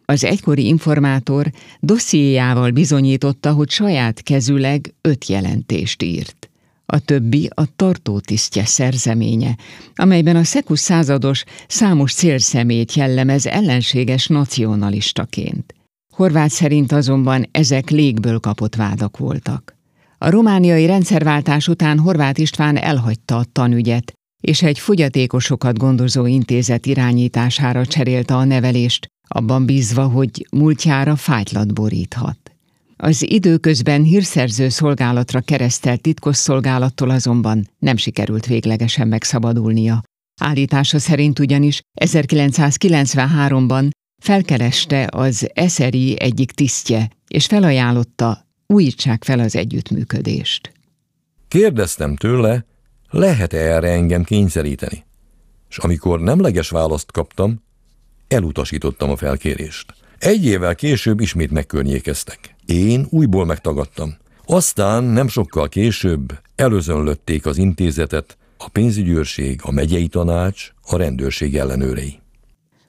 Az 0.06 0.24
egykori 0.24 0.68
informátor 0.68 1.52
dossziéjával 1.80 2.72
bizonyította, 2.72 3.54
hogy 3.54 3.70
saját 3.70 4.22
kezüleg 4.22 4.94
öt 5.02 5.28
jelentést 5.28 6.04
írt. 6.04 6.50
A 6.86 7.00
többi 7.00 7.50
a 7.56 7.64
tartótisztje 7.76 8.66
szerzeménye, 8.66 9.58
amelyben 9.96 10.36
a 10.36 10.44
szekusz 10.44 10.82
százados 10.82 11.44
számos 11.68 12.14
célszemét 12.14 12.94
jellemez 12.94 13.46
ellenséges 13.46 14.28
nacionalistaként. 14.28 15.74
Horváth 16.14 16.52
szerint 16.52 16.92
azonban 16.92 17.46
ezek 17.52 17.90
légből 17.90 18.40
kapott 18.40 18.76
vádak 18.76 19.18
voltak. 19.18 19.76
A 20.18 20.30
romániai 20.30 20.86
rendszerváltás 20.86 21.68
után 21.68 22.00
Horváth 22.00 22.40
István 22.40 22.78
elhagyta 22.78 23.38
a 23.38 23.46
tanügyet, 23.52 24.14
és 24.44 24.62
egy 24.62 24.80
fogyatékosokat 24.80 25.78
gondozó 25.78 26.26
intézet 26.26 26.86
irányítására 26.86 27.86
cserélte 27.86 28.36
a 28.36 28.44
nevelést, 28.44 29.08
abban 29.28 29.66
bízva, 29.66 30.08
hogy 30.08 30.48
múltjára 30.52 31.16
fájtlat 31.16 31.74
boríthat. 31.74 32.38
Az 32.98 33.30
időközben 33.30 34.04
hírszerző 34.04 34.70
szolgálatra 34.70 35.42
keresztelt 35.42 36.02
titkosszolgálattól 36.02 37.10
azonban 37.10 37.70
nem 37.80 37.98
sikerült 37.98 38.46
véglegesen 38.46 39.08
megszabadulnia. 39.08 40.04
Állítása 40.42 41.00
szerint 41.00 41.40
ugyanis 41.40 41.82
1993-ban 42.02 43.90
felkereste 44.22 45.08
az 45.12 45.50
eszeri 45.54 46.20
egyik 46.20 46.52
tisztje, 46.52 47.10
és 47.28 47.46
felajánlotta, 47.46 48.46
újítsák 48.68 49.24
fel 49.24 49.40
az 49.40 49.56
együttműködést. 49.56 50.72
Kérdeztem 51.48 52.16
tőle, 52.16 52.66
lehet-e 53.10 53.58
erre 53.58 53.90
engem 53.90 54.24
kényszeríteni? 54.24 55.06
És 55.70 55.78
amikor 55.78 56.20
nemleges 56.20 56.70
választ 56.70 57.12
kaptam, 57.12 57.64
elutasítottam 58.28 59.10
a 59.10 59.16
felkérést. 59.16 59.94
Egy 60.18 60.46
évvel 60.46 60.76
később 60.76 61.20
ismét 61.20 61.52
megkörnyékeztek. 61.52 62.56
Én 62.66 63.08
újból 63.10 63.46
megtagadtam. 63.46 64.16
Aztán 64.46 65.04
nem 65.04 65.28
sokkal 65.28 65.70
később 65.70 66.40
előzönlötték 66.56 67.46
az 67.46 67.58
intézetet, 67.58 68.38
a 68.58 68.70
pénzügyőrség, 68.70 69.60
a 69.64 69.72
megyei 69.72 70.08
tanács, 70.08 70.72
a 70.82 70.98
rendőrség 70.98 71.56
ellenőrei. 71.56 72.20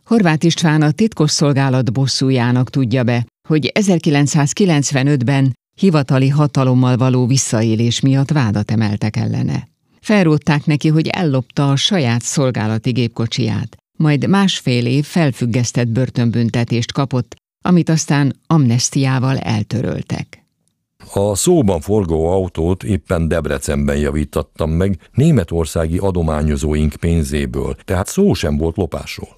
Horváth 0.04 0.44
István 0.44 0.82
a 0.82 0.90
titkosszolgálat 0.90 1.92
bosszújának 1.92 2.70
tudja 2.70 3.04
be, 3.04 3.26
hogy 3.48 3.72
1995-ben 3.74 5.54
hivatali 5.80 6.28
hatalommal 6.28 6.96
való 6.96 7.26
visszaélés 7.26 8.00
miatt 8.00 8.30
vádat 8.30 8.70
emeltek 8.70 9.16
ellene. 9.16 9.68
Felrótták 10.00 10.66
neki, 10.66 10.88
hogy 10.88 11.08
ellopta 11.08 11.70
a 11.70 11.76
saját 11.76 12.22
szolgálati 12.22 12.90
gépkocsiját, 12.90 13.76
majd 13.96 14.28
másfél 14.28 14.86
év 14.86 15.04
felfüggesztett 15.04 15.88
börtönbüntetést 15.88 16.92
kapott, 16.92 17.34
amit 17.64 17.88
aztán 17.88 18.36
amnestiával 18.46 19.38
eltöröltek. 19.38 20.44
A 21.14 21.34
szóban 21.34 21.80
forgó 21.80 22.26
autót 22.26 22.82
éppen 22.82 23.28
Debrecenben 23.28 23.96
javítattam 23.96 24.70
meg 24.70 24.98
németországi 25.14 25.98
adományozóink 25.98 26.94
pénzéből, 26.94 27.76
tehát 27.84 28.06
szó 28.06 28.34
sem 28.34 28.56
volt 28.56 28.76
lopásról. 28.76 29.36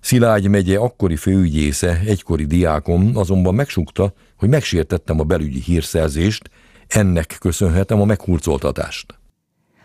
Szilágy 0.00 0.48
megye 0.48 0.78
akkori 0.78 1.16
főügyésze, 1.16 2.00
egykori 2.06 2.44
diákom 2.44 3.10
azonban 3.14 3.54
megsukta, 3.54 4.12
hogy 4.36 4.48
megsértettem 4.48 5.20
a 5.20 5.24
belügyi 5.24 5.60
hírszerzést, 5.60 6.50
ennek 6.86 7.36
köszönhetem 7.40 8.00
a 8.00 8.04
meghurcoltatást. 8.04 9.17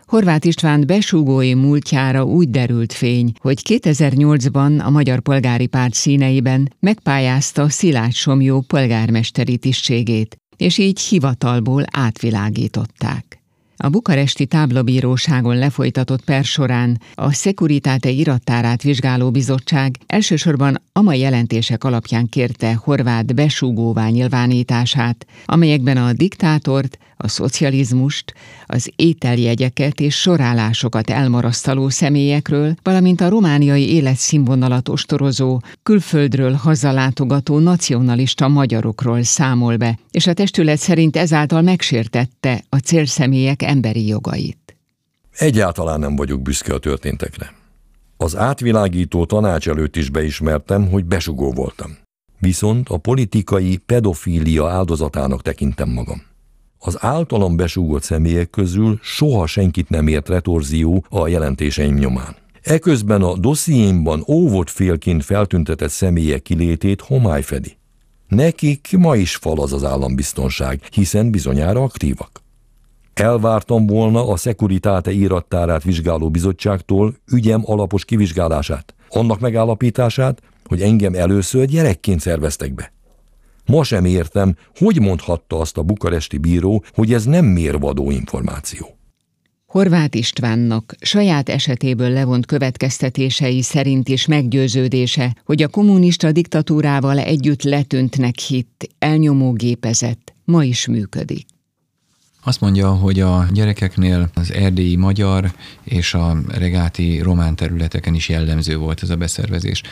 Horváth 0.06 0.46
István 0.46 0.86
besúgói 0.86 1.54
múltjára 1.54 2.24
úgy 2.24 2.50
derült 2.50 2.92
fény, 2.92 3.32
hogy 3.40 3.60
2008-ban 3.68 4.84
a 4.84 4.90
Magyar 4.90 5.20
Polgári 5.20 5.66
Párt 5.66 5.94
színeiben 5.94 6.74
megpályázta 6.80 7.68
Szilágy 7.68 8.14
Somjó 8.14 8.60
polgármesteri 8.60 9.56
tisztségét, 9.56 10.36
és 10.56 10.78
így 10.78 11.00
hivatalból 11.00 11.84
átvilágították. 11.90 13.43
A 13.76 13.88
bukaresti 13.88 14.46
táblabíróságon 14.46 15.56
lefolytatott 15.56 16.24
per 16.24 16.44
során 16.44 17.00
a 17.14 17.32
Securitate 17.32 18.10
irattárát 18.10 18.82
vizsgáló 18.82 19.30
bizottság 19.30 19.98
elsősorban 20.06 20.82
a 20.92 21.02
mai 21.02 21.18
jelentések 21.18 21.84
alapján 21.84 22.28
kérte 22.28 22.74
Horvát 22.74 23.34
besúgóvá 23.34 24.08
nyilvánítását, 24.08 25.26
amelyekben 25.44 25.96
a 25.96 26.12
diktátort, 26.12 26.98
a 27.16 27.28
szocializmust, 27.28 28.34
az 28.66 28.92
ételjegyeket 28.96 30.00
és 30.00 30.14
sorállásokat 30.14 31.10
elmarasztaló 31.10 31.88
személyekről, 31.88 32.74
valamint 32.82 33.20
a 33.20 33.28
romániai 33.28 33.92
életszínvonalat 33.92 34.88
ostorozó, 34.88 35.60
külföldről 35.82 36.52
hazalátogató 36.52 37.58
nacionalista 37.58 38.48
magyarokról 38.48 39.22
számol 39.22 39.76
be, 39.76 39.98
és 40.10 40.26
a 40.26 40.32
testület 40.32 40.78
szerint 40.78 41.16
ezáltal 41.16 41.62
megsértette 41.62 42.64
a 42.68 42.76
célszemélyek 42.76 43.62
emberi 43.64 44.06
jogait. 44.06 44.76
Egyáltalán 45.30 46.00
nem 46.00 46.16
vagyok 46.16 46.42
büszke 46.42 46.74
a 46.74 46.78
történtekre. 46.78 47.54
Az 48.16 48.36
átvilágító 48.36 49.24
tanács 49.24 49.68
előtt 49.68 49.96
is 49.96 50.10
beismertem, 50.10 50.90
hogy 50.90 51.04
besugó 51.04 51.52
voltam. 51.52 51.96
Viszont 52.38 52.88
a 52.88 52.96
politikai 52.96 53.76
pedofília 53.76 54.68
áldozatának 54.68 55.42
tekintem 55.42 55.88
magam. 55.88 56.22
Az 56.78 56.96
általam 57.00 57.56
besúgott 57.56 58.02
személyek 58.02 58.50
közül 58.50 58.98
soha 59.02 59.46
senkit 59.46 59.88
nem 59.88 60.06
ért 60.06 60.28
retorzió 60.28 61.04
a 61.08 61.28
jelentéseim 61.28 61.94
nyomán. 61.94 62.36
Eközben 62.62 63.22
a 63.22 63.36
dossziémban 63.36 64.24
óvott 64.28 64.70
félként 64.70 65.24
feltüntetett 65.24 65.90
személyek 65.90 66.42
kilétét 66.42 67.00
homály 67.00 67.42
fedi. 67.42 67.76
Nekik 68.28 68.88
ma 68.98 69.16
is 69.16 69.36
fal 69.36 69.60
az 69.60 69.72
az 69.72 69.84
állambiztonság, 69.84 70.82
hiszen 70.92 71.30
bizonyára 71.30 71.82
aktívak. 71.82 72.43
Elvártam 73.14 73.86
volna 73.86 74.28
a 74.28 74.36
Securitate 74.36 75.10
írattárát 75.10 75.82
vizsgáló 75.82 76.30
bizottságtól 76.30 77.14
ügyem 77.32 77.62
alapos 77.64 78.04
kivizsgálását, 78.04 78.94
annak 79.08 79.40
megállapítását, 79.40 80.42
hogy 80.64 80.80
engem 80.80 81.14
először 81.14 81.66
gyerekként 81.66 82.20
szerveztek 82.20 82.74
be. 82.74 82.92
Ma 83.66 83.84
sem 83.84 84.04
értem, 84.04 84.56
hogy 84.74 85.00
mondhatta 85.00 85.60
azt 85.60 85.78
a 85.78 85.82
bukaresti 85.82 86.38
bíró, 86.38 86.84
hogy 86.94 87.12
ez 87.12 87.24
nem 87.24 87.44
mérvadó 87.44 88.10
információ. 88.10 88.96
Horváth 89.66 90.16
Istvánnak 90.16 90.94
saját 91.00 91.48
esetéből 91.48 92.10
levont 92.10 92.46
következtetései 92.46 93.62
szerint 93.62 94.08
is 94.08 94.26
meggyőződése, 94.26 95.36
hogy 95.44 95.62
a 95.62 95.68
kommunista 95.68 96.32
diktatúrával 96.32 97.18
együtt 97.18 97.62
letűntnek 97.62 98.38
hitt, 98.38 98.88
elnyomó 98.98 99.52
gépezet 99.52 100.34
ma 100.44 100.64
is 100.64 100.86
működik. 100.86 101.46
Azt 102.46 102.60
mondja, 102.60 102.90
hogy 102.90 103.20
a 103.20 103.46
gyerekeknél 103.52 104.30
az 104.34 104.52
erdélyi 104.52 104.96
magyar 104.96 105.52
és 105.82 106.14
a 106.14 106.36
regáti 106.48 107.20
román 107.20 107.54
területeken 107.54 108.14
is 108.14 108.28
jellemző 108.28 108.76
volt 108.76 109.02
ez 109.02 109.10
a 109.10 109.16
beszervezés. 109.16 109.82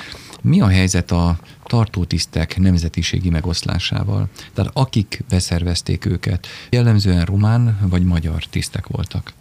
Mi 0.42 0.60
a 0.60 0.68
helyzet 0.68 1.10
a 1.10 1.38
tartótisztek 1.64 2.58
nemzetiségi 2.58 3.30
megoszlásával? 3.30 4.28
Tehát 4.54 4.70
akik 4.74 5.24
beszervezték 5.28 6.04
őket, 6.04 6.46
jellemzően 6.70 7.24
román 7.24 7.78
vagy 7.88 8.04
magyar 8.04 8.44
tisztek 8.44 8.86
voltak? 8.86 9.32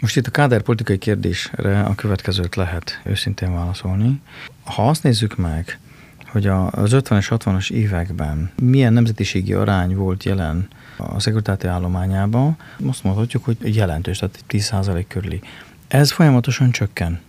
Most 0.00 0.16
itt 0.16 0.26
a 0.26 0.30
káderpolitikai 0.30 0.98
kérdésre 0.98 1.80
a 1.80 1.94
következőt 1.94 2.54
lehet 2.54 3.00
őszintén 3.04 3.52
válaszolni. 3.52 4.20
Ha 4.64 4.88
azt 4.88 5.02
nézzük 5.02 5.36
meg, 5.36 5.78
hogy 6.26 6.46
az 6.46 6.90
50-es, 6.94 7.26
60-as 7.28 7.70
években 7.70 8.50
milyen 8.62 8.92
nemzetiségi 8.92 9.52
arány 9.52 9.94
volt 9.94 10.24
jelen 10.24 10.68
a 11.14 11.20
szekuritáti 11.20 11.66
állományában, 11.66 12.56
azt 12.86 13.04
mondhatjuk, 13.04 13.44
hogy 13.44 13.56
jelentős, 13.76 14.18
tehát 14.18 14.44
10% 14.48 15.04
körüli. 15.08 15.40
Ez 15.88 16.12
folyamatosan 16.12 16.70
csökken. 16.70 17.20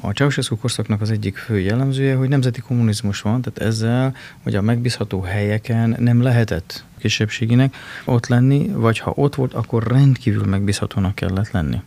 A 0.00 0.10
Ceausescu 0.10 0.56
korszaknak 0.56 1.00
az 1.00 1.10
egyik 1.10 1.36
fő 1.36 1.58
jellemzője, 1.58 2.14
hogy 2.14 2.28
nemzeti 2.28 2.60
kommunizmus 2.60 3.20
van, 3.20 3.42
tehát 3.42 3.72
ezzel, 3.72 4.14
hogy 4.42 4.54
a 4.54 4.62
megbízható 4.62 5.20
helyeken 5.20 5.96
nem 5.98 6.22
lehetett 6.22 6.84
kisebbséginek 6.98 7.76
ott 8.04 8.26
lenni, 8.26 8.68
vagy 8.68 8.98
ha 8.98 9.12
ott 9.14 9.34
volt, 9.34 9.54
akkor 9.54 9.86
rendkívül 9.86 10.44
megbízhatónak 10.44 11.14
kellett 11.14 11.50
lenni. 11.50 11.82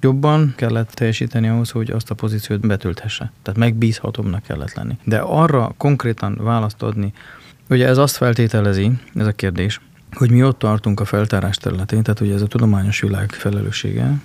Jobban 0.00 0.54
kellett 0.56 0.90
teljesíteni 0.90 1.48
ahhoz, 1.48 1.70
hogy 1.70 1.90
azt 1.90 2.10
a 2.10 2.14
pozíciót 2.14 2.60
betölthesse. 2.60 3.32
Tehát 3.42 3.60
megbízhatóbbnak 3.60 4.42
kellett 4.42 4.74
lenni. 4.74 4.98
De 5.04 5.18
arra 5.18 5.74
konkrétan 5.76 6.38
választ 6.42 6.82
adni, 6.82 7.12
ugye 7.68 7.86
ez 7.86 7.98
azt 7.98 8.16
feltételezi, 8.16 8.92
ez 9.14 9.26
a 9.26 9.32
kérdés, 9.32 9.80
hogy 10.12 10.30
mi 10.30 10.42
ott 10.42 10.58
tartunk 10.58 11.00
a 11.00 11.04
feltárás 11.04 11.56
területén, 11.56 12.02
tehát 12.02 12.20
ugye 12.20 12.34
ez 12.34 12.42
a 12.42 12.46
tudományos 12.46 13.00
világ 13.00 13.30
felelőssége 13.30 14.20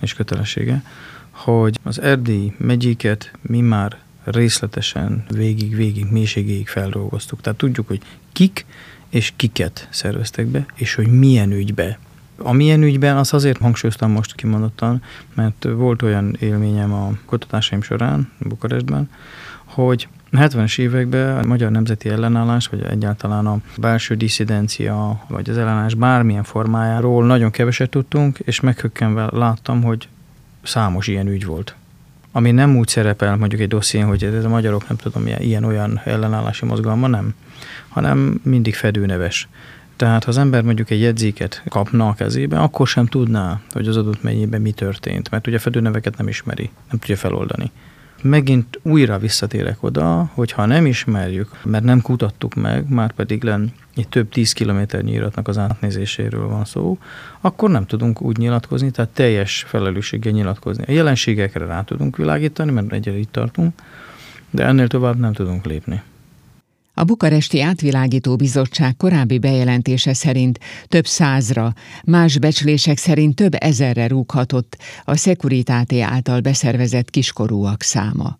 és 0.00 0.14
kötelessége, 0.14 0.82
hogy 1.30 1.78
az 1.82 2.00
erdélyi 2.00 2.54
megyéket 2.58 3.30
mi 3.42 3.60
már 3.60 3.98
részletesen 4.24 5.24
végig-végig, 5.28 6.06
mélységéig 6.10 6.68
feldolgoztuk. 6.68 7.40
Tehát 7.40 7.58
tudjuk, 7.58 7.86
hogy 7.86 8.00
kik 8.32 8.66
és 9.08 9.32
kiket 9.36 9.88
szerveztek 9.90 10.46
be, 10.46 10.66
és 10.74 10.94
hogy 10.94 11.06
milyen 11.06 11.52
ügybe. 11.52 11.98
A 12.36 12.52
milyen 12.52 12.82
ügyben, 12.82 13.16
az 13.16 13.34
azért 13.34 13.58
hangsúlyoztam 13.58 14.10
most 14.10 14.34
kimondottan, 14.34 15.02
mert 15.34 15.66
volt 15.74 16.02
olyan 16.02 16.36
élményem 16.40 16.92
a 16.92 17.12
kutatásaim 17.24 17.82
során 17.82 18.30
Bukarestben, 18.38 19.10
hogy 19.64 20.08
70-es 20.38 20.78
években 20.78 21.36
a 21.36 21.46
magyar 21.46 21.70
nemzeti 21.70 22.08
ellenállás, 22.08 22.66
vagy 22.66 22.82
egyáltalán 22.82 23.46
a 23.46 23.58
belső 23.76 24.14
diszidencia, 24.14 25.24
vagy 25.28 25.50
az 25.50 25.58
ellenállás 25.58 25.94
bármilyen 25.94 26.42
formájáról 26.42 27.26
nagyon 27.26 27.50
keveset 27.50 27.90
tudtunk, 27.90 28.38
és 28.38 28.60
meghökkenve 28.60 29.28
láttam, 29.32 29.82
hogy 29.82 30.08
számos 30.62 31.06
ilyen 31.06 31.26
ügy 31.26 31.44
volt. 31.44 31.74
Ami 32.32 32.50
nem 32.50 32.76
úgy 32.76 32.88
szerepel 32.88 33.36
mondjuk 33.36 33.60
egy 33.60 33.68
dosszién, 33.68 34.06
hogy 34.06 34.24
ez 34.24 34.44
a 34.44 34.48
magyarok 34.48 34.88
nem 34.88 34.96
tudom, 34.96 35.26
ilyen-olyan 35.38 36.00
ellenállási 36.04 36.64
mozgalma, 36.64 37.06
nem, 37.06 37.34
hanem 37.88 38.40
mindig 38.42 38.74
fedőneves. 38.74 39.48
Tehát 39.96 40.24
ha 40.24 40.30
az 40.30 40.38
ember 40.38 40.62
mondjuk 40.62 40.90
egy 40.90 41.00
jegyzéket 41.00 41.62
kapna 41.68 42.08
a 42.08 42.14
kezébe, 42.14 42.58
akkor 42.58 42.86
sem 42.86 43.06
tudná, 43.06 43.60
hogy 43.70 43.88
az 43.88 43.96
adott 43.96 44.22
mennyiben 44.22 44.60
mi 44.60 44.72
történt, 44.72 45.30
mert 45.30 45.46
ugye 45.46 45.56
a 45.56 45.60
fedőneveket 45.60 46.16
nem 46.16 46.28
ismeri, 46.28 46.70
nem 46.90 46.98
tudja 46.98 47.16
feloldani 47.16 47.70
megint 48.22 48.80
újra 48.82 49.18
visszatérek 49.18 49.82
oda, 49.82 50.30
hogy 50.34 50.52
ha 50.52 50.66
nem 50.66 50.86
ismerjük, 50.86 51.50
mert 51.64 51.84
nem 51.84 52.00
kutattuk 52.00 52.54
meg, 52.54 52.88
már 52.88 53.12
pedig 53.12 53.42
len 53.42 53.72
egy 53.96 54.08
több 54.08 54.28
tíz 54.28 54.52
kilométernyi 54.52 55.12
iratnak 55.12 55.48
az 55.48 55.58
átnézéséről 55.58 56.48
van 56.48 56.64
szó, 56.64 56.98
akkor 57.40 57.70
nem 57.70 57.86
tudunk 57.86 58.22
úgy 58.22 58.36
nyilatkozni, 58.36 58.90
tehát 58.90 59.10
teljes 59.10 59.64
felelősséggel 59.68 60.32
nyilatkozni. 60.32 60.84
A 60.86 60.92
jelenségekre 60.92 61.66
rá 61.66 61.82
tudunk 61.82 62.16
világítani, 62.16 62.70
mert 62.70 62.92
egyre 62.92 63.18
itt 63.18 63.32
tartunk, 63.32 63.74
de 64.50 64.64
ennél 64.64 64.88
tovább 64.88 65.18
nem 65.18 65.32
tudunk 65.32 65.64
lépni. 65.64 66.02
A 66.96 67.04
Bukaresti 67.04 67.60
Átvilágító 67.60 68.36
Bizottság 68.36 68.96
korábbi 68.96 69.38
bejelentése 69.38 70.14
szerint 70.14 70.58
több 70.88 71.06
százra, 71.06 71.72
más 72.04 72.38
becslések 72.38 72.98
szerint 72.98 73.34
több 73.34 73.54
ezerre 73.58 74.06
rúghatott 74.06 74.76
a 75.04 75.16
Securitate 75.16 76.04
által 76.04 76.40
beszervezett 76.40 77.10
kiskorúak 77.10 77.82
száma. 77.82 78.38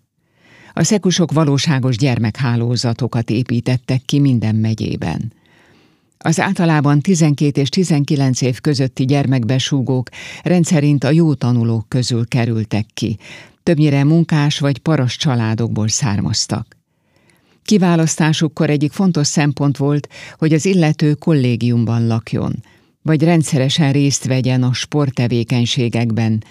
A 0.73 0.83
szekusok 0.83 1.31
valóságos 1.31 1.97
gyermekhálózatokat 1.97 3.29
építettek 3.29 4.01
ki 4.05 4.19
minden 4.19 4.55
megyében. 4.55 5.33
Az 6.17 6.39
általában 6.39 6.99
12 6.99 7.61
és 7.61 7.69
19 7.69 8.41
év 8.41 8.59
közötti 8.59 9.05
gyermekbesúgók 9.05 10.09
rendszerint 10.43 11.03
a 11.03 11.11
jó 11.11 11.33
tanulók 11.33 11.89
közül 11.89 12.27
kerültek 12.27 12.85
ki, 12.93 13.17
többnyire 13.63 14.03
munkás 14.03 14.59
vagy 14.59 14.77
paras 14.77 15.17
családokból 15.17 15.87
származtak. 15.87 16.74
Kiválasztásukkor 17.65 18.69
egyik 18.69 18.91
fontos 18.91 19.27
szempont 19.27 19.77
volt, 19.77 20.07
hogy 20.37 20.53
az 20.53 20.65
illető 20.65 21.13
kollégiumban 21.13 22.07
lakjon, 22.07 22.63
vagy 23.01 23.23
rendszeresen 23.23 23.91
részt 23.91 24.25
vegyen 24.25 24.63
a 24.63 24.73
sporttevékenységekben, 24.73 26.43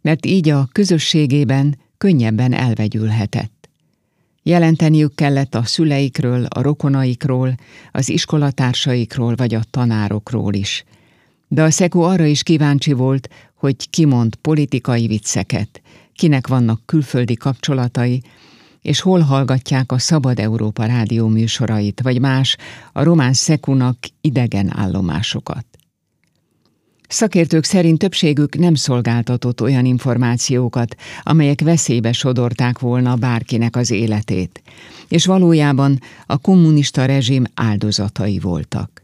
mert 0.00 0.26
így 0.26 0.48
a 0.48 0.68
közösségében 0.72 1.78
könnyebben 1.98 2.52
elvegyülhetett. 2.52 3.68
Jelenteniük 4.42 5.14
kellett 5.14 5.54
a 5.54 5.64
szüleikről, 5.64 6.44
a 6.44 6.62
rokonaikról, 6.62 7.54
az 7.92 8.08
iskolatársaikról 8.08 9.34
vagy 9.34 9.54
a 9.54 9.62
tanárokról 9.70 10.54
is. 10.54 10.84
De 11.48 11.62
a 11.62 11.70
Szekó 11.70 12.02
arra 12.02 12.24
is 12.24 12.42
kíváncsi 12.42 12.92
volt, 12.92 13.28
hogy 13.54 13.90
kimond 13.90 14.34
politikai 14.34 15.06
vicceket, 15.06 15.82
kinek 16.14 16.46
vannak 16.46 16.80
külföldi 16.86 17.34
kapcsolatai, 17.34 18.22
és 18.82 19.00
hol 19.00 19.20
hallgatják 19.20 19.92
a 19.92 19.98
Szabad 19.98 20.38
Európa 20.38 20.84
rádió 20.84 21.28
műsorait, 21.28 22.00
vagy 22.02 22.20
más, 22.20 22.56
a 22.92 23.02
román 23.02 23.32
szekunak 23.32 23.96
idegen 24.20 24.76
állomásokat. 24.76 25.66
Szakértők 27.08 27.64
szerint 27.64 27.98
többségük 27.98 28.58
nem 28.58 28.74
szolgáltatott 28.74 29.62
olyan 29.62 29.84
információkat, 29.84 30.94
amelyek 31.22 31.60
veszélybe 31.60 32.12
sodorták 32.12 32.78
volna 32.78 33.16
bárkinek 33.16 33.76
az 33.76 33.90
életét, 33.90 34.62
és 35.08 35.26
valójában 35.26 36.00
a 36.26 36.38
kommunista 36.38 37.04
rezsim 37.04 37.44
áldozatai 37.54 38.38
voltak. 38.38 39.02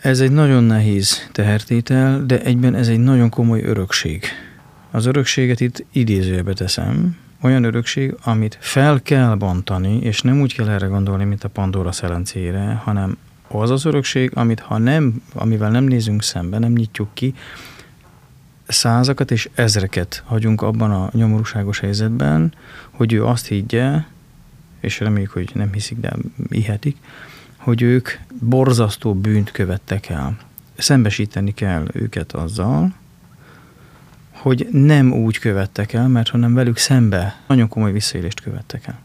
Ez 0.00 0.20
egy 0.20 0.32
nagyon 0.32 0.64
nehéz 0.64 1.28
tehertétel, 1.32 2.24
de 2.26 2.42
egyben 2.42 2.74
ez 2.74 2.88
egy 2.88 2.98
nagyon 2.98 3.28
komoly 3.30 3.62
örökség. 3.62 4.24
Az 4.90 5.06
örökséget 5.06 5.60
itt 5.60 5.84
idézőjebe 5.92 6.52
teszem, 6.52 7.16
olyan 7.46 7.64
örökség, 7.64 8.14
amit 8.22 8.58
fel 8.60 9.02
kell 9.02 9.34
bontani, 9.34 9.98
és 9.98 10.20
nem 10.20 10.40
úgy 10.40 10.54
kell 10.54 10.68
erre 10.68 10.86
gondolni, 10.86 11.24
mint 11.24 11.44
a 11.44 11.48
Pandora 11.48 11.92
szelencére, 11.92 12.80
hanem 12.84 13.16
az 13.48 13.70
az 13.70 13.84
örökség, 13.84 14.30
amit 14.34 14.60
ha 14.60 14.78
nem, 14.78 15.22
amivel 15.34 15.70
nem 15.70 15.84
nézünk 15.84 16.22
szembe, 16.22 16.58
nem 16.58 16.72
nyitjuk 16.72 17.08
ki, 17.14 17.34
százakat 18.66 19.30
és 19.30 19.48
ezreket 19.54 20.22
hagyunk 20.26 20.62
abban 20.62 20.90
a 20.90 21.08
nyomorúságos 21.12 21.78
helyzetben, 21.78 22.54
hogy 22.90 23.12
ő 23.12 23.24
azt 23.24 23.46
higgye, 23.46 24.04
és 24.80 25.00
reméljük, 25.00 25.30
hogy 25.30 25.50
nem 25.54 25.72
hiszik, 25.72 25.98
de 25.98 26.12
ihetik, 26.48 26.96
hogy 27.56 27.82
ők 27.82 28.08
borzasztó 28.40 29.14
bűnt 29.14 29.50
követtek 29.50 30.08
el. 30.08 30.36
Szembesíteni 30.76 31.54
kell 31.54 31.86
őket 31.92 32.32
azzal, 32.32 32.94
hogy 34.46 34.68
nem 34.70 35.12
úgy 35.12 35.38
követtek 35.38 35.92
el, 35.92 36.08
mert 36.08 36.28
hanem 36.28 36.54
velük 36.54 36.76
szembe 36.76 37.42
nagyon 37.46 37.68
komoly 37.68 37.92
visszaélést 37.92 38.40
követtek 38.40 38.86
el. 38.86 39.02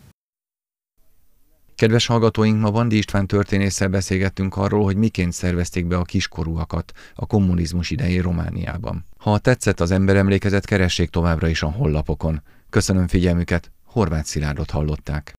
Kedves 1.75 2.05
hallgatóink, 2.05 2.61
ma 2.61 2.71
Bandi 2.71 2.97
István 2.97 3.27
történésszel 3.27 3.87
beszélgettünk 3.87 4.55
arról, 4.55 4.83
hogy 4.83 4.95
miként 4.95 5.33
szervezték 5.33 5.85
be 5.85 5.97
a 5.97 6.03
kiskorúakat 6.03 6.91
a 7.15 7.25
kommunizmus 7.25 7.89
idején 7.89 8.21
Romániában. 8.21 9.05
Ha 9.17 9.37
tetszett 9.37 9.79
az 9.79 9.91
emberemlékezet, 9.91 10.65
keressék 10.65 11.09
továbbra 11.09 11.47
is 11.47 11.61
a 11.61 11.71
hollapokon. 11.71 12.41
Köszönöm 12.69 13.07
figyelmüket, 13.07 13.71
Horváth 13.83 14.25
Szilárdot 14.25 14.71
hallották. 14.71 15.33